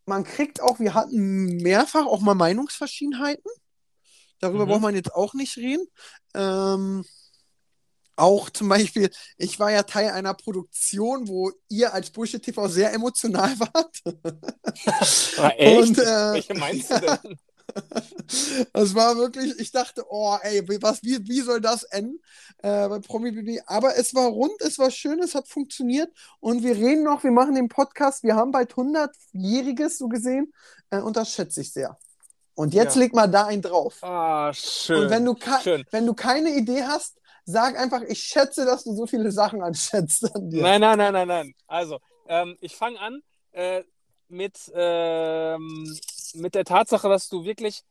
man 0.06 0.24
kriegt 0.24 0.60
auch, 0.62 0.78
wir 0.80 0.94
hatten 0.94 1.56
mehrfach 1.58 2.06
auch 2.06 2.20
mal 2.20 2.34
Meinungsverschiedenheiten. 2.34 3.50
Darüber 4.40 4.66
Mhm. 4.66 4.68
braucht 4.68 4.82
man 4.82 4.94
jetzt 4.94 5.14
auch 5.14 5.34
nicht 5.34 5.56
reden. 5.56 5.86
Ähm, 6.34 7.04
auch 8.16 8.50
zum 8.50 8.68
Beispiel, 8.68 9.10
ich 9.36 9.58
war 9.58 9.70
ja 9.70 9.82
Teil 9.82 10.10
einer 10.10 10.34
Produktion, 10.34 11.28
wo 11.28 11.50
ihr 11.68 11.92
als 11.94 12.10
Bullshit 12.10 12.42
TV 12.42 12.68
sehr 12.68 12.92
emotional 12.92 13.50
wart. 13.60 14.00
Ah, 15.38 15.48
echt? 15.56 15.88
Und, 15.88 15.98
äh, 15.98 16.32
Welche 16.34 16.54
meinst 16.54 16.90
du 16.90 17.00
denn? 17.00 17.38
Es 18.74 18.94
war 18.94 19.16
wirklich, 19.16 19.58
ich 19.58 19.72
dachte, 19.72 20.04
oh, 20.08 20.36
ey, 20.42 20.68
wie- 20.68 20.82
was, 20.82 21.02
wie, 21.02 21.18
wie 21.26 21.40
soll 21.40 21.60
das 21.60 21.82
enden 21.84 22.20
äh, 22.58 22.88
bei 22.88 22.98
Promi 23.00 23.32
BB? 23.32 23.62
Aber 23.66 23.96
es 23.96 24.14
war 24.14 24.26
rund, 24.28 24.60
es 24.60 24.78
war 24.78 24.90
schön, 24.90 25.18
es 25.20 25.34
hat 25.34 25.48
funktioniert 25.48 26.12
und 26.40 26.62
wir 26.62 26.76
reden 26.76 27.02
noch, 27.04 27.24
wir 27.24 27.30
machen 27.32 27.54
den 27.54 27.68
Podcast, 27.68 28.22
wir 28.22 28.36
haben 28.36 28.52
bald 28.52 28.74
100-Jähriges 28.74 29.96
so 29.98 30.08
gesehen 30.08 30.52
äh, 30.90 30.98
und 30.98 31.16
das 31.16 31.32
schätze 31.32 31.62
ich 31.62 31.72
sehr. 31.72 31.96
Und 32.54 32.74
jetzt 32.74 32.94
Ja. 32.96 33.00
leg 33.00 33.14
mal 33.14 33.26
da 33.26 33.46
einen 33.46 33.62
drauf. 33.62 33.96
Ah, 34.02 34.52
schön. 34.52 35.04
und 35.04 35.10
wenn 35.10 35.24
du, 35.24 35.34
schön. 35.62 35.84
wenn 35.90 36.06
du 36.06 36.14
keine 36.14 36.50
Idee 36.50 36.84
hast, 36.84 37.16
sag 37.44 37.78
einfach, 37.78 38.02
ich 38.02 38.20
schätze, 38.20 38.64
dass 38.64 38.84
du 38.84 38.94
so 38.94 39.06
viele 39.06 39.30
Sachen 39.30 39.62
anschätzt 39.62 40.34
an 40.34 40.50
dir. 40.50 40.62
Nein, 40.62 40.80
nein, 40.80 40.98
nein, 40.98 41.12
nein, 41.12 41.28
nein. 41.28 41.54
Also, 41.66 41.98
ähm, 42.28 42.56
ich 42.60 42.76
fange 42.76 42.98
an 43.00 43.20
äh, 43.52 43.82
mit, 44.28 44.70
ähm, 44.74 45.98
mit 46.34 46.54
der 46.54 46.64
Tatsache, 46.64 47.08
dass 47.08 47.28
du 47.28 47.44
wirklich 47.44 47.82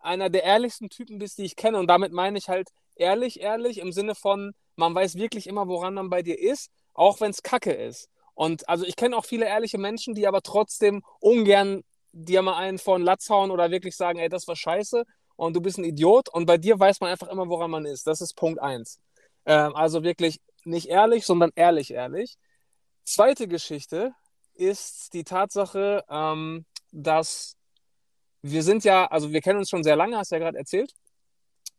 einer 0.00 0.28
der 0.30 0.44
ehrlichsten 0.44 0.90
Typen 0.90 1.18
bist, 1.18 1.38
die 1.38 1.44
ich 1.44 1.56
kenne. 1.56 1.78
Und 1.78 1.86
damit 1.86 2.12
meine 2.12 2.38
ich 2.38 2.48
halt 2.48 2.68
ehrlich, 2.96 3.40
ehrlich 3.40 3.78
im 3.78 3.92
Sinne 3.92 4.14
von, 4.14 4.54
man 4.76 4.94
weiß 4.94 5.16
wirklich 5.16 5.46
immer, 5.46 5.68
woran 5.68 5.94
man 5.94 6.10
bei 6.10 6.22
dir 6.22 6.38
ist, 6.38 6.70
auch 6.92 7.20
wenn 7.20 7.30
es 7.30 7.42
Kacke 7.42 7.72
ist. 7.72 8.08
Und 8.34 8.68
also 8.68 8.84
ich 8.84 8.96
kenne 8.96 9.16
auch 9.16 9.24
viele 9.24 9.46
ehrliche 9.46 9.78
Menschen, 9.78 10.14
die 10.14 10.26
aber 10.26 10.42
trotzdem 10.42 11.02
ungern 11.20 11.82
dir 12.12 12.42
mal 12.42 12.56
einen 12.56 12.78
vor 12.78 12.98
den 12.98 13.04
Latz 13.04 13.28
hauen 13.30 13.50
oder 13.50 13.70
wirklich 13.70 13.96
sagen, 13.96 14.18
ey, 14.18 14.28
das 14.28 14.46
war 14.46 14.56
scheiße 14.56 15.04
und 15.36 15.54
du 15.54 15.60
bist 15.60 15.78
ein 15.78 15.84
Idiot. 15.84 16.28
Und 16.28 16.46
bei 16.46 16.58
dir 16.58 16.78
weiß 16.78 17.00
man 17.00 17.10
einfach 17.10 17.28
immer, 17.28 17.48
woran 17.48 17.70
man 17.70 17.84
ist. 17.86 18.06
Das 18.06 18.20
ist 18.20 18.34
Punkt 18.34 18.60
eins. 18.60 19.00
Ähm, 19.46 19.74
also 19.76 20.02
wirklich 20.02 20.40
nicht 20.64 20.88
ehrlich, 20.88 21.26
sondern 21.26 21.50
ehrlich, 21.54 21.92
ehrlich. 21.92 22.36
Zweite 23.04 23.48
Geschichte 23.48 24.12
ist 24.54 25.12
die 25.12 25.24
Tatsache, 25.24 26.04
ähm, 26.08 26.64
dass 26.92 27.56
wir 28.42 28.62
sind 28.62 28.84
ja, 28.84 29.06
also 29.06 29.32
wir 29.32 29.40
kennen 29.40 29.58
uns 29.58 29.70
schon 29.70 29.82
sehr 29.82 29.96
lange, 29.96 30.16
hast 30.16 30.30
du 30.30 30.36
ja 30.36 30.40
gerade 30.40 30.58
erzählt. 30.58 30.92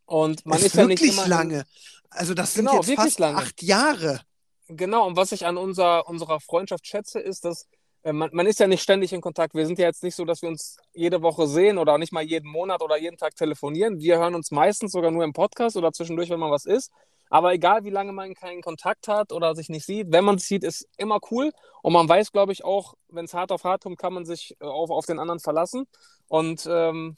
Und 0.05 0.45
man 0.45 0.59
ist 0.59 0.65
ist 0.67 0.75
ja 0.75 0.85
nicht 0.85 1.01
wirklich 1.01 1.17
immer 1.17 1.27
lange. 1.27 1.65
Also 2.09 2.33
das 2.33 2.53
sind 2.53 2.65
Genau, 2.67 2.81
jetzt 2.81 2.93
fast 2.95 3.19
lange. 3.19 3.37
acht 3.37 3.61
Jahre. 3.63 4.21
Genau, 4.67 5.05
und 5.07 5.15
was 5.15 5.31
ich 5.31 5.45
an 5.45 5.57
unserer, 5.57 6.07
unserer 6.07 6.39
Freundschaft 6.39 6.87
schätze, 6.87 7.19
ist, 7.19 7.45
dass 7.45 7.67
man, 8.13 8.29
man 8.33 8.45
ist 8.45 8.59
ja 8.59 8.67
nicht 8.67 8.83
ständig 8.83 9.13
in 9.13 9.21
Kontakt. 9.21 9.55
Wir 9.55 9.65
sind 9.65 9.79
ja 9.79 9.87
jetzt 9.87 10.03
nicht 10.03 10.15
so, 10.15 10.25
dass 10.25 10.41
wir 10.41 10.49
uns 10.49 10.77
jede 10.93 11.21
Woche 11.21 11.47
sehen 11.47 11.77
oder 11.77 11.97
nicht 11.97 12.13
mal 12.13 12.23
jeden 12.23 12.49
Monat 12.49 12.81
oder 12.81 12.97
jeden 12.97 13.17
Tag 13.17 13.35
telefonieren. 13.35 13.99
Wir 13.99 14.19
hören 14.19 14.35
uns 14.35 14.51
meistens 14.51 14.91
sogar 14.91 15.11
nur 15.11 15.23
im 15.23 15.33
Podcast 15.33 15.75
oder 15.75 15.91
zwischendurch, 15.91 16.29
wenn 16.29 16.39
mal 16.39 16.51
was 16.51 16.65
ist. 16.65 16.91
Aber 17.29 17.53
egal, 17.53 17.83
wie 17.83 17.89
lange 17.89 18.11
man 18.11 18.35
keinen 18.35 18.61
Kontakt 18.61 19.07
hat 19.07 19.31
oder 19.31 19.55
sich 19.55 19.69
nicht 19.69 19.85
sieht, 19.85 20.11
wenn 20.11 20.23
man 20.23 20.37
sich 20.37 20.47
sieht, 20.47 20.63
ist 20.63 20.87
immer 20.97 21.19
cool. 21.31 21.51
Und 21.81 21.93
man 21.93 22.07
weiß, 22.07 22.31
glaube 22.31 22.51
ich, 22.51 22.63
auch, 22.63 22.93
wenn 23.09 23.25
es 23.25 23.33
hart 23.33 23.51
auf 23.51 23.63
hart 23.63 23.83
kommt, 23.83 23.97
kann 23.97 24.13
man 24.13 24.25
sich 24.25 24.55
äh, 24.59 24.65
auf, 24.65 24.91
auf 24.91 25.05
den 25.07 25.19
anderen 25.19 25.39
verlassen. 25.39 25.87
Und 26.27 26.67
ähm, 26.69 27.15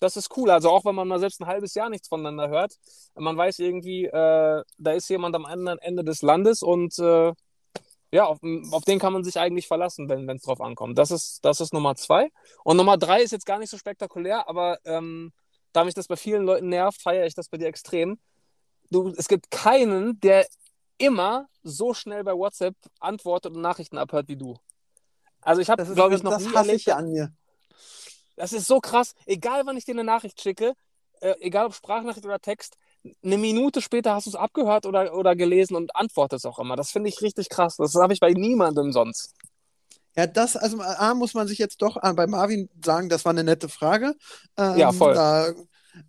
das 0.00 0.16
ist 0.16 0.36
cool. 0.36 0.50
Also 0.50 0.70
auch 0.70 0.84
wenn 0.84 0.96
man 0.96 1.06
mal 1.06 1.20
selbst 1.20 1.40
ein 1.40 1.46
halbes 1.46 1.74
Jahr 1.74 1.88
nichts 1.90 2.08
voneinander 2.08 2.48
hört, 2.48 2.74
man 3.14 3.36
weiß 3.36 3.60
irgendwie, 3.60 4.06
äh, 4.06 4.62
da 4.78 4.92
ist 4.92 5.08
jemand 5.08 5.36
am 5.36 5.44
anderen 5.44 5.78
Ende 5.78 6.02
des 6.02 6.22
Landes 6.22 6.62
und 6.62 6.98
äh, 6.98 7.32
ja, 8.14 8.26
auf, 8.26 8.38
auf 8.70 8.84
den 8.84 9.00
kann 9.00 9.12
man 9.12 9.24
sich 9.24 9.40
eigentlich 9.40 9.66
verlassen, 9.66 10.08
wenn 10.08 10.28
es 10.28 10.42
drauf 10.42 10.60
ankommt. 10.60 10.96
Das 10.96 11.10
ist, 11.10 11.44
das 11.44 11.60
ist 11.60 11.74
Nummer 11.74 11.96
zwei. 11.96 12.30
Und 12.62 12.76
Nummer 12.76 12.96
drei 12.96 13.20
ist 13.22 13.32
jetzt 13.32 13.44
gar 13.44 13.58
nicht 13.58 13.70
so 13.70 13.76
spektakulär, 13.76 14.48
aber 14.48 14.78
ähm, 14.84 15.32
da 15.72 15.82
mich 15.82 15.94
das 15.94 16.06
bei 16.06 16.14
vielen 16.14 16.44
Leuten 16.44 16.68
nervt, 16.68 17.02
feiere 17.02 17.26
ich 17.26 17.34
das 17.34 17.48
bei 17.48 17.58
dir 17.58 17.66
extrem. 17.66 18.20
du, 18.88 19.12
es 19.16 19.26
gibt 19.26 19.50
keinen, 19.50 20.20
der 20.20 20.46
immer 20.96 21.48
so 21.64 21.92
schnell 21.92 22.22
bei 22.22 22.34
WhatsApp 22.34 22.76
antwortet 23.00 23.56
und 23.56 23.62
Nachrichten 23.62 23.98
abhört 23.98 24.28
wie 24.28 24.36
du. 24.36 24.58
Also 25.40 25.60
ich 25.60 25.68
habe, 25.68 25.84
glaube 25.84 26.14
ich, 26.14 26.22
noch 26.22 26.30
das 26.30 26.44
nie 26.44 26.54
hasse 26.54 26.72
ich 26.72 26.84
ja 26.86 26.94
an 26.94 27.10
mir. 27.10 27.32
das 28.36 28.52
ist 28.52 28.68
so 28.68 28.78
krass. 28.78 29.14
Egal, 29.26 29.66
wann 29.66 29.76
ich 29.76 29.86
dir 29.86 29.92
eine 29.92 30.04
Nachricht 30.04 30.40
schicke, 30.40 30.74
äh, 31.20 31.34
egal 31.40 31.66
ob 31.66 31.74
Sprachnachricht 31.74 32.24
oder 32.24 32.38
Text, 32.38 32.76
eine 33.22 33.38
Minute 33.38 33.80
später 33.82 34.14
hast 34.14 34.26
du 34.26 34.30
es 34.30 34.36
abgehört 34.36 34.86
oder, 34.86 35.14
oder 35.14 35.36
gelesen 35.36 35.76
und 35.76 35.94
antwortest 35.94 36.46
auch 36.46 36.58
immer. 36.58 36.76
Das 36.76 36.90
finde 36.90 37.08
ich 37.08 37.20
richtig 37.22 37.48
krass. 37.48 37.76
Das 37.76 37.94
habe 37.94 38.12
ich 38.12 38.20
bei 38.20 38.32
niemandem 38.32 38.92
sonst. 38.92 39.34
Ja, 40.16 40.26
das, 40.26 40.56
also 40.56 40.80
A, 40.80 41.14
muss 41.14 41.34
man 41.34 41.48
sich 41.48 41.58
jetzt 41.58 41.82
doch 41.82 41.96
äh, 42.02 42.12
bei 42.14 42.26
Marvin 42.26 42.68
sagen, 42.84 43.08
das 43.08 43.24
war 43.24 43.30
eine 43.30 43.44
nette 43.44 43.68
Frage. 43.68 44.14
Ähm, 44.56 44.78
Ja, 44.78 44.92
voll. 44.92 45.14
Da, 45.14 45.52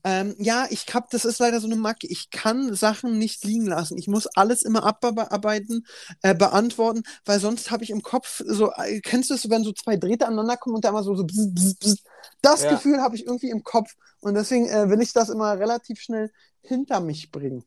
ähm, 0.04 0.36
ja, 0.40 0.68
ich 0.70 0.86
hab, 0.94 1.10
das 1.10 1.26
ist 1.26 1.40
leider 1.40 1.60
so 1.60 1.68
eine 1.68 1.76
Macke. 1.76 2.08
Ich 2.08 2.30
kann 2.30 2.74
Sachen 2.76 3.18
nicht 3.18 3.44
liegen 3.44 3.66
lassen. 3.68 3.98
Ich 3.98 4.08
muss 4.08 4.28
alles 4.28 4.64
immer 4.64 4.84
abarbeiten, 4.84 5.86
äh, 6.22 6.36
beantworten, 6.36 7.04
weil 7.26 7.40
sonst 7.40 7.72
habe 7.72 7.84
ich 7.84 7.90
im 7.92 8.02
Kopf 8.02 8.42
so, 8.46 8.72
äh, 8.74 9.00
kennst 9.02 9.30
du 9.30 9.34
es, 9.36 9.50
wenn 9.50 9.64
so 9.64 9.72
zwei 9.74 9.98
Drähte 9.98 10.28
aneinander 10.28 10.58
kommen 10.58 10.76
und 10.76 10.86
da 10.86 10.90
immer 10.90 11.04
so, 11.04 11.16
so 11.16 11.24
bzz, 11.24 11.54
bzz, 11.54 11.76
bzz. 11.76 12.04
Das 12.42 12.64
Ja. 12.64 12.72
Gefühl 12.72 13.02
habe 13.02 13.16
ich 13.16 13.26
irgendwie 13.26 13.50
im 13.50 13.64
Kopf 13.64 13.92
und 14.22 14.36
deswegen 14.36 14.68
äh, 14.68 14.90
will 14.90 15.02
ich 15.02 15.14
das 15.14 15.30
immer 15.30 15.58
relativ 15.60 16.00
schnell 16.00 16.32
hinter 16.62 17.00
mich 17.00 17.32
bringen. 17.32 17.64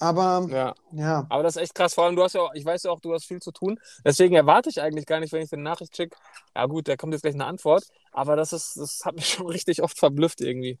Aber 0.00 0.46
Ja. 0.50 0.74
ja, 0.92 1.26
Aber 1.28 1.42
das 1.42 1.56
ist 1.56 1.62
echt 1.62 1.74
krass. 1.74 1.94
Vor 1.94 2.04
allem, 2.04 2.14
du 2.14 2.22
hast 2.22 2.34
ja 2.34 2.42
auch, 2.42 2.54
ich 2.54 2.64
weiß 2.64 2.84
ja 2.84 2.90
auch, 2.90 3.00
du 3.00 3.12
hast 3.12 3.26
viel 3.26 3.40
zu 3.40 3.50
tun. 3.50 3.80
Deswegen 4.04 4.36
erwarte 4.36 4.70
ich 4.70 4.80
eigentlich 4.80 5.06
gar 5.06 5.18
nicht, 5.20 5.32
wenn 5.32 5.42
ich 5.42 5.52
eine 5.52 5.62
Nachricht 5.62 5.96
schicke. 5.96 6.16
Ja, 6.54 6.66
gut, 6.66 6.86
da 6.86 6.96
kommt 6.96 7.12
jetzt 7.14 7.22
gleich 7.22 7.34
eine 7.34 7.46
Antwort. 7.46 7.84
Aber 8.12 8.36
das 8.36 8.52
ist, 8.52 8.76
das 8.76 9.00
hat 9.04 9.16
mich 9.16 9.26
schon 9.28 9.46
richtig 9.48 9.82
oft 9.82 9.98
verblüfft 9.98 10.40
irgendwie. 10.40 10.78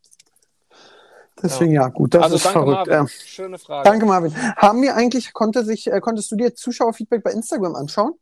Deswegen 1.42 1.72
ja, 1.72 1.88
gut, 1.88 2.14
das 2.14 2.24
also 2.24 2.36
ist 2.36 2.44
danke, 2.44 2.58
verrückt. 2.60 2.88
Marvin. 2.88 3.08
Schöne 3.08 3.58
Frage. 3.58 3.88
Danke, 3.88 4.06
Marvin. 4.06 4.34
Haben 4.56 4.82
wir 4.82 4.94
eigentlich, 4.94 5.32
konnte 5.32 5.64
sich, 5.64 5.86
äh, 5.90 6.00
konntest 6.00 6.30
du 6.30 6.36
dir 6.36 6.54
Zuschauerfeedback 6.54 7.22
bei 7.22 7.32
Instagram 7.32 7.74
anschauen? 7.74 8.14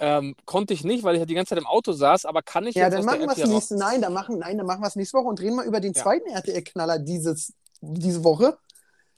Ähm, 0.00 0.36
konnte 0.44 0.74
ich 0.74 0.84
nicht, 0.84 1.02
weil 1.02 1.16
ich 1.16 1.20
ja 1.20 1.26
die 1.26 1.34
ganze 1.34 1.50
Zeit 1.50 1.58
im 1.58 1.66
Auto 1.66 1.92
saß, 1.92 2.24
aber 2.24 2.42
kann 2.42 2.66
ich 2.66 2.76
Ja, 2.76 2.84
jetzt 2.84 2.92
dann 2.92 3.00
aus 3.00 3.06
der 3.06 3.26
machen 3.26 3.36
wir 3.36 3.44
App 3.44 3.50
nächste. 3.50 3.76
Nein, 3.76 4.00
dann 4.00 4.12
machen, 4.12 4.38
nein, 4.38 4.56
dann 4.56 4.66
machen 4.66 4.80
wir 4.80 4.86
es 4.86 4.94
nächste 4.96 5.18
Woche 5.18 5.26
und 5.26 5.40
reden 5.40 5.56
mal 5.56 5.66
über 5.66 5.80
den 5.80 5.92
Ja. 5.92 6.02
zweiten 6.02 6.28
RTL-Knaller 6.28 7.00
dieses, 7.00 7.52
diese 7.80 8.22
Woche. 8.22 8.58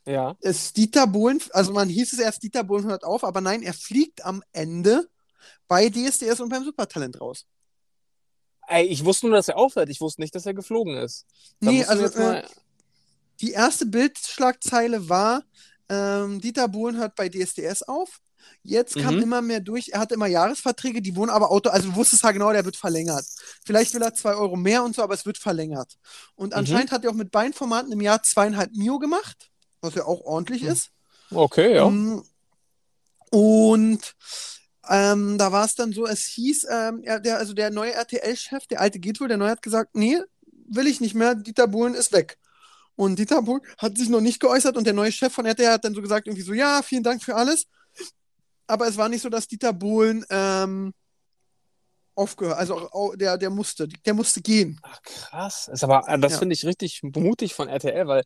Ja. 0.07 0.37
Ist 0.41 0.79
Dieter 0.79 1.07
Bohlen, 1.07 1.41
also 1.53 1.73
man 1.73 1.89
hieß 1.89 2.15
es 2.15 2.19
erst, 2.19 2.43
Dieter 2.43 2.65
Bohlen 2.65 2.87
hört 2.87 3.05
auf, 3.05 3.25
aber 3.25 3.43
nein, 3.43 3.63
er 3.63 3.75
fliegt 3.75 4.25
am 4.25 4.43
Ende 4.53 5.07
bei 5.69 5.91
DSDS 5.91 6.41
und 6.41 6.49
beim 6.49 6.65
Supertalent 6.65 7.21
raus. 7.21 7.45
Ey, 8.71 8.87
ich 8.87 9.05
wusste 9.05 9.27
nur, 9.27 9.35
dass 9.37 9.49
er 9.49 9.57
aufhört. 9.57 9.89
Ich 9.91 10.01
wusste 10.01 10.21
nicht, 10.21 10.33
dass 10.35 10.47
er 10.47 10.55
geflogen 10.55 10.97
ist. 10.97 11.27
Da 11.61 11.71
Nee, 11.73 11.85
also 11.85 12.05
mal- 12.19 12.37
äh, 12.37 12.49
die 13.41 13.51
erste 13.51 13.85
Bildschlagzeile 13.85 15.09
war, 15.09 15.43
ähm, 15.89 16.41
Dieter 16.41 16.69
Bohlen 16.69 16.97
hört 16.97 17.17
bei 17.17 17.29
DSDS 17.29 17.83
auf. 17.83 18.21
Jetzt 18.63 18.97
kam 18.97 19.17
Mhm. 19.17 19.23
immer 19.23 19.43
mehr 19.43 19.59
durch, 19.61 19.89
er 19.89 19.99
hatte 20.01 20.15
immer 20.15 20.29
Jahresverträge, 20.29 21.03
die 21.03 21.17
wurden 21.17 21.31
aber 21.31 21.51
Auto, 21.51 21.69
also 21.71 21.89
du 21.91 21.97
wusstest 21.97 22.23
ja 22.23 22.31
genau, 22.31 22.53
der 22.53 22.65
wird 22.65 22.77
verlängert. 22.77 23.25
Vielleicht 23.67 23.93
will 23.93 24.03
er 24.03 24.15
zwei 24.15 24.35
Euro 24.35 24.55
mehr 24.57 24.85
und 24.85 24.95
so, 24.95 25.03
aber 25.03 25.15
es 25.15 25.27
wird 25.27 25.37
verlängert. 25.39 25.99
Und 26.37 26.53
Mhm. 26.53 26.59
anscheinend 26.59 26.93
hat 26.93 27.03
er 27.05 27.11
auch 27.11 27.15
mit 27.15 27.33
beiden 27.33 27.53
Formaten 27.53 27.91
im 27.91 28.01
Jahr 28.01 28.23
zweieinhalb 28.23 28.71
Mio 28.73 28.99
gemacht, 29.01 29.51
was 29.81 29.95
ja 29.97 30.05
auch 30.05 30.21
ordentlich 30.21 30.63
Mhm. 30.63 30.69
ist. 30.69 30.91
Okay, 31.33 31.75
ja. 31.75 31.89
Mm, 31.91 32.23
Und 33.31 34.15
ähm, 34.91 35.39
da 35.39 35.53
war 35.53 35.65
es 35.65 35.75
dann 35.77 35.93
so, 35.93 36.07
es 36.07 36.25
hieß, 36.27 36.67
ähm, 36.71 37.03
er, 37.05 37.21
der, 37.21 37.39
also 37.39 37.55
der 37.55 37.71
neue 37.71 37.93
RTL-Chef, 37.93 38.67
der 38.67 38.81
alte 38.81 38.99
geht 38.99 39.21
wohl, 39.21 39.29
der 39.29 39.37
neue 39.37 39.51
hat 39.51 39.63
gesagt, 39.63 39.95
nee, 39.95 40.19
will 40.69 40.87
ich 40.87 41.01
nicht 41.01 41.15
mehr, 41.15 41.35
Dieter 41.35 41.69
Bohlen 41.69 41.95
ist 41.95 42.13
weg. 42.13 42.39
Und 42.97 43.19
Dieter 43.19 43.43
Bohlen 43.43 43.63
hat 43.79 43.97
sich 43.97 44.09
noch 44.09 44.21
nicht 44.21 44.41
geäußert 44.41 44.77
und 44.77 44.85
der 44.85 44.93
neue 44.93 45.13
Chef 45.13 45.33
von 45.33 45.47
RTL 45.47 45.71
hat 45.71 45.85
dann 45.85 45.95
so 45.95 46.03
gesagt, 46.03 46.27
irgendwie 46.27 46.43
so, 46.43 46.53
ja, 46.53 46.83
vielen 46.83 47.03
Dank 47.05 47.23
für 47.23 47.37
alles. 47.37 47.67
Aber 48.67 48.87
es 48.89 48.97
war 48.97 49.09
nicht 49.09 49.23
so, 49.23 49.29
dass 49.29 49.49
Dieter 49.49 49.73
Bohlen 49.73 50.25
ähm, 50.29 50.93
aufgehört, 52.15 52.59
also 52.59 53.15
der, 53.17 53.39
der 53.39 53.51
musste, 53.51 53.89
der 53.89 54.15
musste 54.15 54.43
gehen. 54.43 54.79
Ach, 54.83 55.01
krass. 55.03 55.69
Ist 55.73 55.85
aber, 55.85 56.07
äh, 56.09 56.19
das 56.19 56.33
Ja. 56.33 56.39
finde 56.39 56.53
ich 56.55 56.67
richtig 56.67 57.01
mutig 57.03 57.55
von 57.55 57.69
RTL, 57.69 58.07
weil, 58.07 58.25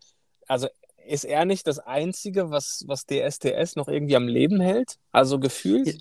also, 0.49 0.69
ist 1.07 1.25
er 1.25 1.45
nicht 1.45 1.67
das 1.67 1.79
Einzige, 1.79 2.51
was, 2.51 2.85
was 2.87 3.07
DSDS 3.07 3.77
noch 3.77 3.89
irgendwie 3.89 4.17
am 4.17 4.29
Leben 4.29 4.61
hält? 4.61 4.97
Also 5.13 5.39
gefühlt? 5.39 5.99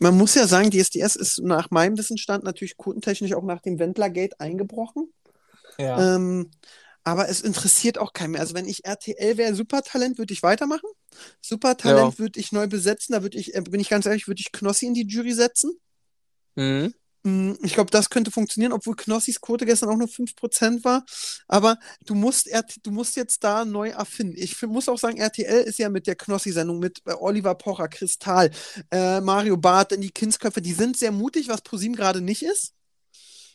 Man 0.00 0.16
muss 0.16 0.34
ja 0.34 0.46
sagen, 0.46 0.70
DSDS 0.70 1.16
ist 1.16 1.40
nach 1.42 1.70
meinem 1.70 1.96
Wissensstand 1.96 2.44
natürlich 2.44 2.76
quotentechnisch 2.76 3.32
auch 3.34 3.44
nach 3.44 3.60
dem 3.62 3.78
Wendler-Gate 3.78 4.40
eingebrochen. 4.40 5.12
Ja. 5.78 6.16
Ähm, 6.16 6.50
aber 7.04 7.28
es 7.28 7.40
interessiert 7.40 7.98
auch 7.98 8.12
keinen 8.12 8.32
mehr. 8.32 8.40
Also 8.40 8.54
wenn 8.54 8.66
ich 8.66 8.84
RTL 8.84 9.36
wäre, 9.36 9.54
Supertalent, 9.54 10.18
würde 10.18 10.32
ich 10.32 10.42
weitermachen. 10.42 10.88
Supertalent 11.40 12.18
würde 12.18 12.40
ich 12.40 12.50
neu 12.50 12.66
besetzen. 12.66 13.12
Da 13.12 13.22
würde 13.22 13.38
ich, 13.38 13.54
äh, 13.54 13.60
bin 13.60 13.80
ich 13.80 13.88
ganz 13.88 14.06
ehrlich, 14.06 14.26
würde 14.26 14.40
ich 14.40 14.50
Knossi 14.50 14.86
in 14.86 14.94
die 14.94 15.06
Jury 15.06 15.32
setzen. 15.32 15.78
Mhm. 16.56 16.92
Mm, 17.26 17.54
Ich 17.62 17.74
glaube, 17.74 17.90
das 17.90 18.08
könnte 18.10 18.30
funktionieren, 18.30 18.72
obwohl 18.72 18.94
Knossis 18.94 19.40
Quote 19.40 19.66
gestern 19.66 19.88
auch 19.90 19.96
nur 19.96 20.08
5% 20.08 20.84
war. 20.84 21.04
Aber 21.48 21.78
du 22.04 22.14
musst, 22.14 22.48
du 22.84 22.90
musst 22.92 23.16
jetzt 23.16 23.42
da 23.42 23.64
neu 23.64 23.88
erfinden. 23.90 24.36
Ich 24.38 24.60
muss 24.62 24.88
auch 24.88 24.98
sagen, 24.98 25.18
RTL 25.18 25.62
ist 25.64 25.78
ja 25.78 25.88
mit 25.88 26.06
der 26.06 26.14
Knossi-Sendung, 26.16 26.78
mit 26.78 27.02
äh, 27.06 27.12
Oliver 27.14 27.54
Pocher, 27.56 27.88
Kristall, 27.88 28.50
äh, 28.92 29.20
Mario 29.20 29.56
Barth, 29.56 29.92
in 29.92 30.00
die 30.00 30.10
Kindsköpfe, 30.10 30.62
die 30.62 30.72
sind 30.72 30.96
sehr 30.96 31.10
mutig, 31.12 31.48
was 31.48 31.62
ProSieben 31.62 31.96
gerade 31.96 32.20
nicht 32.20 32.42
ist. 32.44 32.74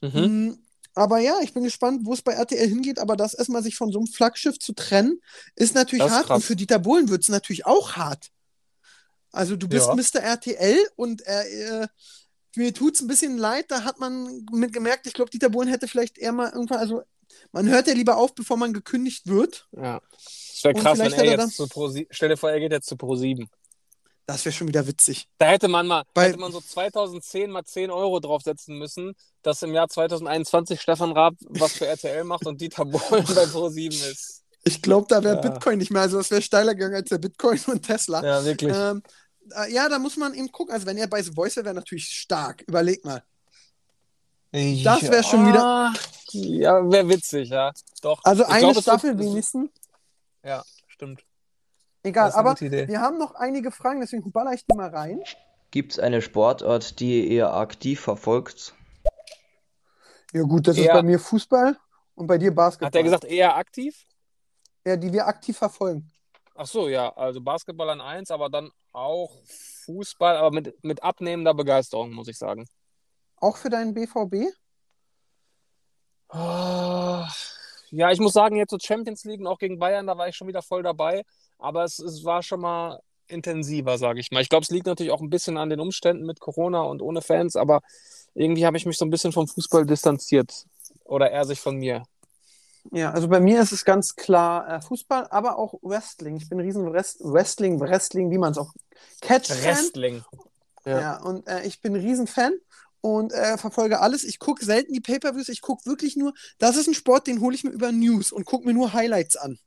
Mhm. 0.02 0.48
Mm, 0.50 0.58
Aber 0.94 1.20
ja, 1.20 1.40
ich 1.42 1.54
bin 1.54 1.64
gespannt, 1.64 2.02
wo 2.06 2.14
es 2.14 2.22
bei 2.22 2.34
RTL 2.34 2.68
hingeht. 2.68 3.00
Aber 3.00 3.16
das 3.16 3.34
erstmal 3.34 3.64
sich 3.64 3.76
von 3.78 3.92
so 3.92 4.00
einem 4.00 4.08
Flaggschiff 4.08 4.60
zu 4.60 4.74
trennen, 4.74 5.22
ist 5.56 5.76
natürlich 5.76 6.06
ist 6.06 6.12
hart. 6.12 6.24
Und 6.24 6.28
krass. 6.28 6.46
für 6.46 6.56
Dieter 6.58 6.80
Bohlen 6.80 7.08
wird 7.10 7.22
es 7.24 7.30
natürlich 7.30 7.66
auch 7.66 7.94
hart. 7.96 8.32
Also 9.32 9.56
du 9.56 9.68
bist 9.70 9.88
Ja. 9.88 9.96
Mr. 9.96 10.22
RTL 10.22 10.78
und 10.98 11.26
äh, 11.26 11.84
äh, 11.84 11.88
mir 12.56 12.74
tut 12.74 12.96
es 12.96 13.02
ein 13.02 13.08
bisschen 13.08 13.38
leid. 13.38 13.66
Da 13.70 13.84
hat 13.84 14.00
man 14.00 14.46
mit 14.52 14.74
gemerkt, 14.74 15.08
ich 15.08 15.14
glaube, 15.14 15.32
Dieter 15.32 15.50
Bohlen 15.50 15.70
hätte 15.70 15.88
vielleicht 15.88 16.18
eher 16.18 16.32
mal 16.32 16.52
irgendwann, 16.52 16.80
also 16.80 17.04
man 17.52 17.68
hört 17.70 17.88
ja 17.88 17.94
lieber 17.94 18.18
auf, 18.18 18.36
bevor 18.36 18.58
man 18.58 18.74
gekündigt 18.74 19.28
wird. 19.28 19.68
Ja. 19.72 20.02
Es 20.18 20.64
wäre 20.64 20.74
krass, 20.76 21.00
wenn 21.00 21.12
er 21.14 21.24
er 21.24 21.40
jetzt 21.40 21.56
zu 21.56 21.68
Pro 21.68 21.92
Stell 22.10 22.30
dir 22.30 22.38
vor, 22.38 22.52
er 22.52 22.60
geht 22.60 22.72
jetzt 22.72 22.88
zu 22.88 22.98
Pro 22.98 23.16
7. 23.16 23.50
Das 24.28 24.46
wäre 24.46 24.54
schon 24.54 24.68
wieder 24.68 24.86
witzig. 24.86 25.28
Da 25.40 25.48
hätte 25.48 25.68
man 25.68 25.88
mal, 25.88 26.04
Bei- 26.14 26.28
hätte 26.30 26.40
man 26.40 26.52
so 26.52 26.62
2010 26.62 27.50
mal 27.50 27.64
10 27.66 27.90
Euro 27.90 28.20
draufsetzen 28.20 28.78
müssen, 28.78 29.14
dass 29.42 29.62
im 29.64 29.74
Jahr 29.74 29.88
2021 29.90 30.80
Stefan 30.80 31.12
Raab 31.14 31.34
was 31.50 31.74
für 31.74 31.88
RTL 31.88 32.24
macht 32.24 32.46
und 32.46 32.62
Dieter 32.62 32.86
Bohlen 32.86 33.26
bei 33.34 33.46
Pro 33.48 33.70
7 33.70 33.94
ist. 33.96 34.44
Ich 34.64 34.82
glaube, 34.82 35.08
da 35.10 35.24
wäre 35.24 35.36
Ja. 35.38 35.42
Bitcoin 35.50 35.80
nicht 35.80 35.90
mehr. 35.90 36.04
Also 36.04 36.18
das 36.18 36.30
wäre 36.30 36.42
steiler 36.44 36.76
gegangen 36.76 36.96
als 36.96 37.10
der 37.10 37.18
Bitcoin 37.18 37.60
und 37.68 37.82
Tesla. 37.82 38.24
Ja, 38.24 38.46
wirklich. 38.46 38.76
Ähm, 38.76 39.02
äh, 39.06 39.10
ja, 39.70 39.90
da 39.90 40.00
muss 40.00 40.18
man 40.18 40.34
eben 40.34 40.52
gucken. 40.52 40.74
Also 40.74 40.86
wenn 40.86 40.98
er 40.98 41.08
bei 41.08 41.22
The 41.22 41.32
Voice 41.34 41.56
wäre, 41.56 41.66
wäre 41.66 41.76
natürlich 41.76 42.08
stark. 42.08 42.62
Überleg 42.68 43.04
mal. 43.06 43.24
das 44.52 45.02
wär 45.10 45.24
schon 45.24 45.48
wieder- 45.48 45.64
Ah, 45.64 45.94
Ja, 46.34 46.90
wäre 46.92 47.08
witzig, 47.10 47.50
ja. 47.50 47.72
Doch. 48.02 48.22
Also 48.24 48.44
Ich 48.44 48.50
eine 48.50 48.72
glaub, 48.72 48.82
Staffel 48.84 49.18
wenigstens. 49.20 49.70
Ja, 50.44 50.64
stimmt. 50.88 51.24
Egal, 52.04 52.30
ist 52.30 52.36
aber 52.36 52.60
wir 52.60 53.00
haben 53.02 53.18
noch 53.20 53.36
einige 53.36 53.70
Fragen, 53.72 54.02
deswegen 54.02 54.32
baller 54.32 54.54
ich 54.54 54.66
die 54.66 54.76
mal 54.76 54.90
rein. 54.90 55.22
Gibt 55.70 55.94
es 55.94 56.00
eine 56.00 56.22
Sportart, 56.22 57.00
die 57.00 57.22
ihr 57.26 57.32
eher 57.32 57.54
aktiv 57.54 58.00
verfolgt? 58.00 58.74
Ja 60.34 60.44
gut, 60.44 60.68
das 60.68 60.78
ist 60.78 60.86
Ja. 60.86 60.94
bei 60.94 61.04
mir 61.04 61.20
Fußball 61.20 61.78
und 62.16 62.28
bei 62.28 62.38
dir 62.38 62.54
Basketball. 62.56 62.88
Hat 62.88 62.96
er 62.96 63.04
gesagt, 63.04 63.26
eher 63.26 63.56
aktiv? 63.56 64.06
Ja, 64.86 64.96
die 64.98 65.12
wir 65.14 65.28
aktiv 65.28 65.58
verfolgen. 65.58 66.10
Ach 66.62 66.68
so, 66.68 66.88
ja. 66.90 67.12
Also 67.16 67.42
Basketball 67.42 67.90
an 67.90 68.02
1, 68.02 68.30
aber 68.30 68.48
dann 68.48 68.70
auch 68.92 69.32
Fußball, 69.86 70.38
aber 70.38 70.52
mit, 70.52 70.76
mit 70.84 71.02
abnehmender 71.02 71.56
Begeisterung, 71.56 72.12
muss 72.12 72.28
ich 72.28 72.38
sagen. 72.38 72.68
Auch 73.38 73.58
für 73.58 73.72
deinen 73.72 73.96
BVB? 73.96 74.54
Ah, 76.30 77.28
Ja, 77.90 78.12
ich 78.12 78.20
muss 78.20 78.34
sagen, 78.34 78.58
jetzt 78.58 78.70
so 78.70 78.78
Champions 78.80 79.24
League 79.24 79.40
und 79.40 79.48
auch 79.48 79.58
gegen 79.58 79.80
Bayern, 79.80 80.06
da 80.06 80.20
war 80.20 80.28
ich 80.28 80.36
schon 80.36 80.48
wieder 80.48 80.62
voll 80.62 80.84
dabei. 80.84 81.24
Aber 81.58 81.84
es, 81.84 81.98
es 81.98 82.24
war 82.26 82.44
schon 82.44 82.62
mal 82.62 83.00
intensiver, 83.28 83.98
sage 83.98 84.20
ich 84.20 84.30
mal. 84.30 84.44
Ich 84.44 84.50
glaube, 84.50 84.62
es 84.64 84.70
liegt 84.70 84.86
natürlich 84.86 85.12
auch 85.12 85.22
ein 85.22 85.32
bisschen 85.32 85.58
an 85.58 85.72
den 85.72 85.80
Umständen 85.80 86.28
mit 86.28 86.40
Corona 86.40 86.84
und 86.84 87.02
ohne 87.02 87.24
Fans, 87.24 87.56
aber 87.56 87.82
irgendwie 88.36 88.68
habe 88.68 88.78
ich 88.78 88.86
mich 88.86 89.00
so 89.00 89.06
ein 89.06 89.10
bisschen 89.10 89.32
vom 89.32 89.48
Fußball 89.48 89.88
distanziert. 89.88 90.68
Oder 91.06 91.32
er 91.32 91.44
sich 91.46 91.60
von 91.60 91.78
mir. 91.78 92.04
Ja, 92.92 93.12
also 93.12 93.28
bei 93.28 93.40
mir 93.40 93.62
ist 93.62 93.72
es 93.72 93.86
ganz 93.86 94.16
klar 94.16 94.68
äh, 94.68 94.82
Fußball, 94.82 95.28
aber 95.30 95.58
auch 95.58 95.76
Wrestling. 95.82 96.36
Ich 96.38 96.50
bin 96.50 96.60
ein 96.60 96.66
riesen 96.66 96.92
Wrest 96.92 97.20
Wrestling, 97.22 97.80
Wrestling, 97.80 98.32
wie 98.32 98.38
man 98.38 98.52
es 98.52 98.58
auch 98.58 98.74
Catch-Fan. 99.22 99.64
Wrestling. 99.64 100.24
Ja, 100.86 101.00
Ja. 101.00 101.22
und 101.22 101.48
äh, 101.48 101.64
ich 101.64 101.80
bin 101.82 101.96
ein 101.96 102.02
Riesenfan 102.02 102.54
und 103.02 103.34
äh, 103.34 103.58
verfolge 103.58 104.00
alles. 104.00 104.24
Ich 104.24 104.40
gucke 104.40 104.66
selten 104.66 104.94
die 104.94 105.00
Pay-Per-Views, 105.00 105.50
ich 105.50 105.62
gucke 105.62 105.86
wirklich 105.86 106.16
nur, 106.18 106.34
das 106.58 106.76
ist 106.76 106.88
ein 106.88 106.94
Sport, 106.96 107.28
den 107.28 107.40
hole 107.40 107.56
ich 107.56 107.64
mir 107.64 107.70
über 107.72 107.92
News 107.92 108.32
und 108.32 108.46
gucke 108.46 108.66
mir 108.66 108.74
nur 108.74 108.94
Highlights 108.94 109.36
an. 109.38 109.60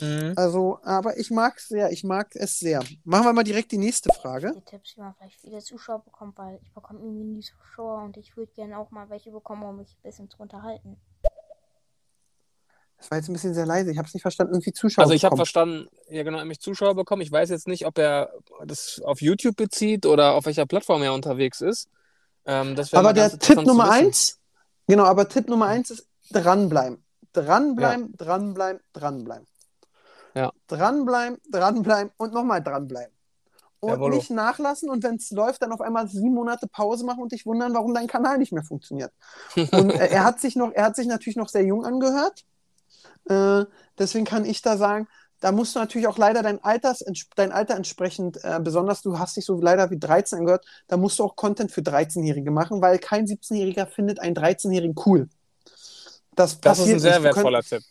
Mhm. 0.00 0.34
Also, 0.36 0.78
aber 0.84 1.18
ich 1.18 1.30
mag 1.30 1.56
es 1.56 1.68
sehr, 1.68 1.90
ich 1.90 2.04
mag 2.04 2.36
es 2.36 2.58
sehr. 2.58 2.84
Machen 3.04 3.24
wir 3.24 3.32
mal 3.32 3.42
direkt 3.44 3.72
die 3.72 3.78
nächste 3.78 4.12
Frage. 4.12 4.52
Die 4.54 4.60
Tipps, 4.64 4.96
wie 4.96 5.00
man 5.00 5.14
vielleicht 5.14 5.40
viele 5.40 5.58
Zuschauer 5.58 6.04
bekommt, 6.04 6.38
weil 6.38 6.60
ich 6.62 6.72
bekomme 6.72 7.00
irgendwie 7.00 7.24
nie 7.24 7.40
Zuschauer 7.40 8.02
und 8.04 8.16
ich 8.16 8.36
würde 8.36 8.52
gerne 8.52 8.78
auch 8.78 8.90
mal 8.90 9.08
welche 9.10 9.32
bekommen, 9.32 9.64
um 9.64 9.76
mich 9.78 9.88
ein 9.96 10.02
bisschen 10.02 10.30
zu 10.30 10.38
unterhalten. 10.38 11.00
Das 12.98 13.10
war 13.10 13.18
jetzt 13.18 13.28
ein 13.28 13.32
bisschen 13.32 13.54
sehr 13.54 13.64
leise. 13.64 13.90
Ich 13.92 13.98
habe 13.98 14.08
es 14.08 14.14
nicht 14.14 14.22
verstanden. 14.22 14.54
Irgendwie 14.54 14.72
Zuschauer. 14.72 15.04
Also 15.04 15.14
ich 15.14 15.24
habe 15.24 15.36
verstanden, 15.36 15.88
ja 16.08 16.24
genau, 16.24 16.38
nämlich 16.38 16.60
Zuschauer 16.60 16.96
bekommen. 16.96 17.22
Ich 17.22 17.30
weiß 17.30 17.48
jetzt 17.48 17.68
nicht, 17.68 17.86
ob 17.86 17.96
er 17.96 18.32
das 18.64 19.00
auf 19.04 19.20
YouTube 19.22 19.56
bezieht 19.56 20.04
oder 20.04 20.34
auf 20.34 20.46
welcher 20.46 20.66
Plattform 20.66 21.02
er 21.02 21.14
unterwegs 21.14 21.60
ist. 21.60 21.88
Ähm, 22.44 22.76
Aber 22.92 23.12
der 23.12 23.38
Tipp 23.38 23.62
Nummer 23.62 23.90
eins, 23.90 24.38
genau, 24.86 25.04
aber 25.04 25.28
Tipp 25.28 25.48
Nummer 25.48 25.66
eins 25.66 25.90
ist 25.90 26.08
dranbleiben. 26.30 27.04
Dranbleiben, 27.32 28.16
dranbleiben, 28.16 28.80
dranbleiben. 28.92 29.46
Ja. 30.34 30.50
Dranbleiben, 30.66 31.38
dranbleiben 31.50 32.12
und 32.16 32.32
nochmal 32.32 32.62
dranbleiben. 32.62 33.14
Und 33.80 33.90
Jawollo. 33.90 34.16
nicht 34.16 34.30
nachlassen 34.30 34.90
und 34.90 35.04
wenn 35.04 35.16
es 35.16 35.30
läuft, 35.30 35.62
dann 35.62 35.70
auf 35.70 35.80
einmal 35.80 36.08
sieben 36.08 36.34
Monate 36.34 36.66
Pause 36.66 37.04
machen 37.04 37.22
und 37.22 37.30
dich 37.30 37.46
wundern, 37.46 37.74
warum 37.74 37.94
dein 37.94 38.08
Kanal 38.08 38.38
nicht 38.38 38.50
mehr 38.50 38.64
funktioniert. 38.64 39.12
Und 39.54 39.90
äh, 39.90 40.08
er 40.08 40.24
hat 40.24 40.40
sich 40.40 40.56
noch, 40.56 40.72
er 40.72 40.86
hat 40.86 40.96
sich 40.96 41.06
natürlich 41.06 41.36
noch 41.36 41.48
sehr 41.48 41.64
jung 41.64 41.84
angehört. 41.84 42.44
Äh, 43.28 43.64
deswegen 43.98 44.24
kann 44.24 44.44
ich 44.44 44.62
da 44.62 44.76
sagen, 44.76 45.08
da 45.40 45.52
musst 45.52 45.74
du 45.74 45.78
natürlich 45.78 46.08
auch 46.08 46.18
leider 46.18 46.42
dein, 46.42 46.62
Alters, 46.64 47.04
dein 47.36 47.52
Alter 47.52 47.76
entsprechend, 47.76 48.42
äh, 48.42 48.58
besonders 48.60 49.02
du 49.02 49.18
hast 49.18 49.36
dich 49.36 49.44
so 49.44 49.60
leider 49.60 49.90
wie 49.90 49.98
13 49.98 50.40
angehört, 50.40 50.66
da 50.88 50.96
musst 50.96 51.18
du 51.18 51.24
auch 51.24 51.36
Content 51.36 51.70
für 51.70 51.80
13-Jährige 51.80 52.50
machen, 52.50 52.82
weil 52.82 52.98
kein 52.98 53.26
17-Jähriger 53.26 53.86
findet 53.86 54.18
einen 54.18 54.36
13-Jährigen 54.36 54.96
cool. 55.06 55.28
Das, 56.34 56.60
Das 56.60 56.78
ist 56.78 56.88
ein 56.88 57.00
sehr 57.00 57.22
wertvoller 57.22 57.62
Tipp. 57.62 57.82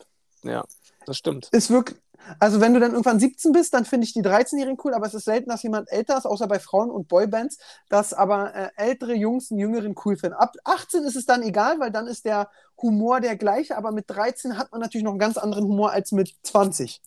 Ja, 0.44 0.64
das 1.06 1.18
stimmt. 1.18 1.50
ist 1.52 1.70
wirklich, 1.70 1.98
also 2.40 2.60
wenn 2.62 2.74
du 2.74 2.80
dann 2.80 2.92
irgendwann 2.92 3.20
17 3.20 3.52
bist, 3.52 3.74
dann 3.74 3.86
finde 3.86 4.06
ich 4.06 4.14
die 4.14 4.22
13-Jährigen 4.22 4.78
cool, 4.84 4.94
aber 4.94 5.06
es 5.08 5.14
ist 5.14 5.26
selten, 5.26 5.50
dass 5.50 5.64
jemand 5.64 5.90
älter 5.92 6.18
ist, 6.18 6.26
außer 6.26 6.48
bei 6.48 6.60
Frauen 6.60 6.90
und 6.90 7.08
Boybands, 7.08 7.58
dass 7.90 8.14
aber 8.14 8.54
äh, 8.54 8.70
ältere 8.76 9.14
Jungs 9.14 9.52
einen 9.52 9.60
jüngeren 9.60 9.96
cool 10.06 10.18
finden. 10.18 10.36
Ab 10.36 10.56
18 10.64 11.04
ist 11.04 11.16
es 11.16 11.26
dann 11.26 11.42
egal, 11.44 11.80
weil 11.80 11.92
dann 11.92 12.08
ist 12.08 12.26
der 12.26 12.50
Humor 12.82 13.22
der 13.22 13.38
gleiche, 13.38 13.78
aber 13.78 13.92
mit 13.92 14.10
13 14.10 14.58
hat 14.58 14.72
man 14.72 14.82
natürlich 14.82 15.04
noch 15.06 15.12
einen 15.12 15.20
ganz 15.20 15.38
anderen 15.38 15.66
Humor 15.66 15.92
als 15.92 16.12
mit 16.12 16.36
20. 16.44 17.02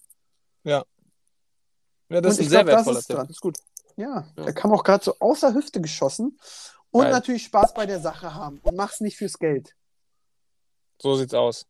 Ja, 0.65 0.85
das 2.09 2.19
Und 2.19 2.27
ist 2.31 2.41
ein 2.41 2.49
sehr 2.49 2.65
glaub, 2.65 2.67
das 2.67 2.87
wertvoller 2.87 2.99
ist 2.99 3.07
Tipp. 3.07 3.17
dran. 3.17 3.29
Ist 3.29 3.41
gut. 3.41 3.59
Ja, 3.97 4.27
Ja. 4.37 4.45
der 4.45 4.53
kam 4.55 4.73
auch 4.73 4.83
gerade 4.83 5.05
so 5.05 5.15
außer 5.21 5.55
Hüfte 5.55 5.81
geschossen 5.81 6.39
und 6.91 7.03
Geil. 7.03 7.13
natürlich 7.13 7.45
Spaß 7.45 7.75
bei 7.75 7.87
der 7.87 8.01
Sache 8.01 8.35
haben 8.35 8.59
und 8.63 8.77
mach's 8.77 9.01
nicht 9.01 9.17
fürs 9.17 9.39
Geld. 9.39 9.77
So 11.01 11.15
sieht's 11.17 11.35
aus. 11.35 11.67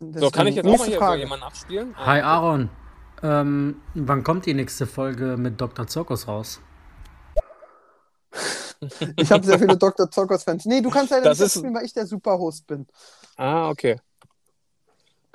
So, 0.00 0.30
kann 0.30 0.46
ich 0.46 0.54
jetzt 0.54 0.66
auch 0.66 0.78
mal 0.78 0.86
hier 0.86 0.94
so 0.94 0.98
Frage. 1.00 1.20
jemanden 1.20 1.44
abspielen? 1.44 1.94
Hi 1.96 2.22
Aaron, 2.22 2.70
ähm, 3.22 3.82
wann 3.94 4.24
kommt 4.24 4.46
die 4.46 4.54
nächste 4.54 4.86
Folge 4.86 5.36
mit 5.36 5.60
Dr. 5.60 5.86
Zirkus 5.86 6.26
raus? 6.26 6.60
Ich 9.16 9.30
habe 9.30 9.44
sehr 9.44 9.58
viele 9.58 9.76
Dr. 9.76 10.10
Zockers-Fans. 10.10 10.64
Nee, 10.64 10.80
du 10.80 10.88
kannst 10.88 11.10
leider 11.10 11.28
Das 11.28 11.38
nicht 11.38 11.52
spielen, 11.52 11.74
weil 11.74 11.84
ich 11.84 11.92
der 11.92 12.06
Superhost 12.06 12.66
bin. 12.66 12.86
Ah, 13.36 13.68
okay. 13.68 14.00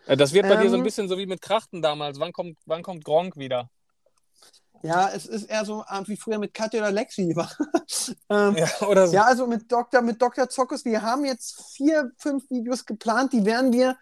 Äh, 0.07 0.17
Das 0.17 0.33
wird 0.33 0.47
bei 0.49 0.55
dir 0.55 0.69
so 0.69 0.75
ein 0.77 0.79
Ähm, 0.79 0.83
bisschen 0.83 1.07
so 1.07 1.15
wie 1.19 1.27
mit 1.27 1.41
Krachten 1.41 1.83
damals. 1.83 2.19
Wann 2.19 2.33
kommt, 2.33 2.57
wann 2.65 2.81
kommt 2.81 3.05
Gronk 3.05 3.37
wieder? 3.37 3.69
Ja, 4.81 5.09
es 5.13 5.27
ist 5.27 5.43
eher 5.43 5.63
so 5.63 5.83
äh, 5.87 6.01
wie 6.07 6.17
früher 6.17 6.39
mit 6.39 6.55
Katja 6.55 6.79
oder 6.79 6.91
Lexi. 6.91 7.35
war. 7.35 7.51
ähm, 8.29 8.57
Ja, 8.57 8.67
oder 8.87 9.07
so. 9.07 9.13
ja, 9.13 9.25
also 9.25 9.45
mit 9.45 9.71
Dr. 9.71 10.01
mit 10.01 10.19
Dr. 10.19 10.49
Zockus, 10.49 10.83
wir 10.83 11.03
haben 11.03 11.23
jetzt 11.23 11.71
vier, 11.75 12.11
fünf 12.17 12.49
Videos 12.49 12.83
geplant, 12.83 13.31
die 13.33 13.45
werden 13.45 13.71
wir 13.71 13.95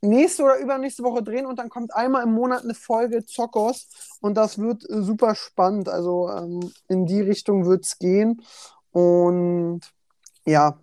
nächste 0.00 0.44
oder 0.44 0.58
übernächste 0.58 1.02
Woche 1.02 1.22
drehen 1.22 1.46
und 1.46 1.58
dann 1.58 1.68
kommt 1.68 1.94
einmal 1.94 2.22
im 2.24 2.32
Monat 2.32 2.62
eine 2.62 2.74
Folge 2.74 3.24
Zockos 3.24 3.88
und 4.20 4.34
das 4.36 4.58
wird 4.58 4.88
äh, 4.88 5.02
super 5.02 5.34
spannend. 5.34 5.88
Also 5.88 6.30
ähm, 6.30 6.72
in 6.88 7.06
die 7.06 7.20
Richtung 7.20 7.66
wird 7.66 7.84
es 7.84 7.98
gehen 7.98 8.42
und 8.92 9.80
ja, 10.46 10.78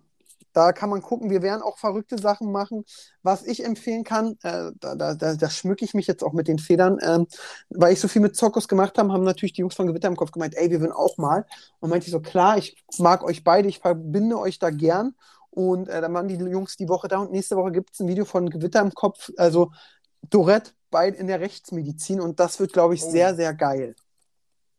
da 0.56 0.72
kann 0.72 0.88
man 0.88 1.02
gucken. 1.02 1.28
Wir 1.28 1.42
werden 1.42 1.60
auch 1.60 1.76
verrückte 1.76 2.16
Sachen 2.18 2.50
machen. 2.50 2.84
Was 3.22 3.44
ich 3.44 3.62
empfehlen 3.62 4.04
kann, 4.04 4.38
äh, 4.42 4.70
da, 4.80 4.94
da, 4.94 5.14
da, 5.14 5.50
schmücke 5.50 5.84
ich 5.84 5.92
mich 5.92 6.06
jetzt 6.06 6.24
auch 6.24 6.32
mit 6.32 6.48
den 6.48 6.58
Federn, 6.58 6.98
ähm, 7.02 7.26
weil 7.68 7.92
ich 7.92 8.00
so 8.00 8.08
viel 8.08 8.22
mit 8.22 8.36
Zockos 8.36 8.66
gemacht 8.66 8.96
habe, 8.96 9.12
haben 9.12 9.22
natürlich 9.22 9.52
die 9.52 9.60
Jungs 9.60 9.74
von 9.74 9.86
Gewitter 9.86 10.08
im 10.08 10.16
Kopf 10.16 10.30
gemeint, 10.30 10.54
ey, 10.56 10.70
wir 10.70 10.80
würden 10.80 10.92
auch 10.92 11.18
mal. 11.18 11.44
Und 11.80 11.90
meinte 11.90 12.06
ich 12.06 12.12
so, 12.12 12.20
klar, 12.20 12.56
ich 12.56 12.82
mag 12.96 13.22
euch 13.22 13.44
beide, 13.44 13.68
ich 13.68 13.80
verbinde 13.80 14.38
euch 14.38 14.58
da 14.58 14.70
gern. 14.70 15.14
Und 15.56 15.88
äh, 15.88 16.02
dann 16.02 16.12
waren 16.12 16.28
die 16.28 16.34
Jungs 16.34 16.76
die 16.76 16.86
Woche 16.86 17.08
da 17.08 17.16
und 17.18 17.32
nächste 17.32 17.56
Woche 17.56 17.72
gibt 17.72 17.94
es 17.94 18.00
ein 18.00 18.08
Video 18.08 18.26
von 18.26 18.50
Gewitter 18.50 18.82
im 18.82 18.92
Kopf, 18.92 19.30
also 19.38 19.72
Dorette 20.28 20.72
beide 20.90 21.16
in 21.16 21.28
der 21.28 21.40
Rechtsmedizin 21.40 22.20
und 22.20 22.38
das 22.38 22.60
wird, 22.60 22.74
glaube 22.74 22.92
ich, 22.94 23.02
Oh. 23.02 23.10
sehr, 23.10 23.34
sehr 23.34 23.54
geil. 23.54 23.96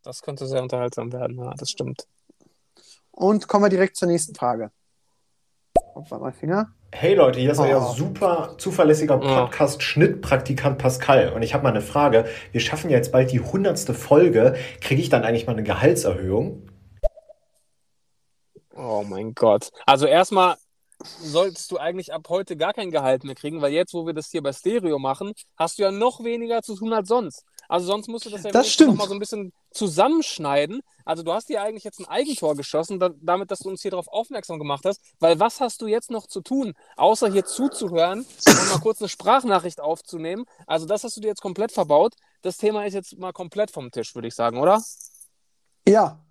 Das 0.04 0.22
könnte 0.22 0.46
sehr 0.46 0.62
unterhaltsam 0.62 1.12
werden, 1.12 1.40
ja, 1.40 1.52
das 1.56 1.72
stimmt. 1.72 2.08
Und 3.10 3.48
kommen 3.48 3.66
wir 3.66 3.70
direkt 3.70 3.96
zur 3.98 4.08
nächsten 4.08 4.36
Frage. 4.36 4.70
Opfer 5.96 6.20
mal 6.20 6.32
Finger. 6.32 6.72
Hey 6.92 7.16
Leute, 7.16 7.40
hier 7.40 7.54
ist 7.54 7.60
Oh. 7.60 7.64
euer 7.64 7.82
super 7.96 8.54
zuverlässiger 8.60 9.18
Podcast-Schnittpraktikant 9.18 10.78
Pascal. 10.78 11.34
Und 11.34 11.42
ich 11.42 11.56
habe 11.56 11.64
mal 11.64 11.70
eine 11.72 11.82
Frage. 11.82 12.26
Wir 12.52 12.62
schaffen 12.62 12.92
ja 12.92 12.98
jetzt 12.98 13.12
bald 13.12 13.32
die 13.32 13.40
hundertste 13.40 13.96
Folge. 13.96 14.56
Kriege 14.80 15.02
ich 15.02 15.10
dann 15.10 15.24
eigentlich 15.24 15.48
mal 15.48 15.54
eine 15.54 15.64
Gehaltserhöhung? 15.64 16.70
Oh 18.76 19.04
mein 19.08 19.34
Gott. 19.34 19.72
Also 19.88 20.06
erstmal 20.06 20.56
solltest 21.22 21.72
du 21.72 21.78
eigentlich 21.78 22.14
ab 22.14 22.28
heute 22.30 22.58
gar 22.58 22.74
kein 22.74 22.92
Gehalt 22.92 23.24
mehr 23.24 23.36
kriegen, 23.36 23.62
weil 23.62 23.74
jetzt, 23.74 23.94
wo 23.94 24.06
wir 24.06 24.14
das 24.14 24.30
hier 24.30 24.42
bei 24.42 24.54
Stereo 24.54 25.00
machen, 25.00 25.34
hast 25.56 25.78
du 25.78 25.84
ja 25.84 25.92
noch 25.92 26.24
weniger 26.24 26.62
zu 26.62 26.76
tun 26.76 26.94
als 26.94 27.08
sonst. 27.08 27.46
Also 27.70 27.88
sonst 27.88 28.08
musst 28.08 28.26
du 28.26 28.30
das 28.30 28.44
ja 28.44 28.52
Das 28.52 28.80
noch 28.80 28.96
mal 28.96 29.08
so 29.08 29.14
ein 29.14 29.20
bisschen 29.20 29.52
zusammenschneiden. 29.72 30.82
Also 31.04 31.24
du 31.24 31.34
hast 31.34 31.50
dir 31.50 31.62
eigentlich 31.62 31.84
jetzt 31.84 32.00
ein 32.00 32.08
Eigentor 32.08 32.56
geschossen, 32.56 33.00
da, 33.00 33.10
damit, 33.22 33.52
dass 33.52 33.60
du 33.60 33.70
uns 33.70 33.82
hier 33.82 33.92
darauf 33.92 34.08
aufmerksam 34.08 34.58
gemacht 34.58 34.86
hast. 34.86 35.02
Weil 35.20 35.40
was 35.40 35.60
hast 35.60 35.82
du 35.82 35.88
jetzt 35.88 36.10
noch 36.10 36.28
zu 36.28 36.42
tun, 36.42 36.74
außer 36.96 37.30
hier 37.30 37.46
zuzuhören 37.46 38.20
und 38.20 38.70
mal 38.70 38.80
kurz 38.80 39.02
eine 39.02 39.10
Sprachnachricht 39.10 39.82
aufzunehmen? 39.82 40.46
Also 40.66 40.86
das 40.86 41.04
hast 41.04 41.18
du 41.18 41.22
dir 41.22 41.28
jetzt 41.28 41.42
komplett 41.42 41.72
verbaut. 41.72 42.14
Das 42.42 42.58
Thema 42.58 42.86
ist 42.86 42.94
jetzt 42.94 43.18
mal 43.18 43.34
komplett 43.34 43.72
vom 43.72 43.92
Tisch, 43.92 44.16
würde 44.16 44.30
ich 44.30 44.36
sagen, 44.36 44.60
oder? 44.60 44.82
Ja. 45.88 46.24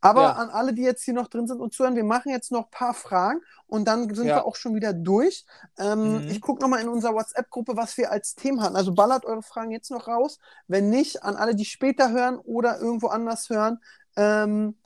Aber 0.00 0.22
Ja. 0.22 0.32
an 0.32 0.50
alle, 0.50 0.72
die 0.74 0.82
jetzt 0.82 1.04
hier 1.04 1.14
noch 1.14 1.28
drin 1.28 1.46
sind 1.46 1.60
und 1.60 1.72
zuhören, 1.74 1.96
wir 1.96 2.04
machen 2.04 2.30
jetzt 2.30 2.50
noch 2.52 2.64
ein 2.66 2.70
paar 2.70 2.94
Fragen 2.94 3.40
und 3.66 3.86
dann 3.86 4.14
sind 4.14 4.26
Ja. 4.28 4.36
wir 4.36 4.46
auch 4.46 4.56
schon 4.56 4.74
wieder 4.74 4.92
durch. 4.94 5.44
Ähm, 5.78 6.22
Mhm. 6.22 6.24
Ich 6.28 6.40
gucke 6.40 6.62
nochmal 6.62 6.80
in 6.80 6.88
unserer 6.88 7.14
WhatsApp-Gruppe, 7.14 7.76
was 7.76 7.96
wir 7.98 8.10
als 8.10 8.34
Themen 8.34 8.62
hatten. 8.62 8.76
Also 8.76 8.94
ballert 8.94 9.24
eure 9.26 9.42
Fragen 9.42 9.70
jetzt 9.72 9.90
noch 9.90 10.08
raus. 10.08 10.38
Wenn 10.68 10.88
nicht, 10.90 11.22
an 11.22 11.36
alle, 11.36 11.54
die 11.54 11.64
später 11.66 12.10
hören 12.12 12.38
oder 12.38 12.78
irgendwo 12.80 13.08
anders 13.08 13.48
hören, 13.50 13.78
ähm, 14.16 14.76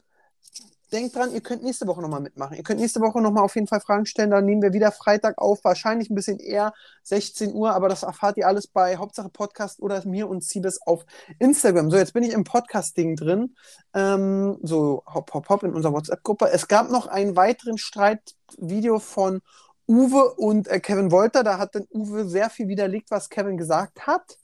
denkt 0.95 1.16
dran, 1.16 1.32
ihr 1.32 1.40
könnt 1.40 1.62
nächste 1.62 1.86
Woche 1.86 2.01
nochmal 2.01 2.20
mitmachen. 2.20 2.57
Ihr 2.57 2.62
könnt 2.62 2.80
nächste 2.80 3.01
Woche 3.01 3.20
nochmal 3.20 3.42
auf 3.42 3.55
jeden 3.57 3.66
Fall 3.66 3.80
Fragen 3.80 4.07
stellen. 4.07 4.30
Dann 4.30 4.45
nehmen 4.45 4.62
wir 4.62 4.72
wieder 4.72 4.92
Freitag 4.92 5.38
auf, 5.38 5.64
wahrscheinlich 5.64 6.09
ein 6.09 6.14
bisschen 6.14 6.38
eher 6.38 6.72
16 7.03 7.53
Uhr, 7.53 7.74
aber 7.74 7.88
das 7.88 8.05
erfahrt 8.05 8.36
ihr 8.36 8.47
alles 8.47 8.68
bei 8.68 8.97
Hauptsache 8.97 9.28
Podcast 9.28 9.82
oder 9.82 10.07
mir 10.07 10.28
und 10.28 10.45
Siebes 10.45 10.80
auf 10.86 11.05
Instagram. 11.40 11.90
So, 11.90 11.97
jetzt 11.97 12.14
bin 12.14 12.22
ich 12.22 12.32
im 12.32 12.45
Podcast-Ding 12.45 13.16
drin. 13.16 13.57
Ähm, 13.92 14.59
so, 14.62 15.03
hopp, 15.12 15.34
hopp, 15.34 15.49
hopp 15.49 15.62
in 15.64 15.74
unserer 15.74 15.92
WhatsApp-Gruppe. 15.92 16.51
Es 16.51 16.68
gab 16.68 16.90
noch 16.90 17.09
einen 17.09 17.34
weiteren 17.34 17.76
Streitvideo 17.76 19.01
von 19.01 19.42
Uwe 19.88 20.32
und 20.34 20.68
äh, 20.68 20.78
Kevin 20.78 21.11
Wolter. 21.11 21.42
Da 21.42 21.59
hat 21.59 21.74
dann 21.74 21.88
Uwe 21.92 22.28
sehr 22.28 22.51
viel 22.51 22.68
widerlegt, 22.68 23.11
was 23.11 23.30
Kevin 23.30 23.59
gesagt 23.59 24.07
hat. 24.07 24.38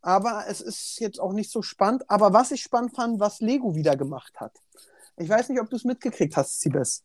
Aber 0.00 0.44
es 0.48 0.60
ist 0.60 1.00
jetzt 1.00 1.20
auch 1.20 1.32
nicht 1.32 1.50
so 1.50 1.60
spannend. 1.60 2.08
Aber 2.08 2.32
was 2.32 2.52
ich 2.52 2.62
spannend 2.62 2.94
fand, 2.94 3.18
was 3.18 3.40
Lego 3.40 3.74
wieder 3.74 3.96
gemacht 3.96 4.38
hat. 4.38 4.52
Ich 5.18 5.28
weiß 5.28 5.48
nicht, 5.48 5.60
ob 5.60 5.68
du 5.70 5.76
es 5.76 5.84
mitgekriegt 5.84 6.36
hast, 6.36 6.60
Siebes. 6.60 7.04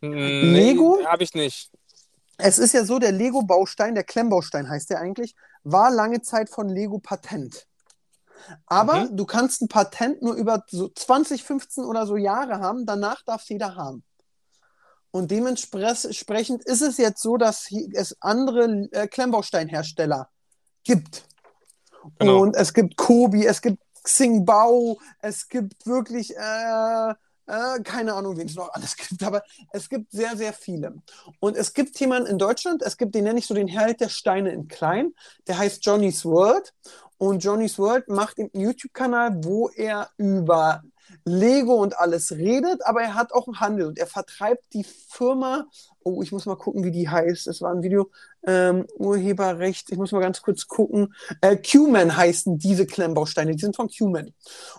Lego? 0.00 0.96
Nee, 0.98 1.06
habe 1.06 1.22
ich 1.22 1.34
nicht. 1.34 1.70
Es 2.38 2.58
ist 2.58 2.72
ja 2.72 2.84
so, 2.84 2.98
der 2.98 3.12
Lego-Baustein, 3.12 3.94
der 3.94 4.04
Klemmbaustein 4.04 4.68
heißt 4.68 4.90
der 4.90 5.00
eigentlich, 5.00 5.34
war 5.62 5.90
lange 5.90 6.22
Zeit 6.22 6.48
von 6.48 6.68
Lego 6.68 6.98
Patent. 6.98 7.66
Aber 8.66 9.04
Mhm. 9.04 9.16
du 9.16 9.26
kannst 9.26 9.60
ein 9.60 9.68
Patent 9.68 10.22
nur 10.22 10.34
über 10.34 10.64
so 10.70 10.88
20, 10.88 11.44
15 11.44 11.84
oder 11.84 12.06
so 12.06 12.16
Jahre 12.16 12.60
haben, 12.60 12.86
danach 12.86 13.22
darf 13.22 13.42
es 13.42 13.48
jeder 13.50 13.76
haben. 13.76 14.02
Und 15.10 15.30
dementsprechend 15.30 16.64
ist 16.64 16.80
es 16.80 16.96
jetzt 16.96 17.20
so, 17.20 17.36
dass 17.36 17.68
es 17.92 18.16
andere 18.20 18.88
äh, 18.92 19.06
Klemmbausteinhersteller 19.08 20.30
gibt. 20.84 21.24
Genau. 22.18 22.40
Und 22.40 22.56
es 22.56 22.72
gibt 22.72 22.96
Kobi, 22.96 23.44
es 23.44 23.60
gibt 23.60 23.82
Xingbao, 24.02 24.98
es 25.20 25.48
gibt 25.48 25.86
wirklich, 25.86 26.36
äh, 26.36 27.10
äh, 27.46 27.82
keine 27.82 28.14
Ahnung, 28.14 28.36
wen 28.36 28.46
es 28.46 28.54
noch 28.54 28.72
alles 28.72 28.96
gibt, 28.96 29.22
aber 29.22 29.42
es 29.72 29.88
gibt 29.88 30.12
sehr, 30.12 30.36
sehr 30.36 30.52
viele. 30.52 30.94
Und 31.40 31.56
es 31.56 31.74
gibt 31.74 31.98
jemanden 31.98 32.30
in 32.30 32.38
Deutschland, 32.38 32.82
es 32.82 32.96
gibt 32.96 33.14
den 33.14 33.24
nenne 33.24 33.38
ich 33.38 33.46
so 33.46 33.54
den 33.54 33.68
Held 33.68 34.00
der 34.00 34.08
Steine 34.08 34.50
in 34.52 34.68
klein, 34.68 35.12
der 35.46 35.58
heißt 35.58 35.84
Johnny's 35.84 36.24
World. 36.24 36.72
Und 37.18 37.44
Johnny's 37.44 37.78
World 37.78 38.08
macht 38.08 38.38
einen 38.38 38.50
YouTube-Kanal, 38.54 39.44
wo 39.44 39.68
er 39.68 40.08
über 40.16 40.82
Lego 41.24 41.74
und 41.74 41.98
alles 41.98 42.32
redet, 42.32 42.86
aber 42.86 43.02
er 43.02 43.14
hat 43.14 43.32
auch 43.32 43.46
einen 43.46 43.60
Handel 43.60 43.86
und 43.86 43.98
er 43.98 44.06
vertreibt 44.06 44.72
die 44.72 44.84
Firma. 44.84 45.66
Oh, 46.02 46.22
ich 46.22 46.32
muss 46.32 46.46
mal 46.46 46.56
gucken, 46.56 46.84
wie 46.84 46.90
die 46.90 47.08
heißt. 47.08 47.46
Es 47.46 47.60
war 47.60 47.72
ein 47.72 47.82
Video, 47.82 48.10
ähm, 48.46 48.86
Urheberrecht. 48.96 49.90
Ich 49.90 49.98
muss 49.98 50.12
mal 50.12 50.20
ganz 50.20 50.42
kurz 50.42 50.66
gucken. 50.66 51.14
Äh, 51.40 51.56
Q-Man 51.56 52.16
heißen 52.16 52.58
diese 52.58 52.86
Klemmbausteine. 52.86 53.52
Die 53.52 53.60
sind 53.60 53.76
von 53.76 53.88
Q-Man. 53.88 54.32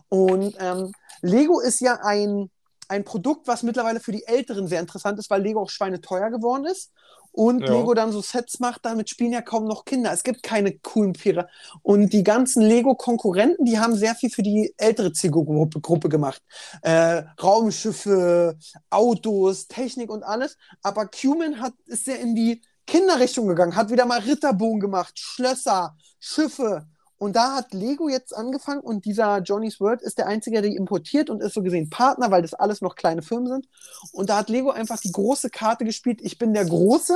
Und 0.09 0.55
ähm, 0.59 0.91
Lego 1.21 1.59
ist 1.59 1.79
ja 1.79 1.99
ein, 2.03 2.49
ein 2.87 3.03
Produkt, 3.03 3.47
was 3.47 3.63
mittlerweile 3.63 3.99
für 3.99 4.11
die 4.11 4.25
Älteren 4.25 4.67
sehr 4.67 4.79
interessant 4.79 5.19
ist, 5.19 5.29
weil 5.29 5.41
Lego 5.41 5.61
auch 5.61 5.69
schweineteuer 5.69 6.29
geworden 6.29 6.65
ist. 6.65 6.91
Und 7.31 7.67
Ja. 7.67 7.71
Lego 7.71 7.93
dann 7.93 8.11
so 8.11 8.21
Sets 8.21 8.59
macht, 8.59 8.85
damit 8.85 9.09
spielen 9.09 9.31
ja 9.31 9.41
kaum 9.41 9.65
noch 9.65 9.85
Kinder. 9.85 10.11
Es 10.11 10.23
gibt 10.23 10.43
keine 10.43 10.77
coolen 10.79 11.15
Vierer. 11.15 11.47
Und 11.81 12.11
die 12.13 12.23
ganzen 12.23 12.61
Lego-Konkurrenten, 12.63 13.65
die 13.65 13.79
haben 13.79 13.95
sehr 13.95 14.15
viel 14.15 14.29
für 14.29 14.43
die 14.43 14.73
ältere 14.77 15.13
Zielgruppe 15.13 15.79
Gruppe 15.81 16.09
gemacht. 16.09 16.41
Äh, 16.81 17.23
Raumschiffe, 17.41 18.57
Autos, 18.89 19.67
Technik 19.67 20.09
und 20.11 20.23
alles. 20.23 20.57
Aber 20.81 21.07
Cuman 21.07 21.61
hat, 21.61 21.73
ist 21.85 22.05
sehr 22.05 22.19
in 22.19 22.35
die 22.35 22.61
Kinderrichtung 22.87 23.47
gegangen, 23.47 23.75
hat 23.75 23.89
wieder 23.89 24.05
mal 24.05 24.19
Ritterbogen 24.19 24.79
gemacht, 24.81 25.17
Schlösser, 25.17 25.95
Schiffe. 26.19 26.87
Und 27.21 27.35
da 27.35 27.53
hat 27.53 27.75
Lego 27.75 28.09
jetzt 28.09 28.35
angefangen 28.35 28.81
und 28.81 29.05
dieser 29.05 29.43
Johnny's 29.43 29.79
World 29.79 30.01
ist 30.01 30.17
der 30.17 30.25
einzige, 30.25 30.59
der 30.59 30.71
die 30.71 30.75
importiert 30.75 31.29
und 31.29 31.39
ist 31.39 31.53
so 31.53 31.61
gesehen 31.61 31.87
Partner, 31.87 32.31
weil 32.31 32.41
das 32.41 32.55
alles 32.55 32.81
noch 32.81 32.95
kleine 32.95 33.21
Firmen 33.21 33.47
sind. 33.47 33.69
Und 34.11 34.31
da 34.31 34.37
hat 34.37 34.49
Lego 34.49 34.71
einfach 34.71 34.99
die 34.99 35.11
große 35.11 35.51
Karte 35.51 35.85
gespielt. 35.85 36.19
Ich 36.23 36.39
bin 36.39 36.51
der 36.55 36.65
Große 36.65 37.15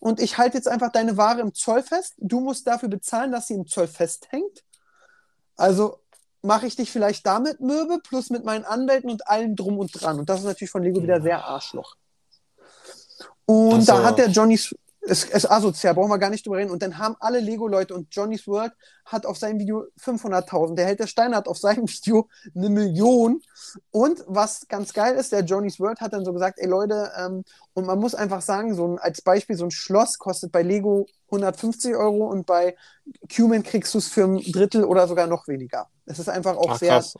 und 0.00 0.18
ich 0.18 0.36
halte 0.36 0.56
jetzt 0.56 0.66
einfach 0.66 0.90
deine 0.90 1.16
Ware 1.16 1.42
im 1.42 1.54
Zoll 1.54 1.84
fest. 1.84 2.14
Du 2.18 2.40
musst 2.40 2.66
dafür 2.66 2.88
bezahlen, 2.88 3.30
dass 3.30 3.46
sie 3.46 3.54
im 3.54 3.68
Zoll 3.68 3.86
festhängt. 3.86 4.64
Also 5.56 6.00
mache 6.42 6.66
ich 6.66 6.74
dich 6.74 6.90
vielleicht 6.90 7.24
damit 7.24 7.60
mürbe, 7.60 8.00
plus 8.02 8.30
mit 8.30 8.44
meinen 8.44 8.64
Anwälten 8.64 9.08
und 9.10 9.28
allem 9.28 9.54
drum 9.54 9.78
und 9.78 9.92
dran. 9.92 10.18
Und 10.18 10.28
das 10.28 10.40
ist 10.40 10.46
natürlich 10.46 10.72
von 10.72 10.82
Lego 10.82 11.00
wieder 11.00 11.22
sehr 11.22 11.44
Arschloch. 11.44 11.94
Und 13.44 13.78
Das 13.78 13.86
da 13.86 14.02
hat 14.02 14.18
der 14.18 14.28
Johnny's, 14.28 14.74
es 15.08 15.24
ist 15.24 15.50
asozial, 15.50 15.94
brauchen 15.94 16.10
wir 16.10 16.18
gar 16.18 16.30
nicht 16.30 16.44
drüber 16.44 16.58
reden. 16.58 16.70
Und 16.70 16.82
dann 16.82 16.98
haben 16.98 17.16
alle 17.20 17.40
Lego-Leute 17.40 17.94
und 17.94 18.08
Johnny's 18.14 18.46
World 18.46 18.72
hat 19.04 19.24
auf 19.24 19.38
seinem 19.38 19.60
Video 19.60 19.84
500.000. 20.00 20.74
Der 20.74 20.86
Held 20.86 21.00
der 21.00 21.06
Steine 21.06 21.36
hat 21.36 21.48
auf 21.48 21.58
seinem 21.58 21.88
Video 21.88 22.28
eine 22.54 22.68
Million. 22.68 23.40
Und 23.90 24.24
was 24.26 24.66
ganz 24.68 24.92
geil 24.92 25.16
ist, 25.16 25.32
der 25.32 25.44
Johnny's 25.44 25.78
World 25.78 26.00
hat 26.00 26.12
dann 26.12 26.24
so 26.24 26.32
gesagt, 26.32 26.58
ey 26.58 26.68
Leute, 26.68 27.12
ähm, 27.18 27.44
und 27.74 27.86
man 27.86 27.98
muss 27.98 28.14
einfach 28.14 28.42
sagen, 28.42 28.74
so 28.74 28.86
ein, 28.86 28.98
als 28.98 29.22
Beispiel, 29.22 29.56
so 29.56 29.64
ein 29.64 29.70
Schloss 29.70 30.18
kostet 30.18 30.52
bei 30.52 30.62
Lego 30.62 31.06
150 31.26 31.94
Euro 31.94 32.28
und 32.28 32.46
bei 32.46 32.76
Cuman 33.28 33.62
kriegst 33.62 33.94
du 33.94 33.98
es 33.98 34.08
für 34.08 34.24
ein 34.24 34.38
Drittel 34.38 34.84
oder 34.84 35.06
sogar 35.08 35.26
noch 35.26 35.46
weniger. 35.48 35.88
Es 36.04 36.18
ist 36.18 36.28
einfach 36.28 36.56
auch 36.56 36.72
Ach, 36.72 36.78
sehr 36.78 36.94
krass. 36.94 37.14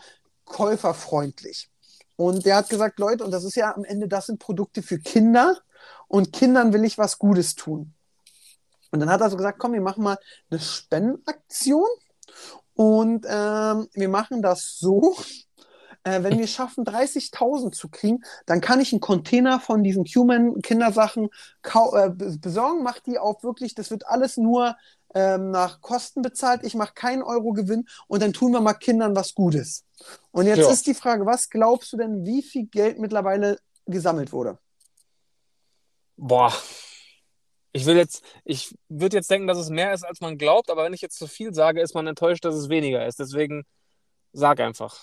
käuferfreundlich. 0.45 1.71
Und 2.17 2.47
der 2.47 2.57
hat 2.57 2.69
gesagt, 2.71 2.99
Leute, 2.99 3.25
und 3.25 3.31
das 3.31 3.45
ist 3.45 3.57
ja 3.57 3.75
am 3.75 3.85
Ende, 3.85 4.09
das 4.09 4.27
sind 4.27 4.39
Produkte 4.39 4.83
für 4.83 4.99
Kinder 4.99 5.57
und 6.09 6.33
Kindern 6.33 6.73
will 6.73 6.85
ich 6.85 6.99
was 6.99 7.19
Gutes 7.19 7.55
tun. 7.55 7.93
Und 8.91 9.01
dann 9.01 9.11
hat 9.11 9.21
er 9.21 9.31
so 9.31 9.37
gesagt, 9.37 9.59
komm, 9.59 9.75
wir 9.75 9.81
machen 9.83 10.03
mal 10.03 10.19
eine 10.51 10.61
Spendenaktion 10.61 11.87
und 12.75 13.27
ähm, 13.29 13.89
wir 13.93 14.09
machen 14.09 14.41
das 14.43 14.79
so, 14.79 15.17
äh, 16.05 16.23
wenn 16.23 16.39
wir 16.39 16.47
schaffen, 16.47 16.85
30.000 16.85 17.75
zu 17.75 17.89
kriegen, 17.89 18.23
dann 18.47 18.61
kann 18.61 18.81
ich 18.81 18.93
einen 18.93 19.01
Container 19.01 19.61
von 19.61 19.83
diesen 19.83 20.05
Human 20.05 20.63
Kindersachen 20.63 21.29
kau- 21.63 21.95
äh, 21.97 22.11
be- 22.11 22.39
besorgen, 22.39 22.83
mach 22.83 23.01
die 23.01 23.19
auf 23.19 23.43
wirklich, 23.43 23.75
das 23.75 23.91
wird 23.91 24.07
alles 24.07 24.37
nur 24.37 24.77
ähm, 25.15 25.51
nach 25.51 25.81
Kosten 25.81 26.23
bezahlt, 26.23 26.63
ich 26.65 26.75
mache 26.75 26.95
keinen 26.95 27.23
Euro 27.23 27.53
Gewinn 27.53 27.87
und 28.09 28.23
dann 28.23 28.33
tun 28.33 28.53
wir 28.53 28.61
mal 28.61 28.75
Kindern 28.75 29.15
was 29.17 29.35
Gutes. 29.35 29.85
Und 30.31 30.47
jetzt 30.47 30.59
Ja. 30.59 30.71
ist 30.71 30.87
die 30.87 30.95
Frage, 30.95 31.25
was 31.27 31.49
glaubst 31.49 31.93
du 31.93 31.97
denn, 31.97 32.25
wie 32.25 32.43
viel 32.43 32.67
Geld 32.67 32.99
mittlerweile 32.99 33.59
gesammelt 33.87 34.33
wurde? 34.33 34.59
Boah. 36.17 36.53
Ich 37.73 37.85
will 37.85 37.97
jetzt, 37.97 38.25
ich 38.45 38.75
würde 38.89 39.17
jetzt 39.17 39.31
denken, 39.31 39.47
dass 39.47 39.59
es 39.59 39.69
mehr 39.69 39.93
ist, 39.93 40.03
als 40.05 40.21
man 40.21 40.39
glaubt, 40.39 40.71
aber 40.71 40.85
wenn 40.85 40.95
ich 40.95 41.03
jetzt 41.03 41.19
zu 41.19 41.27
viel 41.27 41.53
sage, 41.53 41.83
ist 41.83 41.95
man 41.95 42.07
enttäuscht, 42.07 42.45
dass 42.45 42.55
es 42.55 42.69
weniger 42.71 43.07
ist. 43.07 43.19
Deswegen 43.19 43.67
sag 44.33 44.61
einfach. 44.61 44.99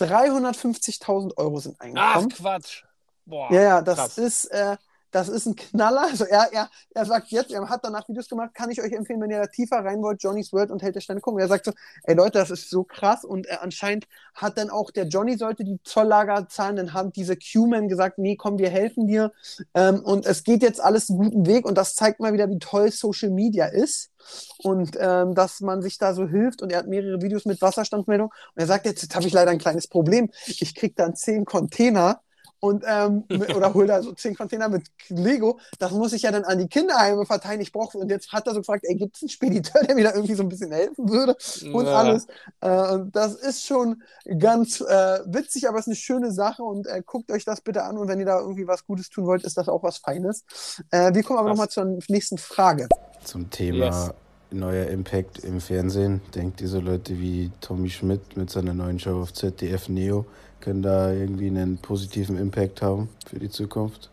350.000 0.00 1.36
Euro 1.36 1.60
sind 1.60 1.76
Ach, 1.78 1.84
eingekommen. 1.84 2.28
Quatsch. 2.30 2.82
Boah. 3.24 3.52
Ja, 3.52 3.62
ja, 3.62 3.82
das 3.82 3.96
krass. 3.98 4.18
ist, 4.18 4.44
äh, 4.46 4.76
das 5.14 5.28
ist 5.28 5.46
ein 5.46 5.54
Knaller. 5.54 6.02
Also 6.02 6.24
er, 6.24 6.52
er, 6.52 6.70
er 6.92 7.06
sagt 7.06 7.28
jetzt, 7.28 7.52
er 7.52 7.68
hat 7.68 7.84
danach 7.84 8.08
Videos 8.08 8.28
gemacht, 8.28 8.52
kann 8.52 8.70
ich 8.70 8.82
euch 8.82 8.92
empfehlen, 8.92 9.20
wenn 9.20 9.30
ihr 9.30 9.40
da 9.40 9.46
tiefer 9.46 9.76
rein 9.76 10.02
wollt, 10.02 10.22
Johnny's 10.22 10.52
World 10.52 10.72
und 10.72 10.82
Held 10.82 10.96
der 10.96 11.00
Steine 11.00 11.20
gucken. 11.20 11.40
Er 11.40 11.46
sagt 11.46 11.66
so, 11.66 11.72
ey 12.02 12.14
Leute, 12.14 12.38
das 12.38 12.50
ist 12.50 12.68
so 12.68 12.82
krass. 12.82 13.24
Und 13.24 13.46
äh, 13.46 13.58
anscheinend 13.60 14.06
hat 14.34 14.58
dann 14.58 14.70
auch 14.70 14.90
der 14.90 15.06
Johnny 15.06 15.36
sollte 15.36 15.62
die 15.62 15.78
Zolllager 15.84 16.48
zahlen, 16.48 16.76
dann 16.76 16.92
haben 16.94 17.12
diese 17.12 17.36
Q-Men 17.36 17.88
gesagt, 17.88 18.18
nee, 18.18 18.34
komm, 18.34 18.58
wir 18.58 18.70
helfen 18.70 19.06
dir. 19.06 19.32
Ähm, 19.74 20.00
und 20.00 20.26
es 20.26 20.42
geht 20.42 20.62
jetzt 20.62 20.82
alles 20.82 21.08
einen 21.08 21.18
guten 21.18 21.46
Weg. 21.46 21.64
Und 21.64 21.78
das 21.78 21.94
zeigt 21.94 22.18
mal 22.18 22.32
wieder, 22.32 22.50
wie 22.50 22.58
toll 22.58 22.90
Social 22.90 23.30
Media 23.30 23.66
ist. 23.66 24.10
Und 24.58 24.96
ähm, 24.98 25.34
dass 25.34 25.60
man 25.60 25.80
sich 25.80 25.98
da 25.98 26.14
so 26.14 26.26
hilft. 26.26 26.60
Und 26.60 26.72
er 26.72 26.78
hat 26.78 26.88
mehrere 26.88 27.22
Videos 27.22 27.44
mit 27.44 27.62
Wasserstandsmeldung. 27.62 28.28
Und 28.28 28.60
er 28.60 28.66
sagt 28.66 28.86
jetzt, 28.86 29.02
jetzt 29.02 29.14
habe 29.14 29.26
ich 29.26 29.32
leider 29.32 29.52
ein 29.52 29.58
kleines 29.58 29.86
Problem, 29.86 30.30
ich 30.46 30.74
krieg 30.74 30.96
dann 30.96 31.14
zehn 31.14 31.44
Container 31.44 32.20
und 32.64 32.84
ähm, 32.86 33.24
mit- 33.28 33.54
oder 33.54 33.72
hol 33.74 33.86
da 33.86 34.02
so 34.02 34.12
zehn 34.12 34.34
Container 34.34 34.68
mit 34.68 34.84
Lego. 35.08 35.58
Das 35.78 35.92
muss 35.92 36.12
ich 36.12 36.22
ja 36.22 36.32
dann 36.32 36.44
an 36.44 36.58
die 36.58 36.66
Kinderheime 36.68 37.26
verteilen. 37.26 37.60
Ich 37.60 37.72
brauche 37.72 37.98
und 37.98 38.10
jetzt 38.10 38.32
hat 38.32 38.46
er 38.46 38.54
so 38.54 38.60
gefragt, 38.60 38.84
ey, 38.88 38.94
gibt 38.96 39.16
es 39.16 39.22
einen 39.22 39.28
Spediteur, 39.28 39.82
der 39.82 39.94
mir 39.94 40.04
da 40.04 40.14
irgendwie 40.14 40.34
so 40.34 40.42
ein 40.42 40.48
bisschen 40.48 40.72
helfen 40.72 41.08
würde 41.08 41.36
und 41.72 41.86
Ja. 41.86 41.92
alles. 41.98 42.26
Äh, 42.60 42.92
und 42.94 43.14
das 43.14 43.34
ist 43.34 43.64
schon 43.66 44.02
ganz 44.38 44.80
äh, 44.80 45.18
witzig, 45.26 45.68
aber 45.68 45.78
es 45.78 45.84
ist 45.84 45.88
eine 45.88 45.96
schöne 45.96 46.32
Sache 46.32 46.62
und 46.62 46.86
äh, 46.86 47.02
guckt 47.04 47.30
euch 47.30 47.44
das 47.44 47.60
bitte 47.60 47.84
an 47.84 47.98
und 47.98 48.08
wenn 48.08 48.18
ihr 48.18 48.26
da 48.26 48.40
irgendwie 48.40 48.66
was 48.66 48.86
Gutes 48.86 49.08
tun 49.10 49.26
wollt, 49.26 49.44
ist 49.44 49.56
das 49.56 49.68
auch 49.68 49.82
was 49.82 49.98
Feines. 49.98 50.44
Äh, 50.90 51.14
wir 51.14 51.22
kommen 51.22 51.38
aber 51.38 51.48
nochmal 51.50 51.68
zur 51.68 51.98
nächsten 52.08 52.38
Frage. 52.38 52.88
Zum 53.24 53.50
Thema 53.50 53.86
Yes. 53.86 54.10
neuer 54.50 54.86
Impact 54.86 55.40
im 55.40 55.60
Fernsehen. 55.60 56.20
Denkt 56.34 56.60
ihr 56.60 56.68
so 56.68 56.80
Leute 56.80 57.18
wie 57.20 57.50
Tommy 57.60 57.90
Schmidt 57.90 58.36
mit 58.36 58.50
seiner 58.50 58.72
neuen 58.74 58.98
Show 58.98 59.20
auf 59.20 59.32
ZDF 59.32 59.88
Neo 59.88 60.26
können 60.64 60.82
da 60.82 61.12
irgendwie 61.12 61.48
einen 61.48 61.78
positiven 61.78 62.38
Impact 62.38 62.80
haben 62.80 63.10
für 63.26 63.38
die 63.38 63.50
Zukunft? 63.50 64.10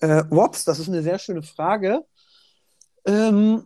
Äh, 0.00 0.24
Wops, 0.28 0.64
das 0.64 0.78
ist 0.78 0.88
eine 0.88 1.02
sehr 1.02 1.18
schöne 1.18 1.42
Frage. 1.42 2.04
Ähm, 3.06 3.64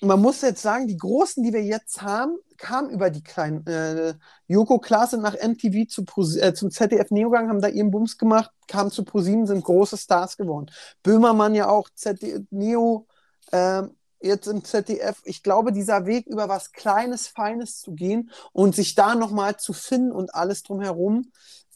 man 0.00 0.20
muss 0.20 0.42
jetzt 0.42 0.62
sagen, 0.62 0.86
die 0.86 0.96
großen, 0.96 1.42
die 1.42 1.52
wir 1.52 1.64
jetzt 1.64 2.02
haben, 2.02 2.38
kamen 2.56 2.90
über 2.90 3.10
die 3.10 3.22
kleinen. 3.22 3.66
Äh, 3.66 4.14
Joko 4.46 4.78
Klaas 4.78 5.10
sind 5.10 5.22
nach 5.22 5.34
MTV 5.34 5.88
zu 5.88 6.04
äh, 6.38 6.54
zum 6.54 6.70
ZDF 6.70 7.10
Neo 7.10 7.30
gegangen, 7.30 7.48
haben 7.48 7.60
da 7.60 7.68
ihren 7.68 7.90
Bums 7.90 8.16
gemacht, 8.16 8.50
kamen 8.68 8.90
zu 8.90 9.04
ProSieben, 9.04 9.46
sind 9.46 9.64
große 9.64 9.96
Stars 9.96 10.36
geworden. 10.36 10.70
Böhmermann 11.02 11.54
ja 11.54 11.68
auch, 11.68 11.88
ZDF 11.94 12.42
Neo, 12.50 13.06
ähm, 13.50 13.97
jetzt 14.20 14.46
im 14.46 14.64
ZDF. 14.64 15.20
Ich 15.24 15.42
glaube, 15.42 15.72
dieser 15.72 16.06
Weg 16.06 16.26
über 16.26 16.48
was 16.48 16.72
Kleines, 16.72 17.28
Feines 17.28 17.80
zu 17.80 17.92
gehen 17.92 18.30
und 18.52 18.74
sich 18.74 18.94
da 18.94 19.14
nochmal 19.14 19.56
zu 19.56 19.72
finden 19.72 20.12
und 20.12 20.34
alles 20.34 20.62
drumherum, 20.62 21.30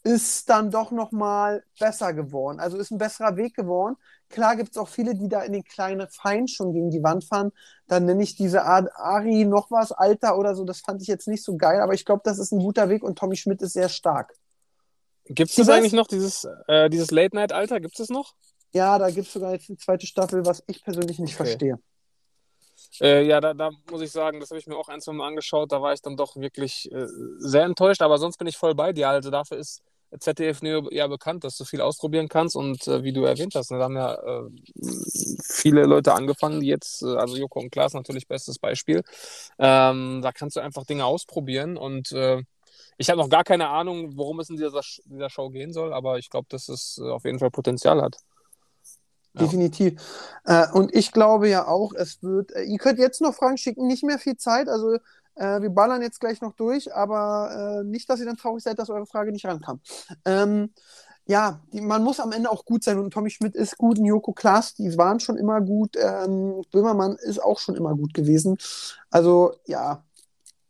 ist 0.04 0.50
dann 0.50 0.70
doch 0.70 0.90
nochmal 0.90 1.62
besser 1.78 2.12
geworden. 2.12 2.58
Also 2.58 2.76
ist 2.76 2.90
ein 2.90 2.98
besserer 2.98 3.36
Weg 3.36 3.54
geworden. 3.54 3.96
Klar 4.30 4.56
gibt 4.56 4.70
es 4.72 4.76
auch 4.76 4.88
viele, 4.88 5.14
die 5.14 5.28
da 5.28 5.42
in 5.42 5.52
den 5.52 5.62
kleinen 5.62 6.08
Fein 6.08 6.48
schon 6.48 6.72
gegen 6.72 6.90
die 6.90 7.02
Wand 7.02 7.24
fahren. 7.24 7.52
Dann 7.86 8.06
nenne 8.06 8.22
ich 8.22 8.34
diese 8.34 8.64
Art 8.64 8.88
Ari 8.96 9.44
noch 9.44 9.70
was, 9.70 9.92
Alter 9.92 10.36
oder 10.38 10.56
so. 10.56 10.64
Das 10.64 10.80
fand 10.80 11.02
ich 11.02 11.08
jetzt 11.08 11.28
nicht 11.28 11.44
so 11.44 11.56
geil, 11.56 11.80
aber 11.80 11.94
ich 11.94 12.04
glaube, 12.04 12.22
das 12.24 12.38
ist 12.38 12.52
ein 12.52 12.58
guter 12.58 12.88
Weg 12.88 13.04
und 13.04 13.16
Tommy 13.16 13.36
Schmidt 13.36 13.62
ist 13.62 13.74
sehr 13.74 13.88
stark. 13.88 14.34
Gibt 15.26 15.50
es 15.50 15.56
das 15.56 15.68
eigentlich 15.68 15.92
noch, 15.92 16.08
dieses, 16.08 16.48
äh, 16.66 16.90
dieses 16.90 17.10
Late-Night-Alter? 17.12 17.80
Gibt 17.80 18.00
es 18.00 18.08
noch? 18.08 18.34
Ja, 18.72 18.98
da 18.98 19.10
gibt 19.10 19.26
es 19.28 19.32
sogar 19.32 19.52
jetzt 19.52 19.68
eine 19.68 19.78
zweite 19.78 20.06
Staffel, 20.06 20.44
was 20.44 20.64
ich 20.66 20.82
persönlich 20.82 21.18
nicht 21.18 21.34
Okay. 21.34 21.44
verstehe. 21.44 21.78
Äh, 23.00 23.26
ja, 23.26 23.40
da, 23.40 23.54
da 23.54 23.70
muss 23.90 24.02
ich 24.02 24.10
sagen, 24.12 24.40
das 24.40 24.50
habe 24.50 24.58
ich 24.58 24.66
mir 24.66 24.76
auch 24.76 24.88
ein, 24.88 25.00
zwei 25.00 25.12
Mal 25.12 25.28
angeschaut. 25.28 25.72
Da 25.72 25.80
war 25.82 25.92
ich 25.92 26.02
dann 26.02 26.16
doch 26.16 26.36
wirklich 26.36 26.90
äh, 26.92 27.06
sehr 27.38 27.64
enttäuscht, 27.64 28.02
aber 28.02 28.18
sonst 28.18 28.36
bin 28.38 28.46
ich 28.46 28.56
voll 28.56 28.74
bei 28.74 28.92
dir. 28.92 29.08
Also 29.08 29.30
dafür 29.30 29.58
ist 29.58 29.82
ZDF 30.18 30.62
Neo 30.62 30.88
ja 30.90 31.06
bekannt, 31.06 31.44
dass 31.44 31.56
du 31.56 31.64
viel 31.64 31.80
ausprobieren 31.80 32.28
kannst 32.28 32.54
und 32.56 32.86
äh, 32.86 33.02
wie 33.02 33.12
du 33.12 33.24
erwähnt 33.24 33.54
hast, 33.54 33.70
ne, 33.70 33.78
da 33.78 33.84
haben 33.84 33.96
ja 33.96 34.14
äh, 34.14 34.50
viele 35.42 35.84
Leute 35.84 36.12
angefangen, 36.14 36.60
die 36.60 36.66
jetzt, 36.66 37.02
äh, 37.02 37.16
also 37.16 37.36
Joko 37.36 37.60
und 37.60 37.70
Klaas 37.70 37.94
natürlich 37.94 38.28
bestes 38.28 38.58
Beispiel. 38.58 39.02
Ähm, 39.58 40.20
da 40.22 40.32
kannst 40.32 40.56
du 40.56 40.60
einfach 40.60 40.84
Dinge 40.84 41.04
ausprobieren 41.06 41.76
und 41.78 42.12
äh, 42.12 42.42
ich 42.98 43.08
habe 43.10 43.20
noch 43.20 43.30
gar 43.30 43.44
keine 43.44 43.68
Ahnung, 43.68 44.16
worum 44.16 44.40
es 44.40 44.50
in 44.50 44.56
dieser, 44.56 44.80
dieser 45.06 45.30
Show 45.30 45.48
gehen 45.50 45.72
soll, 45.72 45.92
aber 45.94 46.18
ich 46.18 46.28
glaube, 46.30 46.46
dass 46.50 46.68
es 46.68 46.98
auf 47.00 47.24
jeden 47.24 47.38
Fall 47.38 47.50
Potenzial 47.50 48.02
hat. 48.02 48.16
Definitiv. 49.34 50.00
Äh, 50.44 50.66
und 50.72 50.94
ich 50.94 51.12
glaube 51.12 51.48
ja 51.48 51.66
auch, 51.66 51.94
es 51.94 52.22
wird, 52.22 52.52
äh, 52.52 52.64
ihr 52.64 52.78
könnt 52.78 52.98
jetzt 52.98 53.20
noch 53.20 53.34
Fragen 53.34 53.56
schicken, 53.56 53.86
nicht 53.86 54.04
mehr 54.04 54.18
viel 54.18 54.36
Zeit, 54.36 54.68
also 54.68 54.94
äh, 55.36 55.62
wir 55.62 55.70
ballern 55.70 56.02
jetzt 56.02 56.20
gleich 56.20 56.40
noch 56.42 56.52
durch, 56.52 56.94
aber 56.94 57.80
äh, 57.80 57.84
nicht, 57.84 58.10
dass 58.10 58.20
ihr 58.20 58.26
dann 58.26 58.36
traurig 58.36 58.62
seid, 58.62 58.78
dass 58.78 58.90
eure 58.90 59.06
Frage 59.06 59.32
nicht 59.32 59.46
rankam. 59.46 59.80
Ähm, 60.24 60.70
ja, 61.24 61.60
die, 61.72 61.80
man 61.80 62.02
muss 62.02 62.20
am 62.20 62.32
Ende 62.32 62.50
auch 62.50 62.64
gut 62.64 62.84
sein 62.84 62.98
und 62.98 63.12
Tommy 63.12 63.30
Schmidt 63.30 63.54
ist 63.54 63.78
gut, 63.78 63.98
und 63.98 64.04
Joko 64.04 64.32
Klaas, 64.32 64.74
die 64.74 64.98
waren 64.98 65.20
schon 65.20 65.38
immer 65.38 65.60
gut, 65.60 65.96
ähm, 65.96 66.62
Böhmermann 66.70 67.16
ist 67.16 67.42
auch 67.42 67.58
schon 67.58 67.76
immer 67.76 67.94
gut 67.94 68.12
gewesen. 68.12 68.58
Also 69.10 69.54
ja, 69.66 70.04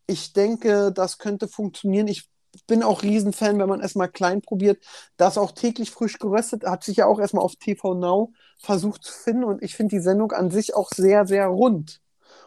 ich 0.06 0.32
denke, 0.32 0.92
das 0.92 1.18
könnte 1.18 1.48
funktionieren. 1.48 2.06
Ich 2.06 2.28
bin 2.66 2.82
auch 2.82 3.02
Riesenfan, 3.02 3.58
wenn 3.58 3.68
man 3.68 3.80
erstmal 3.80 4.08
klein 4.08 4.42
probiert. 4.42 4.84
Das 5.16 5.38
auch 5.38 5.52
täglich 5.52 5.90
frisch 5.90 6.18
geröstet, 6.18 6.64
hat 6.64 6.84
sich 6.84 6.98
ja 6.98 7.06
auch 7.06 7.18
erstmal 7.18 7.44
auf 7.44 7.56
TV 7.56 7.94
Now 7.94 8.32
versucht 8.58 9.04
zu 9.04 9.12
finden 9.12 9.44
und 9.44 9.62
ich 9.62 9.74
finde 9.76 9.96
die 9.96 10.02
Sendung 10.02 10.32
an 10.32 10.50
sich 10.50 10.74
auch 10.74 10.90
sehr, 10.94 11.26
sehr 11.26 11.46
rund. 11.46 12.00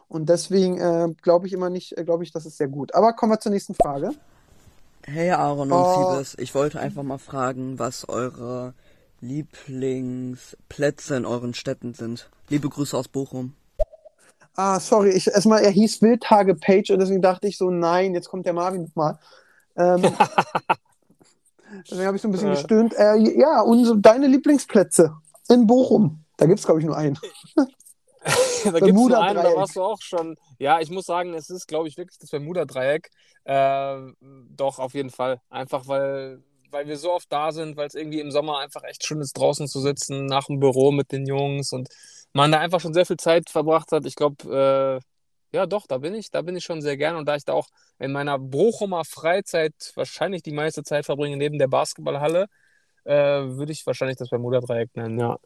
Und 0.08 0.30
deswegen 0.30 0.80
äh, 0.80 1.10
glaube 1.22 1.48
ich 1.48 1.54
immer 1.54 1.70
nicht, 1.70 1.98
äh, 1.98 2.04
glaube 2.04 2.24
ich, 2.24 2.32
das 2.32 2.46
ist 2.46 2.58
sehr 2.58 2.68
gut. 2.68 2.94
Aber 2.94 3.14
kommen 3.14 3.32
wir 3.34 3.40
zur 3.40 3.52
nächsten 3.52 3.76
Frage. 3.76 4.12
Hey 5.04 5.32
Aaron 5.32 5.72
und 5.72 5.86
Oh. 5.86 6.12
Siebes, 6.14 6.36
ich 6.40 6.56
wollte 6.56 6.80
einfach 6.80 7.04
mal 7.04 7.18
fragen, 7.20 7.80
was 7.80 8.10
eure 8.10 8.74
Lieblingsplätze 9.22 11.16
in 11.16 11.26
euren 11.26 11.54
Städten 11.54 11.94
sind. 11.94 12.30
Liebe 12.50 12.70
Grüße 12.70 12.98
aus 12.98 13.08
Bochum. 13.08 13.56
Ah, 14.56 14.80
sorry, 14.80 15.10
ich 15.10 15.28
erstmal, 15.28 15.64
er 15.64 15.72
hieß 15.72 16.02
Wildtage 16.02 16.56
Page 16.56 16.92
und 16.92 17.00
deswegen 17.00 17.22
dachte 17.22 17.48
ich 17.48 17.58
so, 17.58 17.70
nein, 17.70 18.14
jetzt 18.14 18.30
kommt 18.30 18.46
der 18.46 18.54
Marvin 18.54 18.84
nochmal. 18.84 19.20
Ähm, 19.78 20.02
deswegen 21.90 22.06
habe 22.06 22.16
ich 22.16 22.22
so 22.22 22.28
ein 22.28 22.32
bisschen 22.32 22.50
Äh. 22.52 22.56
gestöhnt. 22.56 22.94
Äh, 22.98 23.18
ja, 23.40 23.64
so 23.66 23.96
deine 23.96 24.28
Lieblingsplätze 24.28 25.16
in 25.50 25.68
Bochum. 25.68 26.24
Da 26.38 26.46
gibt 26.46 26.60
es, 26.60 26.66
glaube 26.66 26.80
ich, 26.80 26.86
nur 26.86 26.98
einen. 26.98 27.18
da 27.56 28.80
gibt's 28.80 28.94
nur 28.94 29.22
einen, 29.22 29.36
da 29.36 29.56
warst 29.56 29.76
du 29.76 29.84
auch 29.84 30.02
schon. 30.02 30.36
Ja, 30.60 30.80
ich 30.80 30.90
muss 30.90 31.06
sagen, 31.06 31.34
es 31.34 31.50
ist, 31.50 31.68
glaube 31.68 31.88
ich, 31.88 31.98
wirklich 31.98 32.18
das 32.20 32.30
Bermuda-Dreieck. 32.30 33.10
Äh, 33.44 33.98
doch, 34.50 34.80
auf 34.80 34.94
jeden 34.94 35.12
Fall. 35.12 35.40
Einfach, 35.50 35.88
weil, 35.88 36.44
weil 36.72 36.88
wir 36.88 36.98
so 36.98 37.14
oft 37.14 37.32
da 37.32 37.52
sind, 37.52 37.78
weil 37.78 37.88
es 37.88 37.96
irgendwie 37.96 38.20
im 38.20 38.32
Sommer 38.32 38.60
einfach 38.60 38.84
echt 38.84 39.06
schön 39.06 39.22
ist, 39.22 39.38
draußen 39.38 39.68
zu 39.68 39.80
sitzen, 39.80 40.26
nach 40.26 40.46
dem 40.46 40.60
Büro 40.60 40.92
mit 40.92 41.12
den 41.12 41.26
Jungs 41.26 41.72
und 41.72 41.90
man 42.34 42.52
da 42.52 42.60
einfach 42.60 42.82
schon 42.82 42.94
sehr 42.94 43.06
viel 43.06 43.18
Zeit 43.18 43.50
verbracht 43.50 43.92
hat. 43.92 44.06
Ich 44.06 44.16
glaube, 44.16 45.00
äh, 45.02 45.06
ja, 45.56 45.66
doch, 45.66 45.88
da 45.88 45.98
bin 45.98 46.14
ich, 46.14 46.32
da 46.32 46.42
bin 46.42 46.56
ich 46.56 46.64
schon 46.64 46.82
sehr 46.82 46.98
gern. 46.98 47.16
Und 47.16 47.28
da 47.28 47.36
ich 47.36 47.46
da 47.46 47.54
auch 47.54 47.70
in 47.98 48.12
meiner 48.12 48.38
Bochumer 48.38 49.06
Freizeit 49.06 49.74
wahrscheinlich 49.96 50.44
die 50.44 50.52
meiste 50.52 50.84
Zeit 50.84 51.06
verbringe 51.06 51.38
neben 51.38 51.58
der 51.58 51.68
Basketballhalle, 51.68 52.48
äh, 53.06 53.14
würde 53.14 53.72
ich 53.72 53.86
wahrscheinlich 53.86 54.18
das 54.18 54.30
Bermuda-Dreieck 54.30 54.96
nennen, 54.96 55.20
ja. 55.20 55.40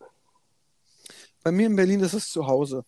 Bei 1.43 1.51
mir 1.51 1.67
in 1.67 1.75
Berlin 1.75 2.01
ist 2.01 2.13
es 2.13 2.29
zu 2.29 2.47
Hause. 2.47 2.83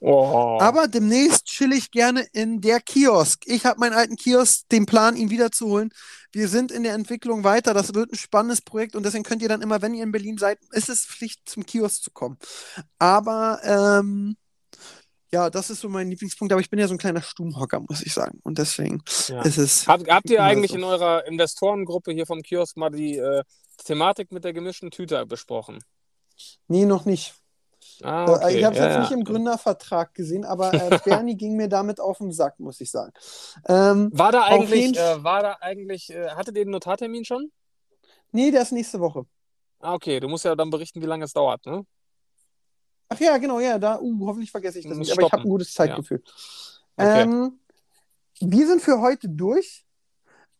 Oh. 0.00 0.58
Aber 0.60 0.86
demnächst 0.86 1.46
chill 1.46 1.72
ich 1.72 1.90
gerne 1.90 2.26
in 2.32 2.60
der 2.60 2.80
Kiosk. 2.80 3.44
Ich 3.46 3.64
habe 3.64 3.80
meinen 3.80 3.94
alten 3.94 4.16
Kiosk, 4.16 4.68
den 4.68 4.84
Plan, 4.84 5.16
ihn 5.16 5.30
wiederzuholen. 5.30 5.90
Wir 6.30 6.48
sind 6.48 6.72
in 6.72 6.82
der 6.82 6.92
Entwicklung 6.92 7.42
weiter. 7.42 7.72
Das 7.72 7.94
wird 7.94 8.12
ein 8.12 8.18
spannendes 8.18 8.60
Projekt 8.60 8.96
und 8.96 9.06
deswegen 9.06 9.24
könnt 9.24 9.40
ihr 9.40 9.48
dann 9.48 9.62
immer, 9.62 9.80
wenn 9.80 9.94
ihr 9.94 10.02
in 10.02 10.12
Berlin 10.12 10.36
seid, 10.36 10.58
ist 10.72 10.90
es 10.90 11.06
Pflicht, 11.06 11.48
zum 11.48 11.64
Kiosk 11.64 12.02
zu 12.02 12.10
kommen. 12.10 12.36
Aber 12.98 13.60
ähm, 13.62 14.36
ja, 15.34 15.50
das 15.50 15.68
ist 15.68 15.80
so 15.80 15.88
mein 15.88 16.08
Lieblingspunkt. 16.08 16.52
Aber 16.52 16.60
ich 16.60 16.70
bin 16.70 16.78
ja 16.78 16.86
so 16.86 16.94
ein 16.94 16.98
kleiner 16.98 17.22
Stubenhocker, 17.22 17.80
muss 17.80 18.02
ich 18.02 18.14
sagen. 18.14 18.38
Und 18.44 18.58
deswegen 18.58 19.02
Ja. 19.28 19.42
ist 19.42 19.58
es. 19.58 19.86
Habt, 19.88 20.08
habt 20.08 20.30
ihr 20.30 20.42
eigentlich 20.42 20.70
so. 20.70 20.76
in 20.78 20.84
eurer 20.84 21.26
Investorengruppe 21.26 22.12
hier 22.12 22.24
vom 22.26 22.40
Kiosk 22.42 22.76
mal 22.76 22.90
die 22.90 23.18
äh, 23.18 23.42
Thematik 23.84 24.30
mit 24.30 24.44
der 24.44 24.52
gemischten 24.52 24.90
Tüte 24.92 25.26
besprochen? 25.26 25.82
Nee, 26.68 26.84
noch 26.86 27.04
nicht. 27.04 27.34
Ah, 28.02 28.26
Äh, 28.26 28.30
okay. 28.30 28.58
Ich 28.58 28.64
habe 28.64 28.74
es 28.74 28.78
ja, 28.80 28.86
jetzt 28.86 28.94
ja. 28.94 29.00
nicht 29.00 29.10
im 29.12 29.24
Gründervertrag 29.24 30.14
gesehen, 30.14 30.44
aber 30.44 30.72
äh, 30.72 30.98
Bernie 31.04 31.36
ging 31.36 31.56
mir 31.56 31.68
damit 31.68 31.98
auf 32.00 32.18
den 32.18 32.30
Sack, 32.32 32.60
muss 32.60 32.80
ich 32.80 32.90
sagen. 32.90 33.12
Ähm, 33.68 34.10
War 34.12 34.30
da 34.32 34.44
eigentlich, 34.44 34.96
äh, 34.96 35.22
war 35.24 35.42
da 35.42 35.56
eigentlich, 35.60 36.10
äh, 36.10 36.30
hattet 36.30 36.56
ihr 36.56 36.64
den 36.64 36.70
Notartermin 36.70 37.24
schon? 37.24 37.50
Nee, 38.30 38.50
der 38.52 38.62
ist 38.62 38.72
nächste 38.72 39.00
Woche. 39.00 39.26
Ah, 39.80 39.94
okay, 39.94 40.18
du 40.20 40.28
musst 40.28 40.44
ja 40.44 40.54
dann 40.56 40.70
berichten, 40.70 41.02
wie 41.02 41.06
lange 41.06 41.24
es 41.24 41.32
dauert, 41.32 41.66
ne? 41.66 41.84
Ach 43.08 43.20
ja, 43.20 43.36
genau, 43.38 43.60
ja, 43.60 43.78
da, 43.78 44.00
uh, 44.00 44.26
hoffentlich 44.26 44.50
vergesse 44.50 44.78
ich 44.78 44.88
das 44.88 44.96
nicht, 44.96 45.12
aber 45.12 45.22
ich 45.22 45.32
habe 45.32 45.42
ein 45.42 45.48
gutes 45.48 45.72
Zeitgefühl. 45.72 46.22
Okay. 46.96 47.22
Ähm, 47.22 47.58
wir 48.40 48.66
sind 48.66 48.82
für 48.82 49.00
heute 49.00 49.28
durch. 49.28 49.83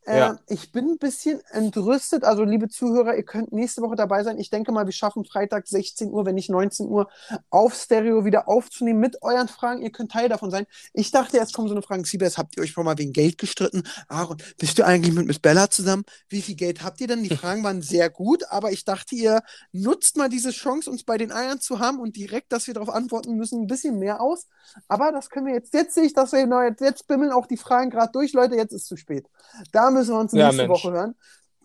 Äh, 0.07 0.19
Ja. 0.19 0.39
Ich 0.49 0.73
bin 0.73 0.91
ein 0.91 0.99
bisschen 0.99 1.41
entrüstet. 1.51 2.25
Also, 2.25 2.45
liebe 2.45 2.69
Zuhörer, 2.69 3.17
ihr 3.17 3.23
könnt 3.23 3.53
nächste 3.53 3.83
Woche 3.83 3.97
dabei 3.97 4.23
sein. 4.23 4.39
Ich 4.39 4.51
denke 4.51 4.73
mal, 4.73 4.87
wir 4.87 4.93
schaffen 4.93 5.25
Freitag 5.25 5.67
16 5.67 6.11
Uhr, 6.11 6.27
wenn 6.27 6.35
nicht 6.35 6.51
19 6.51 6.89
Uhr, 6.89 7.09
auf 7.51 7.75
Stereo 7.75 8.25
wieder 8.25 8.49
aufzunehmen 8.49 9.01
mit 9.01 9.23
euren 9.23 9.49
Fragen. 9.49 9.83
Ihr 9.83 9.91
könnt 9.91 10.13
Teil 10.13 10.29
davon 10.29 10.51
sein. 10.51 10.67
Ich 10.93 11.11
dachte, 11.11 11.37
jetzt 11.37 11.55
kommen 11.55 11.69
so 11.69 11.75
eine 11.75 11.83
Frage. 11.83 12.05
Siebes, 12.05 12.39
habt 12.39 12.57
ihr 12.57 12.63
euch 12.63 12.71
schon 12.73 12.85
mal 12.85 12.99
wegen 12.99 13.13
Geld 13.13 13.39
gestritten? 13.39 13.83
Aaron, 14.09 14.39
bist 14.59 14.79
du 14.79 14.85
eigentlich 14.85 15.15
mit 15.15 15.27
Miss 15.27 15.39
Bella 15.39 15.71
zusammen? 15.71 16.05
Wie 16.29 16.43
viel 16.43 16.55
Geld 16.57 16.83
habt 16.85 17.01
ihr 17.01 17.07
denn? 17.07 17.23
Die 17.23 17.31
Fragen 17.37 17.63
waren 17.65 17.83
sehr 17.83 18.11
gut, 18.11 18.45
aber 18.51 18.73
ich 18.73 18.85
dachte, 18.85 19.15
ihr 19.15 19.43
nutzt 19.73 20.17
mal 20.17 20.29
diese 20.29 20.51
Chance, 20.51 20.91
uns 20.91 21.05
bei 21.05 21.17
den 21.19 21.33
Eiern 21.33 21.61
zu 21.61 21.79
haben 21.79 21.99
und 22.01 22.17
direkt, 22.17 22.53
dass 22.53 22.67
wir 22.67 22.75
darauf 22.75 22.91
antworten 22.91 23.37
müssen, 23.37 23.63
ein 23.63 23.67
bisschen 23.67 23.99
mehr 23.99 24.21
aus. 24.21 24.47
Aber 24.89 25.13
das 25.13 25.31
können 25.31 25.47
wir 25.47 25.55
jetzt. 25.55 25.73
Jetzt 25.75 25.95
sehe 25.95 26.05
ich, 26.05 26.13
dass 26.13 26.33
wir 26.33 26.41
jetzt, 26.67 26.81
jetzt 26.81 27.07
bimmeln 27.07 27.33
auch 27.33 27.47
die 27.47 27.57
Fragen 27.57 27.91
gerade 27.91 28.13
durch. 28.13 28.33
Leute, 28.33 28.57
jetzt 28.57 28.73
ist 28.73 28.87
zu 28.87 28.97
spät. 28.97 29.27
Da 29.73 29.91
müssen 29.95 30.13
wir 30.15 30.21
uns 30.21 30.33
Ja, 30.33 30.47
nächste 30.47 30.69
Mensch. 30.69 30.85
Woche 30.85 30.93
hören. 30.93 31.15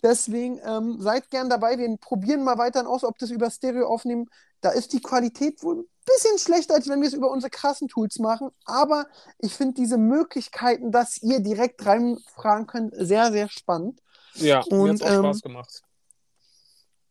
Deswegen 0.02 0.60
ähm, 0.64 0.98
seid 1.02 1.30
gern 1.30 1.50
dabei. 1.50 1.78
Wir 1.78 1.98
probieren 1.98 2.44
mal 2.44 2.58
weiter 2.58 2.88
aus, 2.88 3.04
ob 3.04 3.18
das 3.18 3.32
über 3.32 3.52
Stereo 3.52 3.88
aufnehmen. 3.88 4.30
Da 4.62 4.70
ist 4.72 4.94
die 4.94 5.02
Qualität 5.02 5.62
wohl 5.62 5.80
ein 5.80 5.86
bisschen 6.06 6.38
schlechter, 6.38 6.76
als 6.76 6.88
wenn 6.88 7.02
wir 7.02 7.08
es 7.08 7.14
über 7.14 7.30
unsere 7.32 7.50
krassen 7.50 7.88
Tools 7.90 8.20
machen. 8.20 8.50
Aber 8.66 9.08
ich 9.40 9.54
finde 9.54 9.74
diese 9.76 9.98
Möglichkeiten, 9.98 10.92
dass 10.92 11.22
ihr 11.22 11.42
direkt 11.42 11.86
reinfragen 11.86 12.68
könnt, 12.68 12.94
sehr, 12.96 13.32
sehr 13.32 13.50
spannend. 13.50 14.00
Ja, 14.36 14.64
mir 14.70 14.78
Und, 14.80 15.04
auch 15.04 15.10
ähm, 15.10 15.20
Spaß 15.20 15.42
gemacht. 15.42 15.82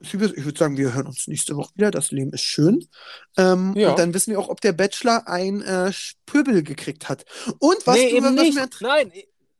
Ich 0.01 0.19
würde 0.19 0.57
sagen, 0.57 0.77
wir 0.77 0.95
hören 0.95 1.09
uns 1.09 1.27
nächste 1.27 1.57
Woche 1.57 1.73
wieder. 1.75 1.91
Das 1.91 2.13
Leben 2.13 2.33
ist 2.33 2.43
schön. 2.43 2.87
Ähm, 3.37 3.75
Ja. 3.77 3.91
Und 3.91 3.99
dann 3.99 4.15
wissen 4.15 4.31
wir 4.31 4.39
auch, 4.39 4.49
ob 4.49 4.61
der 4.61 4.73
Bachelor 4.73 5.27
ein 5.27 5.61
äh, 5.61 5.93
Pöbel 6.25 6.63
gekriegt 6.63 7.09
hat. 7.09 7.25
Und 7.59 7.85
was 7.87 7.97
nee, 7.97 8.11
du 8.11 8.17
eben 8.17 8.27
was 8.27 8.33
nicht. 8.33 8.55
mir 8.55 8.69
Nein, 8.81 9.13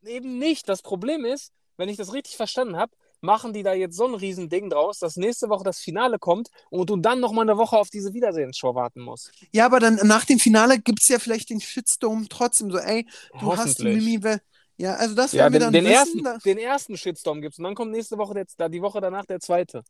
eben 0.03 0.37
nicht. 0.37 0.67
Das 0.69 0.81
Problem 0.81 1.25
ist, 1.25 1.51
wenn 1.77 1.89
ich 1.89 1.97
das 1.97 2.13
richtig 2.13 2.35
verstanden 2.35 2.77
habe, 2.77 2.91
machen 3.21 3.53
die 3.53 3.63
da 3.63 3.73
jetzt 3.73 3.95
so 3.97 4.05
ein 4.05 4.13
Riesending 4.13 4.69
draus, 4.69 4.99
dass 4.99 5.17
nächste 5.17 5.49
Woche 5.49 5.63
das 5.63 5.79
Finale 5.79 6.19
kommt 6.19 6.49
und 6.69 6.89
du 6.89 6.95
dann 6.97 7.19
noch 7.19 7.33
mal 7.33 7.41
eine 7.41 7.57
Woche 7.57 7.77
auf 7.77 7.89
diese 7.89 8.13
Wiedersehensshow 8.13 8.75
warten 8.75 9.01
musst. 9.01 9.31
Ja, 9.51 9.65
aber 9.65 9.79
dann 9.79 9.95
nach 10.03 10.25
dem 10.25 10.39
Finale 10.39 10.79
gibt 10.79 11.01
es 11.01 11.09
ja 11.09 11.19
vielleicht 11.19 11.49
den 11.49 11.59
Shitstorm 11.59 12.27
trotzdem. 12.29 12.71
So, 12.71 12.77
ey, 12.77 13.05
du 13.39 13.55
hast. 13.55 13.79
Mimi. 13.79 14.19
Ja, 14.77 14.95
also 14.95 15.13
das 15.13 15.33
Ja, 15.33 15.51
werden 15.51 15.53
wir 15.53 15.59
den, 15.59 15.65
dann 15.65 15.73
den, 15.73 15.83
wissen. 15.83 15.93
ersten, 15.93 16.23
da- 16.23 16.37
den 16.37 16.57
ersten 16.57 16.97
Shitstorm 16.97 17.41
gibt's 17.41 17.57
und 17.57 17.65
dann 17.65 17.75
kommt 17.75 17.91
nächste 17.91 18.17
Woche 18.17 18.33
der, 18.33 18.45
da 18.57 18.69
die 18.69 18.81
Woche 18.81 19.01
danach 19.01 19.25
der 19.25 19.41
zweite. 19.41 19.83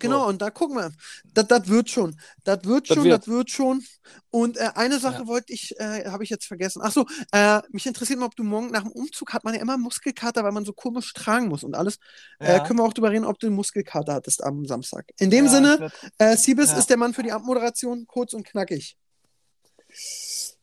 Genau, 0.00 0.28
und 0.28 0.42
da 0.42 0.50
gucken 0.50 0.76
wir. 0.76 0.92
Das, 1.34 1.68
wird 1.68 1.90
schon. 1.90 2.18
Das 2.44 2.64
wird 2.64 2.88
schon, 2.88 3.04
wird. 3.04 3.20
das 3.22 3.28
wird 3.28 3.50
schon. 3.50 3.82
Und 4.30 4.56
äh, 4.56 4.70
eine 4.74 4.98
Sache 4.98 5.26
wollte 5.26 5.52
ich, 5.52 5.78
äh, 5.78 6.06
habe 6.08 6.24
ich 6.24 6.30
jetzt 6.30 6.46
vergessen. 6.46 6.80
Ach 6.84 6.90
so, 6.92 7.06
äh, 7.32 7.60
mich 7.70 7.86
interessiert 7.86 8.18
mal, 8.18 8.26
ob 8.26 8.36
du 8.36 8.42
morgen 8.42 8.70
nach 8.70 8.82
dem 8.82 8.92
Umzug 8.92 9.32
hat 9.32 9.44
man 9.44 9.54
ja 9.54 9.60
immer 9.60 9.78
Muskelkater, 9.78 10.42
weil 10.44 10.52
man 10.52 10.64
so 10.64 10.72
komisch 10.72 11.12
tragen 11.12 11.48
muss 11.48 11.62
und 11.64 11.74
alles. 11.74 11.98
Äh, 12.38 12.54
Ja. 12.56 12.66
können 12.66 12.78
wir 12.78 12.84
auch 12.84 12.92
drüber 12.92 13.10
reden, 13.10 13.24
ob 13.24 13.38
du 13.38 13.46
einen 13.46 13.56
Muskelkater 13.56 14.14
hattest 14.14 14.42
am 14.42 14.64
Samstag. 14.66 15.06
In 15.18 15.30
dem 15.30 15.44
Ja, 15.46 15.50
Sinne, 15.50 15.78
werd- 15.80 15.92
äh, 16.18 16.36
Siebes 16.36 16.70
Ja. 16.70 16.78
ist 16.78 16.90
der 16.90 16.96
Mann 16.96 17.14
für 17.14 17.22
die 17.22 17.32
Abmoderation, 17.32 18.06
kurz 18.06 18.32
und 18.32 18.44
knackig. 18.46 18.96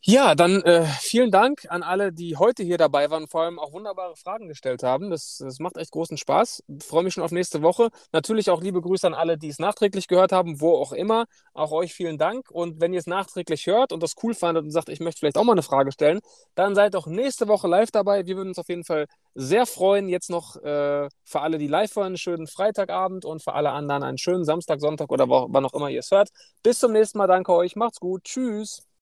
Ja, 0.10 0.36
dann 0.36 0.62
äh, 0.62 0.86
vielen 1.02 1.32
Dank 1.32 1.66
an 1.70 1.84
alle, 1.84 2.14
die 2.14 2.38
heute 2.38 2.64
hier 2.64 2.78
dabei 2.78 3.10
waren, 3.10 3.28
vor 3.28 3.42
allem 3.42 3.60
auch 3.60 3.74
wunderbare 3.74 4.16
Fragen 4.16 4.48
gestellt 4.48 4.82
haben. 4.82 5.10
Das, 5.10 5.40
das 5.40 5.60
macht 5.60 5.76
echt 5.76 5.92
großen 5.92 6.16
Spaß. 6.18 6.64
Freue 6.82 7.04
mich 7.04 7.14
schon 7.14 7.24
auf 7.24 7.32
nächste 7.32 7.62
Woche. 7.62 7.90
Natürlich 8.14 8.50
auch 8.50 8.62
liebe 8.62 8.80
Grüße 8.80 9.06
an 9.06 9.14
alle, 9.14 9.38
die 9.38 9.50
es 9.50 9.60
nachträglich 9.60 10.08
gehört 10.08 10.32
haben, 10.32 10.62
wo 10.62 10.78
auch 10.78 10.94
immer. 10.94 11.26
Auch 11.54 11.74
euch 11.74 11.94
vielen 11.94 12.18
Dank. 12.18 12.50
Und 12.52 12.80
wenn 12.80 12.94
ihr 12.94 13.00
es 13.00 13.06
nachträglich 13.08 13.68
hört 13.68 13.92
und 13.92 14.02
das 14.02 14.14
cool 14.24 14.34
fandet 14.34 14.64
und 14.64 14.72
sagt, 14.72 14.88
ich 14.88 15.02
möchte 15.02 15.20
vielleicht 15.20 15.38
auch 15.38 15.44
mal 15.44 15.52
eine 15.52 15.62
Frage 15.62 15.92
stellen, 15.92 16.22
dann 16.56 16.74
seid 16.74 16.94
doch 16.94 17.08
nächste 17.08 17.50
Woche 17.50 17.68
live 17.68 17.92
dabei. 17.92 18.26
Wir 18.26 18.38
würden 18.38 18.50
uns 18.50 18.60
auf 18.60 18.70
jeden 18.70 18.86
Fall 18.86 19.08
sehr 19.36 19.66
freuen. 19.66 20.08
Jetzt 20.08 20.30
noch 20.30 20.56
äh, 20.56 21.10
für 21.26 21.42
alle, 21.42 21.58
die 21.58 21.68
live 21.68 21.94
hören, 21.98 22.08
einen 22.08 22.18
schönen 22.18 22.48
Freitagabend 22.48 23.26
und 23.26 23.44
für 23.44 23.56
alle 23.56 23.72
anderen 23.72 24.04
einen 24.04 24.18
schönen 24.18 24.46
Samstag, 24.46 24.80
Sonntag 24.80 25.12
oder 25.12 25.28
wann 25.28 25.66
auch 25.66 25.74
immer 25.74 25.90
ihr 25.90 26.00
es 26.00 26.12
hört. 26.12 26.30
Bis 26.64 26.80
zum 26.80 26.94
nächsten 26.94 27.18
Mal. 27.18 27.28
Danke 27.28 27.52
euch. 27.52 27.76
Macht's 27.76 28.00
gut. 28.00 28.24
Tschüss. 28.24 28.88